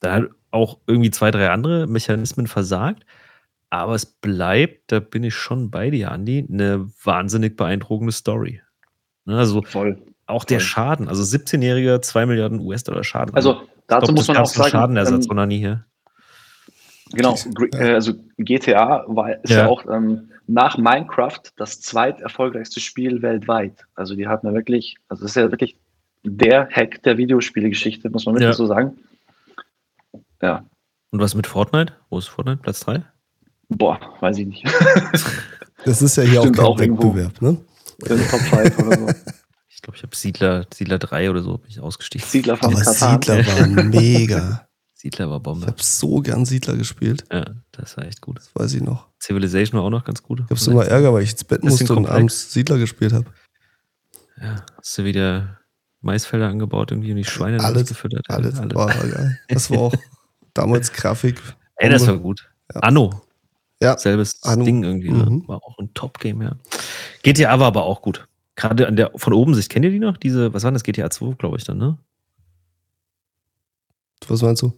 da 0.00 0.14
hat 0.14 0.30
auch 0.50 0.78
irgendwie 0.86 1.10
zwei, 1.10 1.30
drei 1.30 1.50
andere 1.50 1.86
Mechanismen 1.86 2.46
versagt. 2.46 3.04
Aber 3.68 3.94
es 3.94 4.06
bleibt, 4.06 4.92
da 4.92 5.00
bin 5.00 5.24
ich 5.24 5.34
schon 5.34 5.70
bei 5.70 5.90
dir, 5.90 6.10
Andi, 6.10 6.46
eine 6.50 6.88
wahnsinnig 7.04 7.56
beeindruckende 7.56 8.12
Story. 8.12 8.62
Ne, 9.26 9.36
also 9.36 9.60
Voll. 9.62 10.00
auch 10.26 10.44
der 10.44 10.60
Voll. 10.60 10.66
Schaden, 10.66 11.08
also 11.08 11.22
17-jähriger 11.22 12.00
2 12.00 12.26
Milliarden 12.26 12.60
US-Dollar 12.60 13.04
Schaden. 13.04 13.34
Also 13.34 13.60
dazu 13.88 14.12
muss 14.12 14.28
man 14.28 14.38
auch 14.38 14.46
sagen, 14.46 14.70
Schadenersatz, 14.70 15.24
ähm, 15.24 15.28
sondern 15.28 15.48
nie 15.48 15.58
hier. 15.58 15.84
Genau, 17.16 17.36
äh, 17.72 17.92
also 17.94 18.14
GTA 18.38 19.04
war, 19.08 19.42
ist 19.42 19.50
ja, 19.50 19.58
ja 19.60 19.66
auch 19.66 19.84
ähm, 19.90 20.30
nach 20.46 20.78
Minecraft 20.78 21.40
das 21.56 21.80
zweiterfolgreichste 21.80 22.80
Spiel 22.80 23.22
weltweit. 23.22 23.84
Also 23.94 24.14
die 24.14 24.26
hatten 24.28 24.46
ja 24.46 24.54
wirklich, 24.54 24.96
also 25.08 25.22
das 25.22 25.32
ist 25.32 25.36
ja 25.36 25.50
wirklich 25.50 25.76
der 26.24 26.68
Hack 26.70 27.02
der 27.04 27.18
Videospielegeschichte, 27.18 28.10
muss 28.10 28.26
man 28.26 28.34
wirklich 28.34 28.48
Ja. 28.48 28.52
so 28.54 28.66
sagen. 28.66 28.96
Ja, 30.42 30.64
Und 31.10 31.20
was 31.20 31.34
mit 31.34 31.46
Fortnite? 31.46 31.94
Wo 32.10 32.18
ist 32.18 32.26
Fortnite? 32.28 32.60
Platz 32.62 32.80
3? 32.80 33.02
boah, 33.68 33.98
weiß 34.20 34.38
ich 34.38 34.46
nicht. 34.46 34.64
Das 35.84 36.02
ist 36.02 36.16
ja 36.16 36.24
hier 36.24 36.40
Stimmt 36.40 36.58
auch 36.58 36.76
kein 36.76 36.92
auch. 36.98 37.04
Wettbewerb, 37.04 37.40
ne? 37.42 37.58
In 38.08 38.28
Top 38.28 38.40
5 38.40 38.78
oder 38.80 38.98
so. 38.98 39.08
Ich 39.68 39.80
glaube, 39.82 39.96
ich 39.96 40.02
habe 40.02 40.16
Siedler, 40.16 40.66
Siedler 40.74 40.98
3 40.98 41.30
oder 41.30 41.42
so 41.42 41.58
bin 41.58 41.70
ich 41.70 41.78
ausgestiegen. 41.80 42.26
Siedler 42.26 42.56
von 42.56 42.72
Aber 42.74 42.82
Katan. 42.82 43.22
Siedler 43.22 43.46
war 43.46 43.66
mega. 43.84 44.65
Siedler 45.06 45.30
war 45.30 45.36
Ich 45.36 45.42
Bombe. 45.44 45.66
habe 45.66 45.80
so 45.80 46.20
gern 46.20 46.44
Siedler 46.44 46.76
gespielt. 46.76 47.24
Ja, 47.32 47.44
das 47.70 47.96
war 47.96 48.04
echt 48.06 48.20
gut. 48.20 48.38
Das 48.38 48.50
weiß 48.54 48.74
ich 48.74 48.82
noch. 48.82 49.06
Civilization 49.22 49.78
war 49.78 49.86
auch 49.86 49.90
noch 49.90 50.04
ganz 50.04 50.20
gut. 50.20 50.40
Ich 50.40 50.50
hab's 50.50 50.66
immer 50.66 50.84
Ärger, 50.84 51.12
weil 51.14 51.22
ich 51.22 51.30
ins 51.30 51.44
Bett 51.44 51.62
musste 51.62 51.94
und 51.94 52.06
abends 52.06 52.52
Siedler 52.52 52.78
gespielt 52.78 53.12
habe. 53.12 53.26
Ja, 54.40 54.66
hast 54.76 54.98
du 54.98 55.04
wieder 55.04 55.58
Maisfelder 56.00 56.48
angebaut 56.48 56.90
irgendwie 56.90 57.12
und 57.12 57.18
die 57.18 57.24
Schweine 57.24 57.62
Alles, 57.62 57.88
gefüttert? 57.88 58.26
Ja, 58.28 58.34
Alles 58.34 58.58
war 58.74 58.88
geil. 58.88 59.38
Das 59.48 59.70
war 59.70 59.78
auch 59.78 59.94
damals 60.54 60.92
Grafik. 60.92 61.40
Ey, 61.76 61.88
das 61.88 62.06
war 62.08 62.18
gut. 62.18 62.50
Ja. 62.74 62.80
Anno. 62.80 63.22
Ja. 63.80 63.96
Selbes 63.96 64.42
Anno. 64.42 64.64
Ding 64.64 64.82
irgendwie. 64.82 65.10
Mhm. 65.10 65.18
Ne? 65.18 65.42
War 65.46 65.62
auch 65.62 65.78
ein 65.78 65.94
Top-Game, 65.94 66.42
ja. 66.42 66.56
GTA 67.22 67.60
war 67.60 67.68
aber 67.68 67.84
auch 67.84 68.02
gut. 68.02 68.26
Gerade 68.56 68.88
an 68.88 68.96
der 68.96 69.12
von 69.14 69.32
oben 69.32 69.54
Sicht, 69.54 69.70
kennt 69.70 69.84
ihr 69.84 69.90
die 69.92 70.00
noch? 70.00 70.16
Diese, 70.16 70.52
was 70.52 70.64
war 70.64 70.72
das? 70.72 70.82
GTA 70.82 71.10
2, 71.10 71.34
glaube 71.34 71.58
ich 71.58 71.64
dann, 71.64 71.78
ne? 71.78 71.96
Was 74.26 74.42
meinst 74.42 74.62
du? 74.62 74.72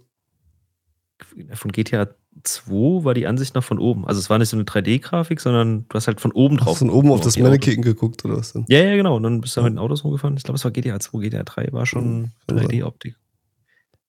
Von 1.54 1.72
GTA 1.72 2.08
2 2.44 3.04
war 3.04 3.14
die 3.14 3.26
Ansicht 3.26 3.54
noch 3.54 3.64
von 3.64 3.78
oben. 3.78 4.06
Also 4.06 4.20
es 4.20 4.30
war 4.30 4.38
nicht 4.38 4.48
so 4.48 4.56
eine 4.56 4.64
3D-Grafik, 4.64 5.40
sondern 5.40 5.86
du 5.88 5.94
hast 5.94 6.06
halt 6.06 6.20
von 6.20 6.32
oben 6.32 6.56
drauf. 6.56 6.74
Hast 6.74 6.80
du 6.82 6.86
von 6.86 6.94
oben 6.94 7.10
auf 7.10 7.20
das. 7.20 7.38
Mannequin 7.38 7.82
geguckt 7.82 8.24
oder 8.24 8.36
was 8.36 8.52
denn? 8.52 8.64
Ja, 8.68 8.78
ja, 8.80 8.96
genau. 8.96 9.16
Und 9.16 9.24
dann 9.24 9.40
bist 9.40 9.56
du 9.56 9.60
Ja. 9.60 9.64
mit 9.64 9.74
den 9.74 9.78
Autos 9.78 10.04
rumgefahren. 10.04 10.36
Ich 10.36 10.44
glaube, 10.44 10.56
es 10.56 10.64
war 10.64 10.70
GTA 10.70 11.00
2, 11.00 11.18
GTA 11.18 11.42
3 11.42 11.72
war 11.72 11.86
schon 11.86 12.30
Kann 12.46 12.58
sein. 12.58 12.68
3D-Optik. 12.68 13.16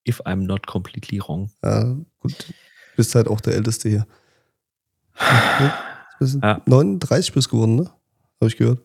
If 0.07 0.21
I'm 0.21 0.45
not 0.45 0.67
completely 0.67 1.19
wrong. 1.19 1.49
Ja, 1.63 1.95
gut. 2.19 2.53
Bist 2.95 3.15
halt 3.15 3.27
auch 3.27 3.41
der 3.41 3.55
Älteste 3.55 3.89
hier. 3.89 4.07
Bist 6.19 6.35
du 6.35 6.39
Ja. 6.41 6.61
39 6.65 7.33
bist 7.33 7.49
geworden, 7.49 7.75
ne? 7.77 7.85
Habe 8.41 8.47
ich 8.49 8.57
gehört. 8.57 8.81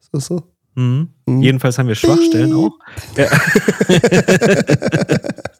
Ist 0.00 0.14
das 0.14 0.26
so? 0.26 0.42
Mhm. 0.74 1.10
Mhm. 1.26 1.42
Jedenfalls 1.42 1.76
haben 1.78 1.88
wir 1.88 1.94
Schwachstellen 1.96 2.52
auch. 2.54 2.72
Ja. 3.16 3.28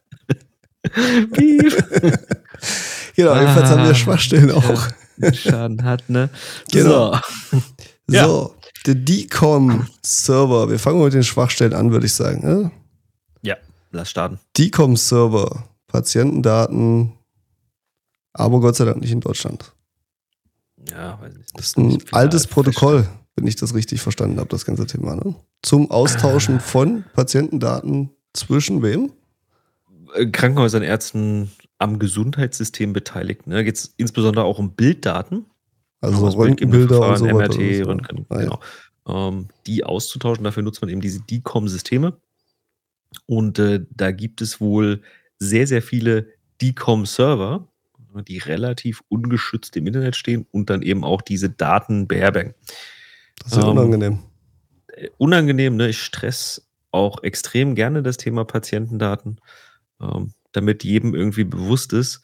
Genau, 3.16 3.34
jedenfalls 3.34 3.68
haben 3.70 3.82
wir 3.82 3.90
Ah, 3.90 3.94
Schwachstellen 3.94 4.50
auch. 4.50 4.88
Schaden 5.32 5.82
hat, 5.84 6.08
ne? 6.08 6.30
Genau. 6.72 7.14
So. 7.50 7.62
Ja. 8.10 8.26
So, 8.26 8.54
der 8.86 8.94
DCOM-Server. 8.94 10.70
Wir 10.70 10.78
fangen 10.78 10.98
mal 10.98 11.04
mit 11.06 11.14
den 11.14 11.22
Schwachstellen 11.24 11.74
an, 11.74 11.90
würde 11.92 12.06
ich 12.06 12.14
sagen. 12.14 12.40
Ne? 12.46 12.70
Ja, 13.42 13.56
lass 13.92 14.10
starten. 14.10 14.38
DCOM-Server. 14.56 15.64
Patientendaten. 15.86 17.12
Aber 18.32 18.60
Gott 18.60 18.76
sei 18.76 18.84
Dank 18.84 19.00
nicht 19.00 19.12
in 19.12 19.20
Deutschland. 19.20 19.72
Ja, 20.90 21.20
weiß 21.20 21.34
nicht. 21.34 21.50
Das 21.58 21.66
ist 21.66 21.76
ein 21.78 21.98
altes. 22.12 22.46
Protokoll, 22.46 23.06
wenn 23.36 23.46
ich 23.46 23.56
das 23.56 23.74
richtig 23.74 24.00
verstanden 24.00 24.38
habe, 24.38 24.48
das 24.48 24.64
ganze 24.64 24.86
Thema. 24.86 25.14
Ne? 25.16 25.34
Zum 25.62 25.90
Austauschen 25.90 26.56
Ah. 26.56 26.60
von 26.60 27.04
Patientendaten 27.12 28.10
zwischen 28.32 28.82
wem? 28.82 29.12
Äh, 30.14 30.26
Krankenhäusern, 30.26 30.82
Ärzten 30.82 31.50
am 31.78 31.98
Gesundheitssystem 31.98 32.92
beteiligt. 32.92 33.46
Ne? 33.46 33.64
Geht 33.64 33.76
es 33.76 33.94
insbesondere 33.96 34.44
auch 34.44 34.58
um 34.58 34.74
Bilddaten. 34.74 35.46
Also 36.02 36.26
aus 36.26 36.36
Röntgenbilder 36.36 37.00
und 37.10 37.16
so 37.18 37.24
weiter. 37.26 37.54
MRT, 37.58 37.76
so. 37.84 37.90
Röntgen, 37.90 38.26
Ah, 38.30 38.40
ja. 38.40 38.40
genau. 38.44 38.60
Ähm, 39.06 39.48
die 39.66 39.84
auszutauschen. 39.84 40.44
Dafür 40.44 40.62
nutzt 40.62 40.80
man 40.82 40.88
eben 40.90 41.00
diese 41.00 41.20
DCOM-Systeme. 41.20 42.16
Und 43.26 43.58
äh, 43.58 43.84
da 43.90 44.10
gibt 44.10 44.40
es 44.40 44.60
wohl 44.60 45.02
sehr, 45.38 45.66
sehr 45.66 45.82
viele 45.82 46.28
DCOM-Server, 46.62 47.66
die 48.28 48.38
relativ 48.38 49.02
ungeschützt 49.08 49.76
im 49.76 49.86
Internet 49.86 50.16
stehen 50.16 50.46
und 50.52 50.70
dann 50.70 50.82
eben 50.82 51.04
auch 51.04 51.22
diese 51.22 51.50
Daten 51.50 52.06
beherbergen. 52.08 52.54
Das 53.42 53.52
ist 53.52 53.58
ja 53.58 53.64
Ähm, 53.64 53.70
unangenehm. 53.70 54.18
Äh, 54.88 55.08
Unangenehm, 55.18 55.76
ne? 55.76 55.88
Ich 55.88 56.02
stress 56.02 56.66
auch 56.92 57.22
extrem 57.22 57.74
gerne 57.74 58.02
das 58.02 58.16
Thema 58.16 58.44
Patientendaten, 58.44 59.40
ähm, 60.00 60.32
damit 60.52 60.84
jedem 60.84 61.14
irgendwie 61.14 61.44
bewusst 61.44 61.92
ist, 61.92 62.22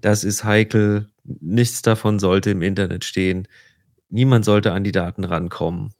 das 0.00 0.24
ist 0.24 0.44
heikel, 0.44 1.08
nichts 1.24 1.82
davon 1.82 2.18
sollte 2.18 2.50
im 2.50 2.62
Internet 2.62 3.04
stehen, 3.04 3.46
niemand 4.08 4.44
sollte 4.44 4.72
an 4.72 4.84
die 4.84 4.92
Daten 4.92 5.24
rankommen. 5.24 5.92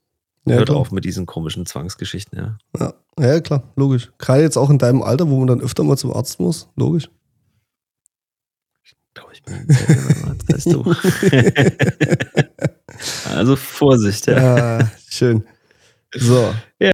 Ja, 0.45 0.55
Hört 0.55 0.67
klar. 0.67 0.77
auf 0.77 0.91
mit 0.91 1.05
diesen 1.05 1.25
komischen 1.25 1.65
Zwangsgeschichten, 1.65 2.37
ja. 2.37 2.57
Ja. 2.77 2.93
ja, 3.17 3.39
klar, 3.39 3.63
logisch. 3.75 4.11
Gerade 4.17 4.41
jetzt 4.41 4.57
auch 4.57 4.69
in 4.69 4.77
deinem 4.77 5.01
Alter, 5.01 5.29
wo 5.29 5.37
man 5.37 5.47
dann 5.47 5.61
öfter 5.61 5.83
mal 5.83 5.97
zum 5.97 6.11
Arzt 6.11 6.39
muss, 6.39 6.69
logisch. 6.75 7.09
Ich 8.83 8.95
glaube, 9.13 9.31
ich 9.33 9.43
bin 9.43 9.65
weißt 10.49 10.73
du. 10.73 10.83
also 13.29 13.55
Vorsicht, 13.55 14.27
ja. 14.27 14.79
Ja, 14.79 14.91
schön. 15.09 15.45
So. 16.15 16.53
Ja. 16.79 16.91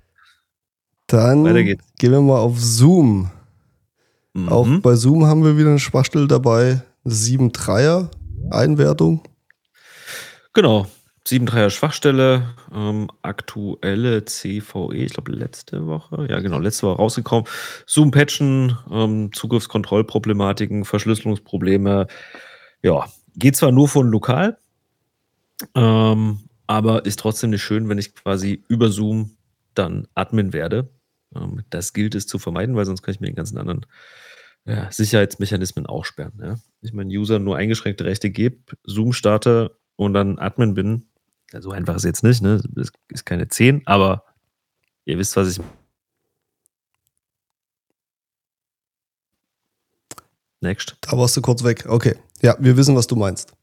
Dann 1.07 1.43
gehen 1.43 2.11
wir 2.11 2.21
mal 2.21 2.37
auf 2.37 2.59
Zoom. 2.59 3.31
Auch 4.47 4.65
Mhm. 4.65 4.81
bei 4.81 4.95
Zoom 4.95 5.25
haben 5.25 5.43
wir 5.43 5.57
wieder 5.57 5.69
eine 5.69 5.79
Schwachstelle 5.79 6.27
dabei. 6.27 6.81
7.3er 7.05 8.09
Einwertung. 8.51 9.23
Genau. 10.53 10.87
7.3er 11.25 11.69
Schwachstelle, 11.69 12.55
ähm, 12.73 13.07
aktuelle 13.21 14.25
CVE, 14.25 14.95
ich 14.95 15.13
glaube 15.13 15.31
letzte 15.33 15.85
Woche, 15.85 16.25
ja 16.27 16.39
genau, 16.39 16.57
letzte 16.57 16.87
Woche 16.87 16.95
rausgekommen. 16.97 17.45
Zoom-Patchen, 17.85 18.75
ähm, 18.89 19.29
Zugriffskontrollproblematiken, 19.33 20.85
Verschlüsselungsprobleme. 20.85 22.07
Ja, 22.81 23.05
geht 23.35 23.57
zwar 23.57 23.71
nur 23.71 23.87
von 23.87 24.09
lokal, 24.09 24.57
ähm, 25.75 26.39
aber 26.65 27.05
ist 27.05 27.19
trotzdem 27.19 27.51
nicht 27.51 27.61
schön, 27.63 27.89
wenn 27.89 27.99
ich 27.99 28.15
quasi 28.15 28.63
über 28.67 28.89
Zoom 28.89 29.35
dann 29.75 30.07
Admin 30.15 30.51
werde. 30.51 30.89
Ähm, 31.35 31.63
das 31.69 31.93
gilt 31.93 32.15
es 32.15 32.27
zu 32.27 32.39
vermeiden, 32.39 32.75
weil 32.75 32.85
sonst 32.85 33.01
kann 33.01 33.13
ich 33.13 33.19
mir 33.19 33.27
den 33.27 33.35
ganzen 33.35 33.57
anderen 33.57 33.85
ja, 34.65 34.91
Sicherheitsmechanismen 34.91 35.85
auch 35.85 36.05
sperren. 36.05 36.39
Ja? 36.41 36.55
Ich 36.81 36.93
meinen 36.93 37.09
User 37.09 37.39
nur 37.39 37.57
eingeschränkte 37.57 38.05
Rechte 38.05 38.29
gebe, 38.29 38.57
Zoom 38.83 39.13
starte 39.13 39.77
und 39.95 40.13
dann 40.13 40.39
Admin 40.39 40.73
bin. 40.73 41.09
Ja, 41.51 41.61
so 41.61 41.71
einfach 41.71 41.95
ist 41.95 42.05
jetzt 42.05 42.23
nicht, 42.23 42.41
ne? 42.41 42.61
Das 42.75 42.91
ist 43.09 43.25
keine 43.25 43.47
10, 43.47 43.81
aber 43.85 44.23
ihr 45.05 45.17
wisst, 45.17 45.35
was 45.35 45.57
ich. 45.57 45.63
Next. 50.61 50.97
Da 51.01 51.17
warst 51.17 51.35
du 51.37 51.41
kurz 51.41 51.63
weg. 51.63 51.85
Okay. 51.87 52.15
Ja, 52.41 52.55
wir 52.59 52.77
wissen, 52.77 52.95
was 52.95 53.07
du 53.07 53.15
meinst. 53.15 53.53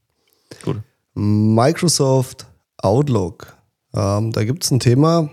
Gut. 0.62 0.78
Microsoft 1.14 2.46
Outlook. 2.78 3.56
Ähm, 3.94 4.32
da 4.32 4.44
gibt 4.44 4.64
es 4.64 4.70
ein 4.70 4.80
Thema. 4.80 5.30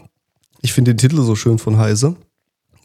Ich 0.64 0.74
finde 0.74 0.94
den 0.94 0.98
Titel 0.98 1.22
so 1.22 1.36
schön 1.36 1.60
von 1.60 1.78
Heise. 1.78 2.16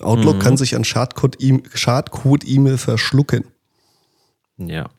Outlook 0.01 0.37
Mhm. 0.37 0.41
kann 0.41 0.57
sich 0.57 0.77
an 0.77 0.85
Schadcode-E- 0.85 1.63
Schadcode-E-Mail 1.75 2.77
verschlucken. 2.77 3.45
Ja. 4.59 4.91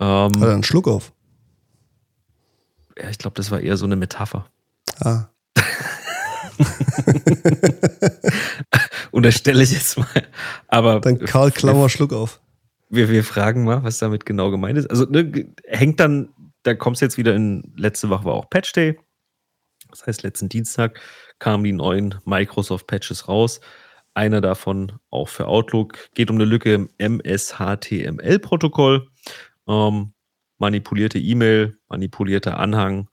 Ähm, 0.00 0.32
Hat 0.32 0.42
er 0.42 0.54
einen 0.54 0.64
Schluck 0.64 0.88
auf? 0.88 1.12
ja 2.98 3.08
ich 3.10 3.18
glaube, 3.18 3.34
das 3.34 3.50
war 3.50 3.60
eher 3.60 3.76
so 3.76 3.84
eine 3.84 3.96
Metapher. 3.96 4.46
Ah. 5.00 5.26
Unterstelle 9.10 9.62
ich 9.62 9.72
jetzt 9.72 9.98
mal. 9.98 10.06
Aber 10.68 11.00
Dann 11.00 11.18
Karl 11.18 11.50
Klammer 11.50 11.88
Schluck 11.88 12.12
auf. 12.12 12.40
wir, 12.90 13.08
wir 13.08 13.24
fragen 13.24 13.64
mal, 13.64 13.82
was 13.82 13.98
damit 13.98 14.26
genau 14.26 14.50
gemeint 14.50 14.78
ist. 14.78 14.90
Also 14.90 15.04
ne, 15.06 15.46
hängt 15.66 16.00
dann, 16.00 16.28
da 16.62 16.74
kommst 16.74 17.00
du 17.00 17.06
jetzt 17.06 17.18
wieder 17.18 17.34
in, 17.34 17.72
letzte 17.76 18.10
Woche 18.10 18.24
war 18.24 18.34
auch 18.34 18.50
Patch 18.50 18.72
Day. 18.72 18.98
Das 19.90 20.06
heißt, 20.06 20.22
letzten 20.22 20.48
Dienstag 20.48 21.00
kamen 21.42 21.64
die 21.64 21.72
neuen 21.72 22.14
Microsoft 22.24 22.86
Patches 22.86 23.26
raus. 23.26 23.60
Einer 24.14 24.40
davon 24.40 24.92
auch 25.10 25.28
für 25.28 25.48
Outlook. 25.48 25.98
Geht 26.14 26.30
um 26.30 26.36
eine 26.36 26.44
Lücke 26.44 26.72
im 26.72 26.88
MS-HTML-Protokoll. 26.98 29.08
Ähm, 29.66 30.12
manipulierte 30.58 31.18
E-Mail, 31.18 31.76
manipulierter 31.88 32.60
Anhang 32.60 33.08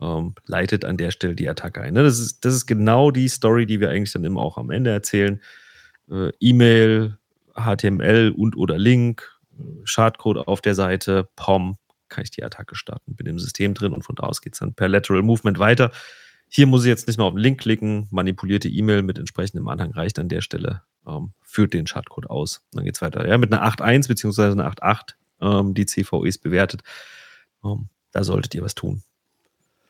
ähm, 0.00 0.36
leitet 0.46 0.84
an 0.84 0.96
der 0.96 1.10
Stelle 1.10 1.34
die 1.34 1.48
Attacke 1.48 1.80
ein. 1.80 1.96
Das, 1.96 2.20
ist, 2.20 2.44
das 2.44 2.54
ist 2.54 2.66
genau 2.66 3.10
die 3.10 3.26
Story, 3.26 3.66
die 3.66 3.80
wir 3.80 3.90
eigentlich 3.90 4.12
dann 4.12 4.22
immer 4.22 4.42
auch 4.42 4.58
am 4.58 4.70
Ende 4.70 4.92
erzählen. 4.92 5.42
Äh, 6.08 6.30
E-Mail, 6.38 7.18
HTML 7.56 8.32
und 8.36 8.56
oder 8.56 8.78
Link, 8.78 9.28
äh, 9.58 9.64
Schadcode 9.82 10.46
auf 10.46 10.60
der 10.60 10.76
Seite, 10.76 11.28
POM, 11.34 11.78
kann 12.08 12.22
ich 12.22 12.30
die 12.30 12.44
Attacke 12.44 12.76
starten, 12.76 13.16
bin 13.16 13.26
im 13.26 13.40
System 13.40 13.74
drin 13.74 13.92
und 13.92 14.04
von 14.04 14.14
da 14.14 14.22
aus 14.22 14.40
geht 14.40 14.52
es 14.52 14.60
dann 14.60 14.72
per 14.72 14.88
Lateral 14.88 15.22
Movement 15.22 15.58
weiter. 15.58 15.90
Hier 16.54 16.66
muss 16.66 16.82
ich 16.82 16.88
jetzt 16.88 17.06
nicht 17.06 17.16
mehr 17.16 17.24
auf 17.26 17.32
den 17.32 17.38
Link 17.40 17.60
klicken, 17.60 18.08
manipulierte 18.10 18.68
E-Mail 18.68 19.02
mit 19.02 19.18
entsprechendem 19.18 19.68
Anhang 19.68 19.90
reicht 19.92 20.18
an 20.18 20.28
der 20.28 20.42
Stelle, 20.42 20.82
ähm, 21.06 21.32
führt 21.40 21.72
den 21.72 21.86
Schadcode 21.86 22.28
aus. 22.28 22.60
Dann 22.72 22.84
geht 22.84 22.94
es 22.96 23.00
weiter. 23.00 23.26
Ja, 23.26 23.38
mit 23.38 23.50
einer 23.52 23.64
8.1 23.66 24.08
bzw. 24.08 24.42
einer 24.52 24.70
8.8 24.70 25.14
ähm, 25.40 25.72
die 25.72 25.86
CVEs 25.86 26.36
bewertet. 26.36 26.82
Ähm, 27.64 27.88
da 28.12 28.22
solltet 28.22 28.54
ihr 28.54 28.62
was 28.62 28.74
tun. 28.74 29.02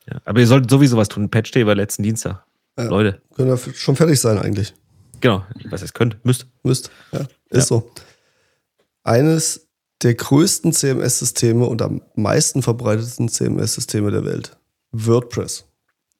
Ja, 0.09 0.21
aber 0.23 0.39
ihr 0.39 0.47
solltet 0.47 0.69
sowieso 0.71 0.95
was 0.95 1.09
tun. 1.09 1.29
Patch 1.29 1.51
Day 1.51 1.65
war 1.67 1.75
letzten 1.75 2.03
Dienstag. 2.03 2.45
Ja. 2.77 2.85
Leute, 2.85 3.21
Können 3.35 3.49
wir 3.49 3.55
f- 3.55 3.75
schon 3.77 3.97
fertig 3.97 4.19
sein 4.21 4.37
eigentlich. 4.39 4.73
genau, 5.19 5.45
was 5.65 5.81
ihr 5.81 5.89
könnt, 5.89 6.23
müsst. 6.23 6.47
Müsst. 6.63 6.91
Ja, 7.11 7.19
ist 7.19 7.29
Ja. 7.51 7.61
so. 7.61 7.91
Eines 9.03 9.67
der 10.01 10.13
größten 10.15 10.71
CMS-Systeme 10.73 11.65
und 11.65 11.81
am 11.81 12.01
meisten 12.15 12.61
verbreitetsten 12.61 13.27
CMS-Systeme 13.29 14.11
der 14.11 14.23
Welt. 14.25 14.57
WordPress. 14.91 15.65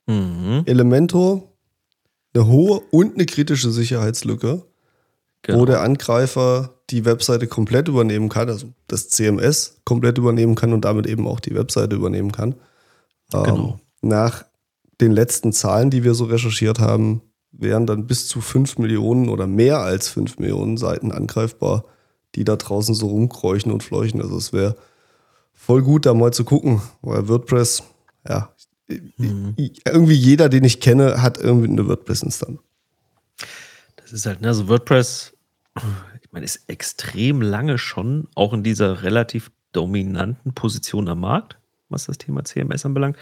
Mhm. 0.08 0.64
Elementor, 0.66 1.44
eine 2.34 2.48
hohe 2.48 2.82
und 2.92 3.16
eine 3.16 3.26
kritische 3.26 3.72
Sicherheitslücke, 3.72 4.64
Genau. 5.44 5.60
wo 5.60 5.66
der 5.66 5.82
Angreifer 5.82 6.74
die 6.90 7.04
Webseite 7.06 7.48
komplett 7.48 7.90
übernehmen 7.90 8.30
kann, 8.30 8.50
also 8.50 8.68
das 8.88 9.10
CMS 9.10 9.82
komplett 9.84 10.18
übernehmen 10.18 10.56
kann 10.56 10.72
und 10.74 10.86
damit 10.86 11.06
eben 11.06 11.28
auch 11.28 11.40
die 11.42 11.54
Webseite 11.54 11.96
übernehmen 11.96 12.32
kann. 12.32 12.56
Ähm, 13.34 13.44
Genau. 13.44 13.80
Nach 14.02 14.46
den 15.02 15.12
letzten 15.12 15.52
Zahlen, 15.52 15.90
die 15.90 16.04
wir 16.04 16.14
so 16.14 16.26
recherchiert 16.26 16.80
haben, 16.80 17.22
wären 17.52 17.86
dann 17.86 18.08
bis 18.08 18.28
zu 18.28 18.42
5 18.42 18.78
Millionen 18.78 19.30
oder 19.30 19.48
mehr 19.48 19.80
als 19.80 20.08
5 20.08 20.40
Millionen 20.40 20.78
Seiten 20.78 21.12
angreifbar, 21.12 21.84
die 22.36 22.44
da 22.46 22.56
draußen 22.56 22.96
so 22.96 23.08
rumkräuchen 23.08 23.72
und 23.72 23.84
fleuchen. 23.84 24.22
Also 24.22 24.38
es 24.38 24.54
wäre 24.54 24.76
voll 25.54 25.82
gut, 25.84 26.06
da 26.06 26.14
mal 26.14 26.34
zu 26.34 26.46
gucken, 26.46 26.82
weil 27.02 27.28
WordPress, 27.28 27.84
ja, 28.28 28.50
Mhm. 29.18 29.56
irgendwie 29.86 30.14
jeder, 30.14 30.50
den 30.50 30.64
ich 30.64 30.80
kenne, 30.80 31.22
hat 31.22 31.38
irgendwie 31.38 31.70
eine 31.70 31.88
WordPress-Instanz. 31.88 32.60
Das 33.98 34.12
ist 34.12 34.26
halt, 34.26 34.42
ne, 34.42 34.50
also 34.50 34.68
WordPress, 34.68 35.34
ich 36.22 36.32
meine, 36.32 36.46
ist 36.46 36.64
extrem 36.68 37.42
lange 37.42 37.78
schon 37.78 38.28
auch 38.36 38.54
in 38.54 38.64
dieser 38.64 39.04
relativ 39.04 39.52
dominanten 39.72 40.54
Position 40.54 41.08
am 41.10 41.22
Markt, 41.22 41.58
was 41.90 42.06
das 42.06 42.18
Thema 42.18 42.44
CMS 42.44 42.86
anbelangt, 42.86 43.18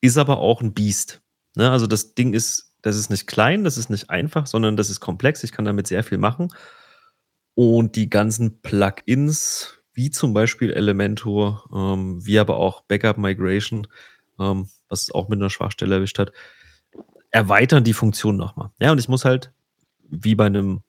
ist 0.00 0.18
aber 0.18 0.38
auch 0.38 0.60
ein 0.60 0.72
Biest. 0.72 1.20
Ne? 1.54 1.70
Also 1.70 1.86
das 1.86 2.14
Ding 2.14 2.34
ist, 2.34 2.72
das 2.82 2.96
ist 2.96 3.10
nicht 3.10 3.26
klein, 3.26 3.64
das 3.64 3.78
ist 3.78 3.90
nicht 3.90 4.10
einfach, 4.10 4.46
sondern 4.46 4.76
das 4.76 4.90
ist 4.90 5.00
komplex. 5.00 5.44
Ich 5.44 5.52
kann 5.52 5.64
damit 5.64 5.86
sehr 5.86 6.02
viel 6.02 6.18
machen. 6.18 6.52
Und 7.54 7.96
die 7.96 8.08
ganzen 8.10 8.60
Plugins, 8.60 9.78
wie 9.92 10.10
zum 10.10 10.32
Beispiel 10.32 10.72
Elementor, 10.72 11.68
ähm, 11.72 12.24
wie 12.24 12.38
aber 12.38 12.56
auch 12.56 12.82
Backup 12.82 13.18
Migration, 13.18 13.86
ähm, 14.40 14.68
was 14.92 15.10
auch 15.10 15.28
mit 15.28 15.40
einer 15.40 15.50
Schwachstelle 15.50 15.96
erwischt 15.96 16.18
hat, 16.18 16.32
erweitern 17.30 17.82
die 17.82 17.94
Funktion 17.94 18.36
nochmal. 18.36 18.70
Ja, 18.80 18.92
und 18.92 18.98
ich 18.98 19.08
muss 19.08 19.24
halt, 19.24 19.52
wie 20.08 20.34
bei 20.34 20.46
einem 20.46 20.82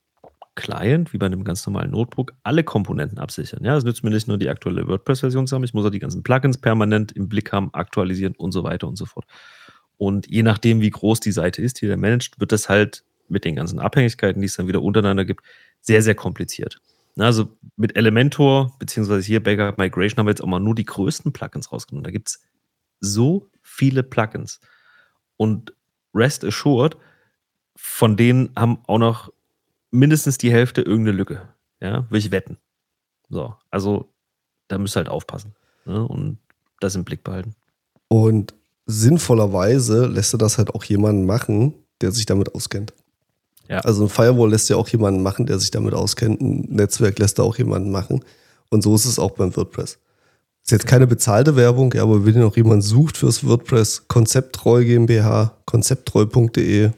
Client, 0.55 1.13
wie 1.13 1.17
bei 1.17 1.25
einem 1.25 1.43
ganz 1.43 1.65
normalen 1.65 1.91
Notebook, 1.91 2.33
alle 2.43 2.63
Komponenten 2.63 3.17
absichern. 3.17 3.63
Ja, 3.63 3.75
es 3.75 3.83
nützt 3.83 4.03
mir 4.03 4.11
nicht 4.11 4.27
nur 4.27 4.37
die 4.37 4.49
aktuelle 4.49 4.87
WordPress-Version 4.87 5.47
zu 5.47 5.55
haben, 5.55 5.63
ich 5.63 5.73
muss 5.73 5.85
auch 5.85 5.89
die 5.89 5.99
ganzen 5.99 6.21
Plugins 6.21 6.59
permanent 6.59 7.11
im 7.13 7.27
Blick 7.27 7.51
haben, 7.51 7.73
aktualisieren 7.73 8.35
und 8.35 8.51
so 8.51 8.63
weiter 8.63 8.87
und 8.87 8.97
so 8.97 9.05
fort. 9.05 9.25
Und 9.97 10.27
je 10.27 10.43
nachdem, 10.43 10.81
wie 10.81 10.89
groß 10.89 11.21
die 11.21 11.31
Seite 11.31 11.61
ist, 11.61 11.81
die 11.81 11.87
der 11.87 11.97
managt, 11.97 12.39
wird 12.39 12.51
das 12.51 12.69
halt 12.69 13.03
mit 13.29 13.45
den 13.45 13.55
ganzen 13.55 13.79
Abhängigkeiten, 13.79 14.41
die 14.41 14.47
es 14.47 14.55
dann 14.55 14.67
wieder 14.67 14.81
untereinander 14.81 15.25
gibt, 15.25 15.43
sehr, 15.81 16.01
sehr 16.01 16.15
kompliziert. 16.15 16.79
Also 17.17 17.49
mit 17.77 17.95
Elementor, 17.95 18.75
beziehungsweise 18.79 19.25
hier 19.25 19.41
Backup 19.41 19.77
Migration, 19.77 20.17
haben 20.17 20.25
wir 20.25 20.31
jetzt 20.31 20.41
auch 20.41 20.47
mal 20.47 20.59
nur 20.59 20.75
die 20.75 20.85
größten 20.85 21.31
Plugins 21.31 21.71
rausgenommen. 21.71 22.03
Da 22.03 22.11
gibt 22.11 22.29
es 22.29 22.41
so 22.99 23.49
viele 23.74 24.03
Plugins. 24.03 24.59
Und 25.38 25.74
Rest 26.13 26.45
Assured, 26.45 26.95
von 27.76 28.15
denen 28.15 28.51
haben 28.55 28.80
auch 28.88 28.99
noch 28.99 29.34
mindestens 29.91 30.38
die 30.38 30.51
Hälfte 30.51 30.82
irgendeine 30.82 31.17
Lücke. 31.17 31.49
Ja, 31.82 32.09
will 32.09 32.19
ich 32.19 32.32
wetten. 32.32 32.57
So, 33.30 33.55
also 33.71 34.13
da 34.67 34.78
müsst 34.78 34.95
ihr 34.95 34.99
halt 34.99 35.09
aufpassen 35.09 35.55
ne? 35.86 36.05
und 36.07 36.38
das 36.80 36.95
im 36.95 37.03
Blick 37.03 37.24
behalten. 37.24 37.55
Und 38.07 38.53
sinnvollerweise 38.86 40.05
lässt 40.05 40.34
er 40.36 40.38
das 40.38 40.57
halt 40.57 40.74
auch 40.74 40.84
jemanden 40.84 41.26
machen, 41.26 41.74
der 42.01 42.11
sich 42.11 42.26
damit 42.26 42.53
auskennt. 42.53 42.93
Ja. 43.69 43.80
Also 43.80 44.03
ein 44.03 44.09
Firewall 44.09 44.51
lässt 44.51 44.69
ja 44.69 44.76
auch 44.76 44.88
jemanden 44.89 45.24
machen, 45.24 45.45
der 45.45 45.59
sich 45.59 45.71
damit 45.71 45.93
auskennt. 45.93 46.41
Ein 46.41 46.61
Netzwerk 46.69 47.17
lässt 47.17 47.39
er 47.39 47.45
auch 47.45 47.57
jemanden 47.57 47.91
machen. 47.91 48.24
Und 48.69 48.84
so 48.84 48.93
ist 48.93 49.05
es 49.05 49.19
auch 49.19 49.32
beim 49.32 49.55
WordPress. 49.55 49.99
Ist 50.64 50.72
jetzt 50.72 50.88
keine 50.88 51.07
bezahlte 51.07 51.57
Werbung, 51.57 51.93
aber 51.95 52.26
wenn 52.26 52.36
ihr 52.36 52.41
noch 52.41 52.55
jemanden 52.55 52.82
sucht 52.82 53.18
fürs 53.18 53.45
WordPress, 53.45 54.07
Konzepttreu 54.07 54.86
GmbH, 54.86 55.57
konzepttreu.de. 55.66 56.91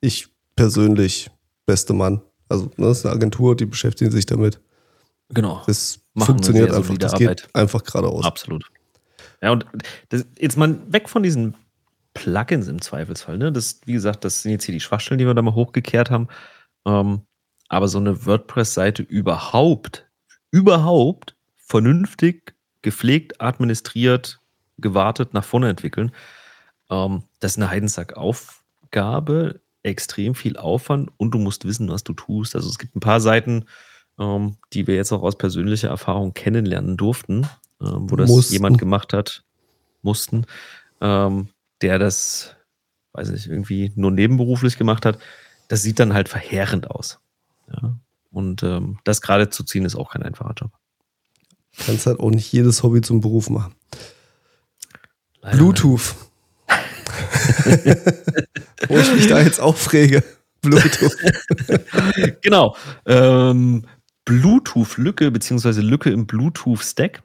Ich 0.00 0.28
persönlich, 0.54 1.30
beste 1.66 1.92
Mann. 1.92 2.22
Also, 2.48 2.70
ne, 2.76 2.86
das 2.86 2.98
ist 2.98 3.06
eine 3.06 3.14
Agentur, 3.14 3.54
die 3.54 3.66
beschäftigen 3.66 4.10
sich 4.10 4.24
damit. 4.24 4.60
Genau. 5.28 5.62
Das 5.66 6.00
Machen 6.14 6.26
funktioniert 6.26 6.72
einfach. 6.72 6.96
Das 6.96 7.14
geht 7.14 7.48
einfach 7.54 7.84
geradeaus. 7.84 8.24
Absolut. 8.24 8.64
Ja, 9.42 9.50
und 9.50 9.66
das, 10.08 10.24
jetzt 10.38 10.56
mal 10.56 10.78
weg 10.90 11.10
von 11.10 11.22
diesen 11.22 11.54
Plugins 12.14 12.66
im 12.68 12.80
Zweifelsfall. 12.80 13.36
Ne? 13.36 13.52
Das, 13.52 13.80
wie 13.84 13.92
gesagt, 13.92 14.24
das 14.24 14.40
sind 14.40 14.52
jetzt 14.52 14.64
hier 14.64 14.74
die 14.74 14.80
Schwachstellen, 14.80 15.18
die 15.18 15.26
wir 15.26 15.34
da 15.34 15.42
mal 15.42 15.54
hochgekehrt 15.54 16.10
haben. 16.10 16.28
Ähm, 16.86 17.20
aber 17.68 17.88
so 17.88 17.98
eine 17.98 18.24
WordPress-Seite 18.24 19.02
überhaupt, 19.02 20.08
überhaupt 20.50 21.36
vernünftig, 21.56 22.55
gepflegt, 22.86 23.40
administriert, 23.40 24.38
gewartet, 24.78 25.34
nach 25.34 25.44
vorne 25.44 25.68
entwickeln, 25.68 26.12
ähm, 26.88 27.24
das 27.40 27.52
ist 27.52 27.56
eine 27.58 27.68
Heidensack-Aufgabe, 27.68 29.60
extrem 29.82 30.36
viel 30.36 30.56
Aufwand 30.56 31.10
und 31.16 31.32
du 31.32 31.38
musst 31.38 31.64
wissen, 31.64 31.88
was 31.88 32.04
du 32.04 32.12
tust. 32.12 32.54
Also 32.54 32.68
es 32.68 32.78
gibt 32.78 32.94
ein 32.94 33.00
paar 33.00 33.20
Seiten, 33.20 33.64
ähm, 34.20 34.56
die 34.72 34.86
wir 34.86 34.94
jetzt 34.94 35.10
auch 35.10 35.22
aus 35.22 35.36
persönlicher 35.36 35.88
Erfahrung 35.88 36.32
kennenlernen 36.32 36.96
durften, 36.96 37.48
ähm, 37.80 38.08
wo 38.08 38.14
das 38.14 38.30
Mussten. 38.30 38.52
jemand 38.52 38.78
gemacht 38.78 39.12
hat, 39.12 39.42
mussten, 40.02 40.46
ähm, 41.00 41.48
der 41.82 41.98
das, 41.98 42.54
weiß 43.14 43.30
nicht, 43.30 43.48
irgendwie 43.48 43.90
nur 43.96 44.12
nebenberuflich 44.12 44.78
gemacht 44.78 45.04
hat. 45.04 45.18
Das 45.66 45.82
sieht 45.82 45.98
dann 45.98 46.14
halt 46.14 46.28
verheerend 46.28 46.88
aus. 46.88 47.18
Ja? 47.68 47.96
Und 48.30 48.62
ähm, 48.62 49.00
das 49.02 49.22
gerade 49.22 49.50
zu 49.50 49.64
ziehen, 49.64 49.84
ist 49.84 49.96
auch 49.96 50.12
kein 50.12 50.22
einfacher 50.22 50.54
Job. 50.56 50.70
Kannst 51.84 52.06
halt 52.06 52.20
auch 52.20 52.30
nicht 52.30 52.52
jedes 52.52 52.82
Hobby 52.82 53.00
zum 53.00 53.20
Beruf 53.20 53.50
machen. 53.50 53.74
Leider 55.42 55.56
Bluetooth. 55.56 56.14
Wo 58.88 58.98
ich 58.98 59.14
mich 59.14 59.26
da 59.28 59.40
jetzt 59.40 59.60
aufrege. 59.60 60.22
Bluetooth. 60.62 61.16
Genau. 62.42 62.76
Ähm, 63.06 63.84
Bluetooth-Lücke, 64.24 65.30
beziehungsweise 65.30 65.80
Lücke 65.80 66.10
im 66.10 66.26
Bluetooth-Stack. 66.26 67.22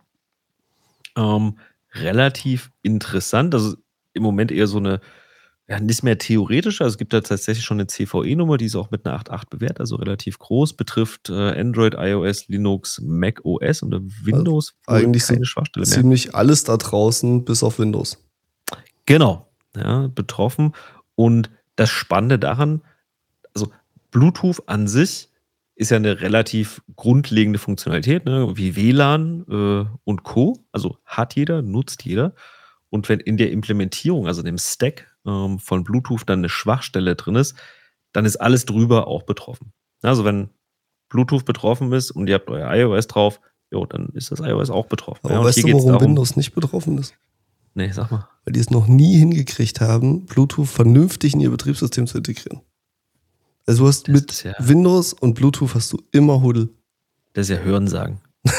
Ähm, 1.18 1.58
relativ 1.93 2.72
interessant. 2.82 3.54
Also 3.54 3.76
im 4.14 4.24
Moment 4.24 4.52
eher 4.52 4.68
so 4.68 4.78
eine, 4.78 5.02
ja, 5.72 5.80
nicht 5.80 6.04
mehr 6.04 6.18
theoretische. 6.18 6.84
Also 6.84 6.96
es 6.96 6.98
gibt 6.98 7.14
da 7.14 7.22
tatsächlich 7.22 7.64
schon 7.64 7.80
eine 7.80 7.88
CVE-Nummer, 7.88 8.58
die 8.58 8.66
ist 8.66 8.76
auch 8.76 8.92
mit 8.92 9.06
einer 9.06 9.18
8.8 9.18 9.50
bewährt, 9.50 9.80
also 9.80 9.96
relativ 9.96 10.38
groß, 10.38 10.74
betrifft 10.74 11.30
äh, 11.30 11.58
Android, 11.58 11.94
iOS, 11.98 12.50
Linux, 12.50 13.00
Mac 13.02 13.40
OS 13.46 13.82
und 13.82 13.94
Windows. 14.26 14.74
wohl 14.86 14.98
eigentlich 14.98 15.26
keine 15.26 15.46
Schwachstelle 15.46 15.86
mehr. 15.86 15.96
Ziemlich 15.96 16.36
alles 16.36 16.66
da 16.66 16.76
draußen, 16.76 17.46
bis 17.46 17.64
auf 17.64 17.80
Windows. 17.80 18.22
Genau, 19.06 19.48
ja, 19.74 20.08
betroffen. 20.08 20.74
Und 21.16 21.50
das 21.78 21.90
Spannende 21.90 22.38
daran, 22.38 22.82
also 23.56 23.72
Bluetooth 24.12 24.68
an 24.68 24.90
sich 24.90 25.30
ist 25.76 25.92
ja 25.92 25.96
eine 25.96 26.20
relativ 26.20 26.82
grundlegende 26.98 27.60
Funktionalität, 27.60 28.26
ne, 28.26 28.58
wie 28.58 28.76
WLAN 28.76 29.46
äh, 29.50 29.86
und 30.04 30.24
Co. 30.24 30.66
Also 30.74 30.98
hat 31.06 31.38
jeder, 31.38 31.62
nutzt 31.62 32.04
jeder. 32.04 32.36
Und 32.90 33.08
wenn 33.08 33.22
in 33.22 33.38
der 33.38 33.52
Implementierung, 33.52 34.28
also 34.28 34.44
dem 34.44 34.58
Stack 34.58 35.11
ähm, 35.26 35.60
von 35.60 35.84
Bluetooth 35.84 36.24
dann 36.26 36.40
eine 36.40 36.50
Schwachstelle 36.50 37.16
drin 37.16 37.36
ist, 37.36 37.56
dann 38.14 38.26
ist 38.26 38.38
alles 38.38 38.66
drüber 38.66 39.08
auch 39.08 39.24
betroffen. 39.24 39.72
Also 40.02 40.26
wenn 40.26 40.50
Bluetooth 41.10 41.46
betroffen 41.46 41.92
ist 41.94 42.12
und 42.12 42.28
ihr 42.28 42.36
habt 42.36 42.50
euer 42.50 42.74
iOS 42.74 43.08
drauf, 43.08 43.40
jo, 43.72 43.86
dann 43.86 44.10
ist 44.14 44.32
das 44.32 44.40
iOS 44.40 44.70
auch 44.70 44.88
betroffen. 44.88 45.22
Aber 45.26 45.36
ja, 45.36 45.44
weißt 45.44 45.64
du, 45.64 45.68
warum 45.74 45.88
darum- 45.88 46.02
Windows 46.08 46.36
nicht 46.36 46.54
betroffen 46.54 46.98
ist? 46.98 47.14
Nee, 47.74 47.92
sag 47.92 48.12
mal. 48.12 48.28
Weil 48.44 48.54
die 48.54 48.60
es 48.60 48.70
noch 48.70 48.88
nie 48.88 49.18
hingekriegt 49.18 49.80
haben, 49.80 50.26
Bluetooth 50.26 50.68
vernünftig 50.68 51.34
in 51.34 51.40
ihr 51.40 51.52
Betriebssystem 51.52 52.06
zu 52.08 52.18
integrieren. 52.18 52.62
Also 53.66 53.84
du 53.84 53.88
hast 53.88 54.08
Das 54.08 54.14
mit 54.14 54.44
ja- 54.44 54.56
Windows 54.60 55.14
und 55.14 55.36
Bluetooth 55.36 55.74
hast 55.76 55.94
du 55.94 56.02
immer 56.12 56.42
Huddle. 56.42 56.70
Das 57.34 57.50
ist 57.50 57.56
ja 57.58 57.64
Hörensagen. 57.64 58.20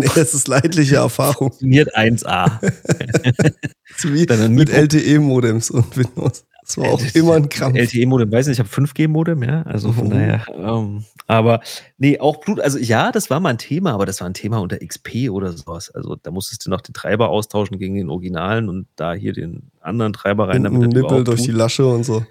Nee, 0.00 0.10
das 0.14 0.34
ist 0.34 0.48
leidliche 0.48 0.96
Erfahrung. 0.96 1.48
Funktioniert 1.48 1.96
1A. 1.96 2.58
Das 2.60 4.04
ist 4.04 4.12
wie 4.12 4.48
mit 4.48 4.70
LTE-Modems 4.70 5.70
und 5.70 5.96
Windows. 5.96 6.44
Das 6.62 6.78
war 6.78 6.92
auch 6.92 7.02
immer 7.14 7.34
ein 7.34 7.48
Krampf. 7.48 7.76
LTE-Modem, 7.76 8.30
weiß 8.30 8.46
nicht, 8.46 8.58
ich 8.60 8.64
habe 8.64 8.68
5G-Modem, 8.68 9.42
ja, 9.42 9.62
also 9.62 9.90
von 9.92 10.06
Mhm. 10.06 10.10
daher. 10.10 10.44
Ähm, 10.56 11.04
aber 11.26 11.60
nee, 11.98 12.20
auch 12.20 12.36
Blut, 12.40 12.60
also 12.60 12.78
ja, 12.78 13.10
das 13.10 13.28
war 13.28 13.40
mal 13.40 13.48
ein 13.50 13.58
Thema, 13.58 13.92
aber 13.92 14.06
das 14.06 14.20
war 14.20 14.28
ein 14.28 14.34
Thema 14.34 14.58
unter 14.58 14.78
XP 14.78 15.30
oder 15.30 15.52
sowas. 15.52 15.90
Also 15.90 16.16
da 16.22 16.30
musstest 16.30 16.64
du 16.66 16.70
noch 16.70 16.80
den 16.80 16.92
Treiber 16.94 17.28
austauschen 17.30 17.78
gegen 17.78 17.96
den 17.96 18.08
Originalen 18.08 18.68
und 18.68 18.86
da 18.96 19.14
hier 19.14 19.32
den 19.32 19.70
anderen 19.80 20.12
Treiber 20.12 20.48
rein, 20.48 20.62
damit 20.62 20.80
Nippel 20.82 20.98
überhaupt 21.00 21.26
durch 21.28 21.38
tut. 21.40 21.48
die 21.48 21.52
Lasche 21.52 21.86
und 21.86 22.04
so. 22.04 22.24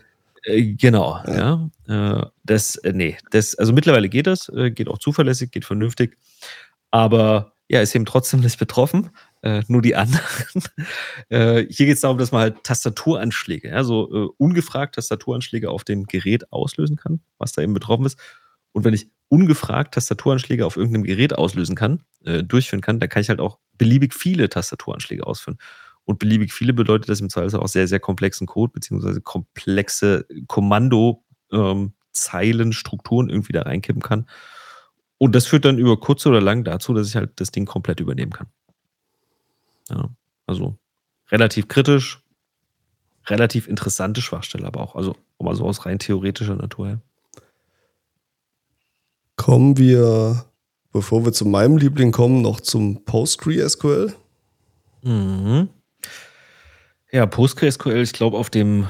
Äh, 0.44 0.74
Genau, 0.74 1.20
ja. 1.28 1.70
Äh, 1.90 2.26
das, 2.46 2.78
äh, 2.78 2.94
nee, 2.94 3.18
das, 3.32 3.56
also 3.56 3.74
mittlerweile 3.74 4.08
geht 4.08 4.26
das, 4.28 4.50
geht 4.74 4.88
auch 4.88 5.00
zuverlässig, 5.00 5.52
geht 5.52 5.66
vernünftig, 5.66 6.18
aber 6.92 7.52
ja, 7.70 7.82
ist 7.82 7.96
eben 7.96 8.06
trotzdem 8.06 8.40
nicht 8.40 8.58
betroffen. 8.58 9.12
äh, 9.42 9.62
nur 9.68 9.82
die 9.82 9.96
anderen. 9.96 10.64
äh, 11.30 11.66
hier 11.70 11.86
geht 11.86 11.96
es 11.96 12.02
darum, 12.02 12.18
dass 12.18 12.32
man 12.32 12.42
halt 12.42 12.64
Tastaturanschläge, 12.64 13.74
also 13.74 14.10
äh, 14.12 14.30
ungefragt 14.38 14.96
Tastaturanschläge 14.96 15.70
auf 15.70 15.84
dem 15.84 16.06
Gerät 16.06 16.52
auslösen 16.52 16.98
kann, 16.98 17.22
was 17.38 17.54
da 17.54 17.62
eben 17.62 17.74
betroffen 17.74 18.06
ist. 18.06 18.20
Und 18.72 18.84
wenn 18.84 18.94
ich 18.94 19.10
ungefragt 19.30 19.94
Tastaturanschläge 19.94 20.66
auf 20.66 20.78
irgendeinem 20.78 21.04
Gerät 21.04 21.38
auslösen 21.38 21.76
kann, 21.76 22.04
äh, 22.26 22.44
durchführen 22.44 22.82
kann, 22.82 23.00
dann 23.00 23.10
kann 23.10 23.22
ich 23.22 23.30
halt 23.30 23.40
auch 23.40 23.60
beliebig 23.78 24.14
viele 24.14 24.50
Tastaturanschläge 24.50 25.26
ausführen. 25.26 25.58
Und 26.04 26.18
beliebig 26.18 26.54
viele 26.54 26.74
bedeutet, 26.74 27.08
dass 27.08 27.20
ich 27.20 27.24
im 27.24 27.30
Zweifelsfall 27.30 27.62
auch 27.62 27.68
sehr, 27.68 27.88
sehr 27.88 28.00
komplexen 28.00 28.48
Code 28.48 28.74
beziehungsweise 28.74 29.22
komplexe 29.22 30.26
Kommandozeilen, 30.48 31.24
ähm, 31.52 32.74
Strukturen 32.74 33.30
irgendwie 33.30 33.54
da 33.54 33.62
reinkippen 33.62 34.02
kann. 34.02 34.26
Und 35.20 35.36
das 35.36 35.46
führt 35.46 35.66
dann 35.66 35.78
über 35.78 36.00
kurz 36.00 36.26
oder 36.26 36.42
lang 36.42 36.64
dazu, 36.64 36.94
dass 36.94 37.08
ich 37.10 37.16
halt 37.16 37.32
das 37.36 37.52
Ding 37.52 37.66
komplett 37.66 38.00
übernehmen 38.00 38.32
kann. 38.32 38.48
Ja, 39.90 40.10
also 40.48 40.78
relativ 41.30 41.68
kritisch, 41.68 42.24
relativ 43.28 43.68
interessante 43.68 44.22
Schwachstelle, 44.22 44.66
aber 44.66 44.82
auch, 44.82 44.96
also 44.96 45.16
mal 45.38 45.56
so 45.56 45.66
aus 45.66 45.86
rein 45.86 46.00
theoretischer 46.00 46.56
Natur 46.56 46.88
her. 46.88 47.02
Kommen 49.36 49.78
wir, 49.78 50.46
bevor 50.92 51.26
wir 51.26 51.34
zu 51.34 51.46
meinem 51.46 51.78
Liebling 51.78 52.12
kommen, 52.12 52.42
noch 52.42 52.62
zum 52.62 53.04
PostgreSQL. 53.04 54.14
Mhm. 55.02 55.70
Ja, 57.12 57.26
PostgreSQL, 57.26 58.02
ich 58.02 58.14
glaube, 58.14 58.38
auf 58.38 58.50
dem 58.50 58.88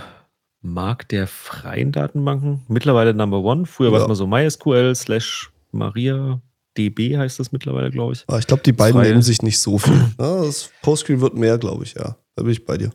Markt 0.62 1.12
der 1.12 1.26
freien 1.26 1.92
Datenbanken 1.92 2.66
mittlerweile 2.68 3.14
Number 3.14 3.40
One. 3.40 3.66
Früher 3.66 3.88
ja. 3.88 3.94
war 3.94 4.02
es 4.02 4.08
mal 4.08 4.16
so 4.16 4.28
MySQL 4.28 4.94
slash 4.96 5.52
Maria 5.72 6.42
DB 6.78 7.18
heißt 7.18 7.40
das 7.40 7.52
mittlerweile, 7.52 7.92
glaube 7.92 8.14
ich. 8.14 8.24
Ah, 8.28 8.38
ich 8.38 8.48
glaube, 8.48 8.64
die 8.64 8.72
beiden 8.72 9.02
nehmen 9.02 9.22
sich 9.22 9.42
nicht 9.42 9.60
so 9.60 9.78
viel. 9.78 9.94
Ja, 10.20 10.44
das 10.44 10.72
Postgre 10.82 11.20
wird 11.22 11.36
mehr, 11.36 11.58
glaube 11.58 11.84
ich, 11.84 11.94
ja. 11.94 12.16
Da 12.36 12.44
bin 12.44 12.52
ich 12.52 12.66
bei 12.66 12.78
dir. 12.78 12.92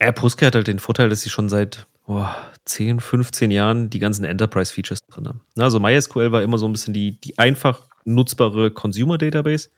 Ja, 0.00 0.12
Postgre 0.12 0.46
hat 0.46 0.54
halt 0.54 0.66
den 0.66 0.78
Vorteil, 0.78 1.08
dass 1.08 1.22
sie 1.22 1.30
schon 1.30 1.48
seit 1.48 1.86
oh, 2.06 2.26
10, 2.64 3.00
15 3.00 3.50
Jahren 3.50 3.90
die 3.90 3.98
ganzen 3.98 4.24
Enterprise-Features 4.24 5.06
drin 5.06 5.28
haben. 5.28 5.40
Also 5.56 5.80
MySQL 5.80 6.32
war 6.32 6.42
immer 6.42 6.58
so 6.58 6.66
ein 6.66 6.72
bisschen 6.72 6.94
die, 6.94 7.20
die 7.20 7.38
einfach 7.38 7.86
nutzbare 8.04 8.70
Consumer-Database. 8.70 9.70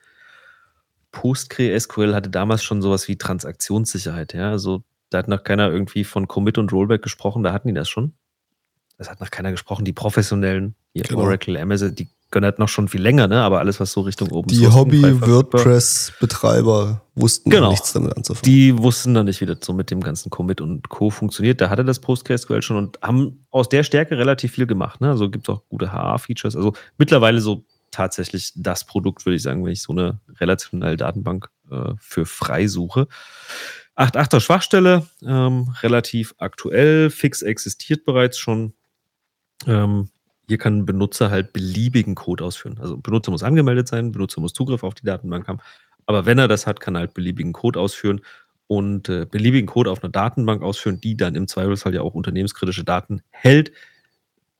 PostgreSQL 1.11 2.13
hatte 2.13 2.29
damals 2.29 2.63
schon 2.63 2.81
sowas 2.81 3.07
wie 3.07 3.17
Transaktionssicherheit. 3.17 4.33
Ja, 4.33 4.51
also 4.51 4.83
da 5.09 5.19
hat 5.19 5.27
noch 5.27 5.43
keiner 5.43 5.71
irgendwie 5.71 6.03
von 6.03 6.27
Commit 6.27 6.57
und 6.57 6.73
Rollback 6.73 7.01
gesprochen, 7.01 7.43
da 7.43 7.53
hatten 7.53 7.69
die 7.69 7.73
das 7.73 7.87
schon. 7.87 8.13
Das 8.97 9.09
hat 9.09 9.19
noch 9.19 9.31
keiner 9.31 9.51
gesprochen. 9.51 9.83
Die 9.85 9.93
professionellen, 9.93 10.75
hier 10.93 11.03
genau. 11.03 11.21
Oracle, 11.21 11.57
Amazon, 11.57 11.95
die 11.95 12.07
können 12.31 12.45
halt 12.45 12.57
noch 12.59 12.69
schon 12.69 12.87
viel 12.87 13.01
länger, 13.01 13.27
ne? 13.27 13.41
aber 13.41 13.59
alles, 13.59 13.79
was 13.79 13.91
so 13.91 14.01
Richtung 14.01 14.31
oben 14.31 14.47
Die 14.49 14.67
Hobby-WordPress-Betreiber 14.67 17.01
wussten 17.15 17.49
genau. 17.49 17.69
nichts 17.69 17.93
damit 17.93 18.15
anzufangen. 18.17 18.43
Die 18.43 18.77
wussten 18.77 19.13
dann 19.13 19.27
nicht, 19.27 19.39
wie 19.41 19.45
das 19.45 19.59
so 19.63 19.73
mit 19.73 19.91
dem 19.91 20.01
ganzen 20.01 20.29
Commit 20.29 20.59
und 20.59 20.89
Co. 20.89 21.09
funktioniert. 21.09 21.61
Da 21.61 21.69
hatte 21.69 21.85
das 21.85 21.99
PostgreSQL 21.99 22.61
schon 22.61 22.75
und 22.77 22.99
haben 23.01 23.45
aus 23.51 23.69
der 23.69 23.83
Stärke 23.83 24.17
relativ 24.17 24.51
viel 24.53 24.67
gemacht. 24.67 24.99
Ne? 25.01 25.09
Also 25.09 25.29
gibt 25.29 25.47
es 25.47 25.55
auch 25.55 25.61
gute 25.69 25.93
HA-Features. 25.93 26.55
Also 26.55 26.73
mittlerweile 26.97 27.41
so 27.41 27.63
tatsächlich 27.91 28.51
das 28.55 28.85
Produkt, 28.85 29.25
würde 29.25 29.35
ich 29.37 29.43
sagen, 29.43 29.63
wenn 29.63 29.71
ich 29.71 29.81
so 29.81 29.93
eine 29.93 30.19
relationelle 30.39 30.97
Datenbank 30.97 31.49
äh, 31.71 31.93
für 31.99 32.25
frei 32.25 32.67
suche. 32.67 33.07
8.8er 33.95 34.41
Schwachstelle, 34.41 35.07
ähm, 35.25 35.73
relativ 35.81 36.35
aktuell, 36.37 37.09
fix 37.09 37.41
existiert 37.41 38.03
bereits 38.03 38.37
schon. 38.37 38.73
Ähm, 39.65 40.09
hier 40.47 40.57
kann 40.57 40.79
ein 40.79 40.85
Benutzer 40.85 41.31
halt 41.31 41.53
beliebigen 41.53 42.15
Code 42.15 42.43
ausführen. 42.43 42.77
Also 42.79 42.97
Benutzer 42.97 43.31
muss 43.31 43.43
angemeldet 43.43 43.87
sein, 43.87 44.11
Benutzer 44.11 44.41
muss 44.41 44.53
Zugriff 44.53 44.83
auf 44.83 44.93
die 44.93 45.05
Datenbank 45.05 45.47
haben. 45.47 45.59
Aber 46.05 46.25
wenn 46.25 46.37
er 46.37 46.47
das 46.47 46.67
hat, 46.67 46.79
kann 46.79 46.95
er 46.95 46.99
halt 46.99 47.13
beliebigen 47.13 47.53
Code 47.53 47.79
ausführen 47.79 48.21
und 48.67 49.09
äh, 49.09 49.25
beliebigen 49.25 49.67
Code 49.67 49.91
auf 49.91 50.03
einer 50.03 50.11
Datenbank 50.11 50.61
ausführen, 50.61 51.01
die 51.01 51.17
dann 51.17 51.35
im 51.35 51.47
Zweifelsfall 51.47 51.95
ja 51.95 52.01
auch 52.01 52.13
unternehmenskritische 52.13 52.83
Daten 52.83 53.21
hält, 53.31 53.71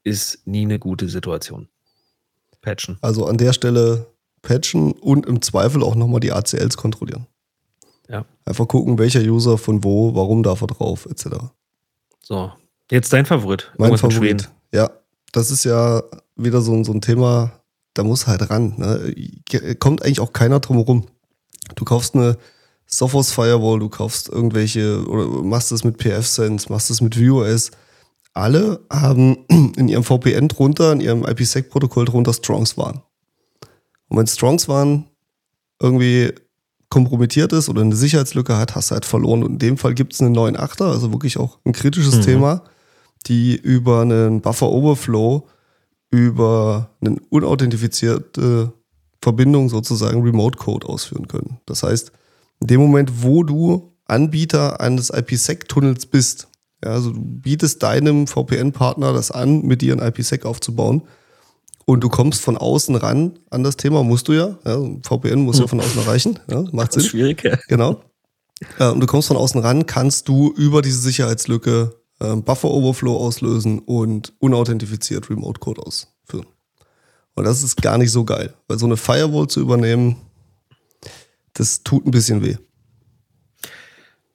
ist 0.04 0.46
nie 0.48 0.64
eine 0.64 0.80
gute 0.80 1.08
Situation. 1.08 1.68
Patchen. 2.62 2.98
Also 3.02 3.26
an 3.26 3.38
der 3.38 3.54
Stelle 3.54 4.08
patchen 4.42 4.92
und 4.94 5.26
im 5.26 5.42
Zweifel 5.42 5.84
auch 5.84 5.96
nochmal 5.96 6.20
die 6.20 6.32
ACLs 6.32 6.78
kontrollieren. 6.78 7.28
Ja. 8.10 8.26
Einfach 8.46 8.68
gucken, 8.68 8.98
welcher 9.00 9.22
User 9.22 9.58
von 9.58 9.84
wo, 9.84 10.16
warum 10.16 10.44
darf 10.44 10.62
er 10.62 10.68
drauf, 10.68 11.08
etc. 11.08 11.28
So, 12.22 12.52
jetzt 12.92 13.12
dein 13.14 13.26
Favorit. 13.26 13.72
Mein 13.78 13.98
Favorit. 13.98 14.50
Ja, 14.76 14.92
das 15.32 15.52
ist 15.52 15.64
ja 15.64 16.04
wieder 16.36 16.60
so, 16.60 16.84
so 16.84 16.92
ein 16.92 17.00
Thema, 17.00 17.62
da 17.94 18.04
muss 18.04 18.28
halt 18.28 18.50
ran. 18.50 18.74
Ne? 18.76 19.76
Kommt 19.80 20.04
eigentlich 20.04 20.20
auch 20.20 20.34
keiner 20.34 20.60
drum 20.60 20.76
herum. 20.76 21.06
Du 21.76 21.86
kaufst 21.86 22.14
eine 22.14 22.38
Sophos 22.86 23.32
Firewall, 23.32 23.80
du 23.80 23.88
kaufst 23.88 24.28
irgendwelche 24.28 25.02
oder 25.08 25.28
machst 25.28 25.72
es 25.72 25.86
mit 25.86 25.98
PF-Sense, 25.98 26.68
machst 26.70 26.92
es 26.92 27.00
mit 27.00 27.16
VOS. 27.16 27.72
Alle 28.34 28.82
haben 28.92 29.38
in 29.48 29.88
ihrem 29.88 30.04
VPN 30.04 30.50
drunter, 30.50 30.92
in 30.92 31.00
ihrem 31.00 31.26
IPsec-Protokoll 31.26 32.04
drunter 32.04 32.34
Strongs 32.34 32.78
waren. 32.78 33.02
Und 34.10 34.18
wenn 34.18 34.28
Strongs 34.28 34.68
waren 34.68 35.06
irgendwie 35.82 36.34
kompromittiert 36.90 37.54
ist 37.54 37.70
oder 37.70 37.82
eine 37.82 37.96
Sicherheitslücke 37.96 38.58
hat, 38.58 38.76
hast 38.76 38.92
du 38.92 38.96
halt 38.96 39.06
verloren. 39.06 39.42
Und 39.42 39.54
in 39.54 39.60
dem 39.60 39.78
Fall 39.78 39.94
gibt 39.94 40.14
es 40.14 40.20
einen 40.20 40.34
neuen 40.34 40.58
Achter, 40.58 40.88
also 40.88 41.14
wirklich 41.14 41.38
auch 41.38 41.60
ein 41.64 41.72
kritisches 41.72 42.18
mhm. 42.18 42.22
Thema 42.24 42.64
die 43.28 43.56
über 43.56 44.02
einen 44.02 44.42
Buffer 44.42 44.70
Overflow 44.70 45.48
über 46.12 46.92
eine 47.02 47.18
unauthentifizierte 47.30 48.74
Verbindung 49.22 49.70
sozusagen 49.70 50.22
Remote 50.22 50.58
Code 50.58 50.88
ausführen 50.88 51.28
können. 51.28 51.60
Das 51.66 51.84
heißt, 51.84 52.12
in 52.62 52.68
dem 52.68 52.80
Moment, 52.80 53.24
wo 53.24 53.44
du 53.44 53.92
Anbieter 54.06 54.80
eines 54.80 55.10
IPsec-Tunnels 55.10 56.06
bist, 56.06 56.48
ja, 56.84 56.92
also 56.92 57.12
du 57.12 57.20
bietest 57.20 57.82
deinem 57.82 58.28
VPN-Partner 58.28 59.14
das 59.14 59.32
an, 59.32 59.64
mit 59.64 59.82
dir 59.82 59.94
ein 59.94 60.08
IPsec 60.08 60.46
aufzubauen 60.46 61.04
und 61.86 62.02
du 62.02 62.10
kommst 62.10 62.42
von 62.42 62.58
außen 62.58 62.96
ran 62.96 63.40
an 63.50 63.64
das 63.64 63.78
Thema, 63.78 64.04
musst 64.04 64.28
du 64.28 64.34
ja. 64.34 64.58
ja 64.66 64.80
VPN 65.02 65.42
muss 65.42 65.60
ja 65.60 65.68
von 65.68 65.80
außen 65.80 66.02
erreichen. 66.02 66.40
Ja, 66.50 66.64
macht 66.72 66.94
Sinn. 66.94 67.04
Schwierig, 67.04 67.44
ja. 67.44 67.58
Genau. 67.68 68.02
und 68.80 69.00
du 69.00 69.08
kommst 69.08 69.28
von 69.28 69.38
außen 69.38 69.60
ran, 69.62 69.86
kannst 69.86 70.28
du 70.28 70.52
über 70.52 70.82
diese 70.82 71.00
Sicherheitslücke 71.00 71.96
ähm, 72.22 72.44
Buffer 72.44 72.70
Overflow 72.70 73.18
auslösen 73.18 73.80
und 73.80 74.34
unauthentifiziert 74.40 75.30
Remote 75.30 75.60
Code 75.60 75.82
ausführen. 75.82 76.48
Und 77.36 77.44
das 77.44 77.64
ist 77.64 77.82
gar 77.82 77.98
nicht 77.98 78.12
so 78.12 78.24
geil, 78.24 78.54
weil 78.68 78.80
so 78.80 78.86
eine 78.86 78.98
Firewall 78.98 79.48
zu 79.48 79.60
übernehmen, 79.60 80.16
das 81.54 81.84
tut 81.84 82.06
ein 82.06 82.12
bisschen 82.12 82.44
weh. 82.44 82.58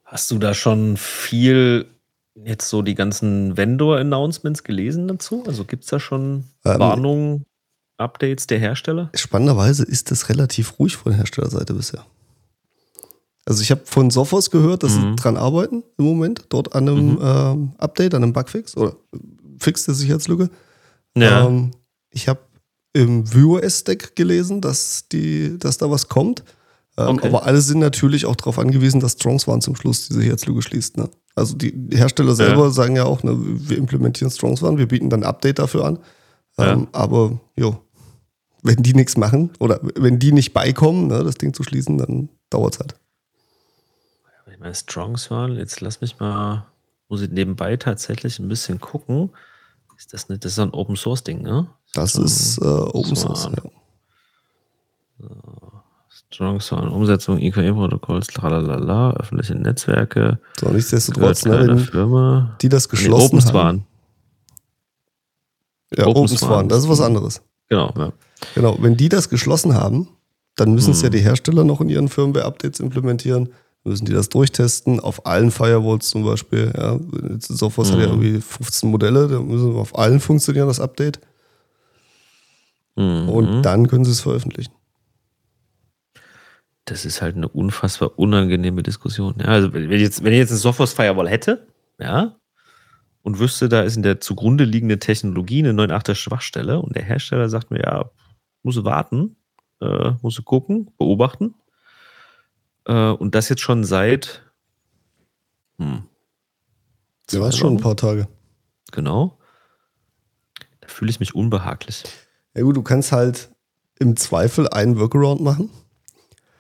Hast 0.05 0.31
du 0.31 0.39
da 0.39 0.55
schon 0.55 0.97
viel 0.97 1.87
jetzt 2.35 2.69
so 2.69 2.83
die 2.83 2.95
ganzen 2.95 3.57
Vendor-Announcements 3.57 4.65
gelesen 4.65 5.09
dazu? 5.09 5.45
Also 5.47 5.65
gibt 5.65 5.85
es 5.85 5.91
da 5.91 6.01
schon 6.01 6.45
ähm, 6.65 6.79
Warnungen, 6.79 7.47
Updates 7.97 8.47
der 8.47 8.59
Hersteller? 8.59 9.11
Spannenderweise 9.15 9.85
ist 9.85 10.11
das 10.11 10.29
relativ 10.29 10.79
ruhig 10.79 10.97
von 10.97 11.13
der 11.13 11.19
Herstellerseite 11.19 11.75
bisher. 11.75 12.05
Also 13.47 13.63
ich 13.63 13.71
habe 13.71 13.83
von 13.85 14.11
Sophos 14.11 14.51
gehört, 14.51 14.83
dass 14.83 14.97
mhm. 14.97 15.01
sie 15.01 15.17
dran 15.17 15.37
arbeiten 15.37 15.83
im 15.99 16.05
Moment, 16.05 16.45
dort 16.51 16.75
an 16.75 16.89
einem 16.89 17.13
mhm. 17.13 17.19
ähm, 17.23 17.73
Update, 17.79 18.15
an 18.15 18.23
einem 18.23 18.33
Bugfix 18.33 18.77
oder 18.77 18.97
Fix 19.59 19.85
der 19.85 19.95
Sicherheitslücke. 19.95 20.51
Ja. 21.17 21.47
Ähm, 21.47 21.73
ich 22.11 22.29
habe 22.29 22.41
im 22.93 23.25
VueOS-Stack 23.27 24.17
gelesen, 24.17 24.61
dass, 24.61 25.09
die, 25.09 25.59
dass 25.59 25.79
da 25.79 25.91
was 25.91 26.09
kommt. 26.09 26.45
Ähm, 26.99 27.09
okay. 27.09 27.29
Aber 27.29 27.45
alle 27.45 27.61
sind 27.61 27.79
natürlich 27.79 28.27
auch 28.27 28.37
darauf 28.37 28.59
angewiesen, 28.59 29.01
dass 29.01 29.13
Strongs 29.13 29.47
One 29.47 29.61
zum 29.61 29.77
Schluss 29.77 30.09
diese 30.09 30.21
Sicherheitslücke 30.21 30.63
schließt. 30.63 30.97
Ne? 30.97 31.09
Also 31.35 31.57
die 31.57 31.73
Hersteller 31.93 32.35
selber 32.35 32.65
ja. 32.65 32.71
sagen 32.71 32.97
ja 32.97 33.05
auch, 33.05 33.23
ne, 33.23 33.37
wir 33.39 33.79
implementieren 33.79 34.31
Strongs 34.31 34.63
One, 34.63 34.79
wir 34.79 34.89
bieten 34.89 35.09
dann 35.09 35.23
ein 35.23 35.29
Update 35.29 35.61
dafür 35.61 35.85
an. 35.85 35.99
Ja. 36.59 36.73
Ähm, 36.73 36.89
aber 36.93 37.41
jo, 37.57 37.79
wenn 38.63 38.83
die 38.83 38.95
nichts 38.95 39.17
machen 39.17 39.51
oder 39.61 39.81
wenn 39.95 40.19
die 40.19 40.33
nicht 40.33 40.53
beikommen, 40.53 41.07
ne, 41.07 41.23
das 41.23 41.37
Ding 41.37 41.55
zu 41.55 41.63
schließen, 41.63 41.97
dann 41.97 42.29
dauert 42.51 42.75
es 42.75 42.81
halt 42.81 42.95
meine 44.61 44.75
Strongs 44.75 45.31
waren. 45.31 45.57
Jetzt 45.57 45.81
lass 45.81 46.01
mich 46.01 46.21
mal, 46.21 46.67
muss 47.09 47.23
ich 47.23 47.31
nebenbei 47.31 47.77
tatsächlich 47.77 48.39
ein 48.39 48.49
bisschen 48.49 48.81
gucken. 48.81 49.31
Ist 49.97 50.13
das 50.13 50.29
nicht, 50.29 50.45
das 50.45 50.53
ist 50.53 50.59
ein 50.59 50.71
Open 50.71 50.97
Source 50.97 51.25
Ding, 51.25 51.43
ne? 51.43 51.67
Das 51.93 52.11
Strong 52.11 52.25
ist 52.25 52.59
äh, 52.59 52.65
Open 52.65 53.17
Source, 53.17 53.45
ja. 53.45 53.63
So. 55.19 55.31
Strong 56.09 56.61
Sound, 56.61 56.93
Umsetzung 56.93 57.39
IKE-Protokolls, 57.39 58.29
tralalala, 58.29 59.13
öffentliche 59.15 59.55
Netzwerke. 59.55 60.39
So, 60.59 60.69
nichtsdestotrotz, 60.69 61.45
ne, 61.45 61.67
wenn 61.67 61.79
Firma. 61.81 62.57
die 62.61 62.69
das 62.69 62.89
geschlossen 62.89 63.39
nee, 63.39 63.53
haben. 63.53 63.87
Ja, 65.97 66.07
OpenSwan, 66.07 66.69
das 66.69 66.85
ist 66.85 66.89
was 66.89 67.01
anderes. 67.01 67.43
Genau, 67.69 67.93
ja. 67.97 68.13
Genau, 68.55 68.77
wenn 68.81 68.97
die 68.97 69.09
das 69.09 69.29
geschlossen 69.29 69.75
haben, 69.75 70.09
dann 70.57 70.73
müssen 70.73 70.89
hm. 70.89 70.95
es 70.95 71.03
ja 71.03 71.09
die 71.11 71.19
Hersteller 71.19 71.65
noch 71.65 71.81
in 71.81 71.89
ihren 71.89 72.09
Firmware-Updates 72.09 72.81
implementieren 72.81 73.51
müssen 73.85 74.05
die 74.05 74.13
das 74.13 74.29
durchtesten, 74.29 75.01
auf 75.01 75.27
allen 75.27 75.51
Firewalls 75.51 76.11
zum 76.11 76.25
Beispiel. 76.25 76.73
Ja. 76.77 76.99
Sophos 77.39 77.91
mhm. 77.91 77.95
hat 77.95 78.01
ja 78.01 78.07
mhm. 78.07 78.23
irgendwie 78.23 78.41
15 78.41 78.91
Modelle, 78.91 79.29
da 79.29 79.41
müssen 79.41 79.75
auf 79.77 79.99
allen 79.99 80.21
funktionieren, 80.21 80.69
das 80.69 80.81
Update. 80.81 81.21
Mhm. 82.97 83.29
Und 83.29 83.63
dann 83.63 83.89
können 83.89 84.05
sie 84.05 84.13
es 84.13 84.21
veröffentlichen. 84.21 84.73
das 86.91 87.05
ist 87.05 87.23
halt 87.23 87.37
eine 87.37 87.49
unfassbar 87.49 88.19
unangenehme 88.19 88.83
Diskussion. 88.83 89.37
Ja, 89.39 89.47
also 89.47 89.73
wenn 89.73 89.91
ich 89.93 90.03
jetzt, 90.03 90.25
wenn 90.25 90.33
ich 90.33 90.39
jetzt 90.39 90.51
eine 90.51 90.59
Sophos 90.59 90.93
Firewall 90.93 91.29
hätte, 91.29 91.67
ja, 91.99 92.37
und 93.23 93.39
wüsste, 93.39 93.69
da 93.69 93.83
ist 93.83 93.97
in 93.97 94.03
der 94.03 94.21
zugrunde 94.21 94.65
liegenden 94.65 94.99
Technologie 94.99 95.61
eine 95.61 95.73
9.8er 95.73 96.15
Schwachstelle 96.15 96.81
und 96.81 96.97
der 96.97 97.05
Hersteller 97.05 97.49
sagt 97.49 97.71
mir, 97.71 97.83
ja, 97.83 98.11
muss 98.63 98.83
warten, 98.85 99.37
äh, 99.81 100.13
muss 100.23 100.43
gucken, 100.45 100.91
beobachten. 100.99 101.55
Äh, 102.87 103.11
und 103.11 103.35
das 103.35 103.49
jetzt 103.49 103.61
schon 103.61 103.85
seit 103.85 104.43
hm, 105.79 106.05
Ja, 107.31 107.41
war 107.41 107.53
schon 107.53 107.75
ein 107.75 107.81
paar 107.81 107.97
Tage. 107.97 108.29
Genau. 108.93 109.39
Da 110.81 110.89
fühle 110.89 111.11
ich 111.11 111.21
mich 111.21 111.35
unbehaglich. 111.35 112.05
Ja 112.55 112.63
gut, 112.63 112.77
du 112.77 112.83
kannst 112.83 113.13
halt 113.13 113.51
im 113.99 114.17
Zweifel 114.17 114.69
einen 114.69 114.99
Workaround 114.99 115.41
machen. 115.41 115.71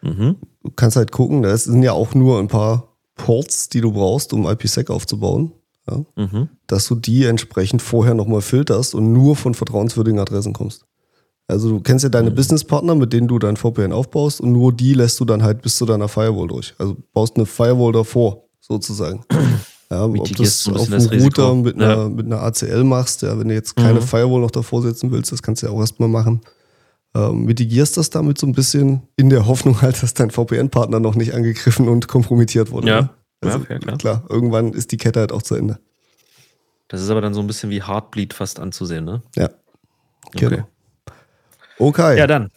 Mhm. 0.02 0.36
Du 0.62 0.70
kannst 0.70 0.96
halt 0.96 1.10
gucken, 1.10 1.42
das 1.42 1.64
sind 1.64 1.82
ja 1.82 1.92
auch 1.92 2.14
nur 2.14 2.38
ein 2.38 2.48
paar 2.48 2.96
Ports, 3.14 3.68
die 3.68 3.80
du 3.80 3.92
brauchst, 3.92 4.32
um 4.32 4.46
IPsec 4.46 4.90
aufzubauen. 4.90 5.52
Ja? 5.88 6.04
Mhm. 6.16 6.48
Dass 6.66 6.86
du 6.86 6.94
die 6.94 7.24
entsprechend 7.24 7.82
vorher 7.82 8.14
nochmal 8.14 8.42
filterst 8.42 8.94
und 8.94 9.12
nur 9.12 9.36
von 9.36 9.54
vertrauenswürdigen 9.54 10.20
Adressen 10.20 10.52
kommst. 10.52 10.86
Also 11.50 11.68
du 11.70 11.80
kennst 11.80 12.02
ja 12.04 12.08
deine 12.08 12.30
Mhm. 12.30 12.34
Businesspartner, 12.34 12.94
mit 12.94 13.12
denen 13.12 13.28
du 13.28 13.38
dein 13.38 13.56
VPN 13.56 13.92
aufbaust 13.92 14.40
und 14.40 14.52
nur 14.52 14.72
die 14.72 14.94
lässt 14.94 15.18
du 15.20 15.24
dann 15.24 15.42
halt 15.42 15.62
bis 15.62 15.76
zu 15.76 15.86
deiner 15.86 16.08
Firewall 16.08 16.48
durch. 16.48 16.74
Also 16.78 16.96
baust 17.12 17.36
eine 17.36 17.46
Firewall 17.46 17.92
davor, 17.92 18.44
sozusagen. 18.60 19.24
Ja, 19.92 20.04
ob 20.04 20.12
Mitigierst 20.12 20.68
das 20.68 20.74
auf 20.76 20.84
dem 20.86 20.94
Risiko. 20.94 21.24
Router 21.42 21.54
mit 21.56 21.76
Ja. 21.80 21.92
einer, 21.94 22.08
mit 22.10 22.24
einer 22.26 22.40
ACL 22.42 22.84
machst, 22.84 23.22
ja, 23.22 23.36
wenn 23.36 23.48
du 23.48 23.54
jetzt 23.54 23.74
keine 23.74 23.98
Mhm. 23.98 24.04
Firewall 24.04 24.40
noch 24.40 24.52
davor 24.52 24.82
setzen 24.82 25.10
willst, 25.10 25.32
das 25.32 25.42
kannst 25.42 25.62
du 25.62 25.66
ja 25.66 25.72
auch 25.72 25.80
erstmal 25.80 26.08
machen. 26.08 26.42
Ähm, 27.12 27.44
mitigierst 27.44 27.96
das 27.96 28.08
damit 28.08 28.38
so 28.38 28.46
ein 28.46 28.52
bisschen 28.52 29.02
in 29.16 29.30
der 29.30 29.46
Hoffnung 29.46 29.82
halt, 29.82 30.00
dass 30.00 30.14
dein 30.14 30.30
VPN-Partner 30.30 31.00
noch 31.00 31.16
nicht 31.16 31.34
angegriffen 31.34 31.88
und 31.88 32.06
kompromittiert 32.06 32.70
wurde. 32.70 32.86
Ja. 32.86 33.00
ne? 33.02 33.10
Also, 33.40 33.58
ja, 33.68 33.78
klar. 33.80 33.98
klar, 33.98 34.22
irgendwann 34.28 34.74
ist 34.74 34.92
die 34.92 34.96
Kette 34.96 35.18
halt 35.18 35.32
auch 35.32 35.42
zu 35.42 35.56
Ende. 35.56 35.80
Das 36.86 37.00
ist 37.02 37.10
aber 37.10 37.20
dann 37.20 37.34
so 37.34 37.40
ein 37.40 37.48
bisschen 37.48 37.70
wie 37.70 37.82
Heartbleed 37.82 38.32
fast 38.32 38.60
anzusehen, 38.60 39.04
ne? 39.04 39.22
Ja, 39.34 39.48
Okay. 40.28 40.50
genau. 40.50 40.68
Okay. 41.80 42.18
Ja, 42.18 42.26
dann. 42.26 42.50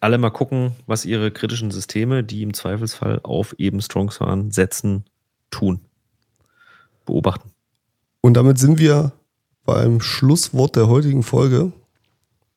Alle 0.00 0.18
mal 0.18 0.30
gucken, 0.30 0.72
was 0.86 1.04
ihre 1.04 1.30
kritischen 1.30 1.70
Systeme, 1.70 2.24
die 2.24 2.42
im 2.42 2.54
Zweifelsfall 2.54 3.20
auf 3.22 3.54
eben 3.58 3.80
Strongs 3.80 4.16
fahren, 4.16 4.50
setzen, 4.50 5.04
tun. 5.50 5.80
Beobachten. 7.04 7.50
Und 8.20 8.34
damit 8.34 8.58
sind 8.58 8.78
wir 8.78 9.12
beim 9.64 10.00
Schlusswort 10.00 10.76
der 10.76 10.88
heutigen 10.88 11.22
Folge. 11.22 11.72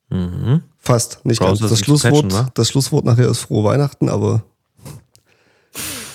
Mhm. 0.09 0.61
Fast, 0.77 1.25
nicht 1.25 1.39
Browser 1.39 1.61
ganz. 1.61 1.71
Das 1.71 1.79
Schlusswort, 1.79 2.29
patchen, 2.29 2.51
das 2.53 2.69
Schlusswort 2.69 3.05
nachher 3.05 3.27
ist 3.27 3.39
frohe 3.39 3.63
Weihnachten, 3.63 4.09
aber 4.09 4.43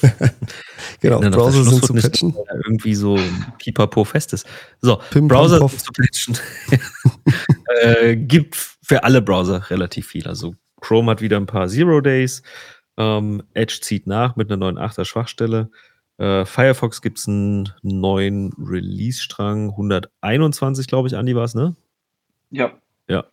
genau, 1.01 1.23
Ja, 1.23 1.31
Browser 1.31 1.65
sind 1.65 1.85
zu 1.85 1.95
patchen. 1.95 2.35
Irgendwie 2.65 2.95
so 2.95 3.19
Pipapo 3.59 4.05
fest 4.05 4.33
ist. 4.33 4.47
So, 4.81 5.01
Pim, 5.11 5.29
Browser 5.29 5.59
sind 5.69 5.81
zu 5.81 5.93
patchen. 5.93 6.39
äh, 7.83 8.17
gibt 8.17 8.57
für 8.91 9.05
alle 9.05 9.23
Browser 9.23 9.71
relativ 9.71 10.09
viel. 10.09 10.27
Also 10.27 10.57
Chrome 10.81 11.13
hat 11.13 11.21
wieder 11.21 11.37
ein 11.37 11.47
paar 11.47 11.69
Zero 11.69 12.01
Days. 12.01 12.43
Ähm, 12.97 13.45
Edge 13.55 13.79
zieht 13.83 14.09
nach 14.09 14.35
mit 14.35 14.51
einer 14.51 14.57
neuen 14.57 14.81
8er 14.81 15.05
Schwachstelle. 15.05 15.71
Äh, 16.19 16.45
Firefox 16.45 17.01
gibt 17.01 17.21
es 17.21 17.29
einen 17.29 17.73
neuen 17.83 18.53
Release-Strang. 18.59 19.71
121, 19.71 20.89
glaube 20.89 21.07
ich, 21.07 21.17
Andi 21.17 21.37
war 21.37 21.45
es, 21.45 21.55
ne? 21.55 21.77
Ja. 23.07 23.27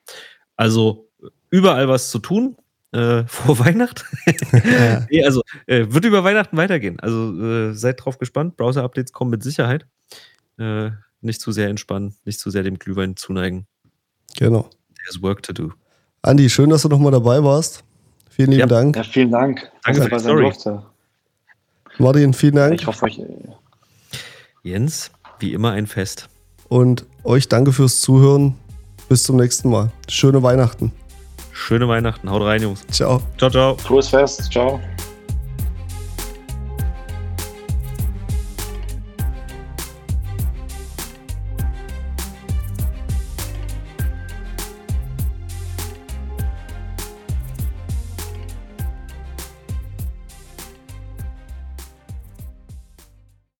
Also 0.58 1.10
überall 1.50 1.88
was 1.88 2.12
zu 2.12 2.20
tun. 2.20 2.56
Äh, 2.92 3.24
vor 3.28 3.58
Weihnacht. 3.58 4.06
Ja. 4.64 5.08
nee, 5.10 5.26
also 5.26 5.42
äh, 5.66 5.88
wird 5.90 6.06
über 6.06 6.24
Weihnachten 6.24 6.56
weitergehen. 6.56 7.00
Also 7.00 7.34
äh, 7.42 7.74
seid 7.74 8.06
drauf 8.06 8.20
gespannt. 8.20 8.58
Browser-Updates 8.58 9.12
kommen 9.12 9.32
mit 9.32 9.42
Sicherheit. 9.42 9.88
Äh, 10.60 10.92
nicht 11.22 11.42
zu 11.42 11.52
sehr 11.52 11.70
entspannen, 11.70 12.16
nicht 12.26 12.40
zu 12.40 12.52
sehr 12.52 12.62
dem 12.62 12.78
Glühwein 12.78 13.16
zuneigen. 13.16 13.66
Genau. 14.38 14.70
There's 15.08 15.22
work 15.22 15.42
to 15.44 15.54
do. 15.54 15.72
Andi, 16.22 16.50
schön, 16.50 16.70
dass 16.70 16.82
du 16.82 16.90
nochmal 16.90 17.12
dabei 17.12 17.44
warst. 17.44 17.84
Vielen 18.30 18.52
lieben 18.52 18.62
Ja. 18.62 18.66
Dank. 18.68 18.96
ja, 18.96 19.04
vielen 19.04 19.32
Dank. 19.32 19.72
Danke 19.86 20.00
dass 20.02 20.10
für 20.10 20.16
ich 20.18 20.24
dabei 20.24 20.42
durfte. 20.42 20.84
Martin, 21.98 22.34
vielen 22.34 22.56
Dank. 22.56 22.74
Ich 22.76 22.86
hoffe, 22.86 23.06
euch, 23.06 23.20
äh, 23.20 23.26
Jens, 24.64 25.12
wie 25.40 25.54
immer 25.54 25.72
ein 25.72 25.88
Fest. 25.88 26.28
Und 26.68 27.06
euch 27.24 27.48
danke 27.48 27.72
fürs 27.72 28.02
Zuhören. 28.02 28.56
Bis 29.10 29.24
zum 29.24 29.38
nächsten 29.38 29.70
Mal. 29.70 29.90
Schöne 30.10 30.44
Weihnachten. 30.44 30.92
Schöne 31.54 31.88
Weihnachten. 31.88 32.30
Haut 32.30 32.42
rein, 32.44 32.62
Jungs. 32.62 32.86
Ciao. 32.92 33.22
Ciao, 33.38 33.50
ciao. 33.50 33.76
frohes 33.78 34.10
Fest. 34.10 34.52
Ciao. 34.52 34.80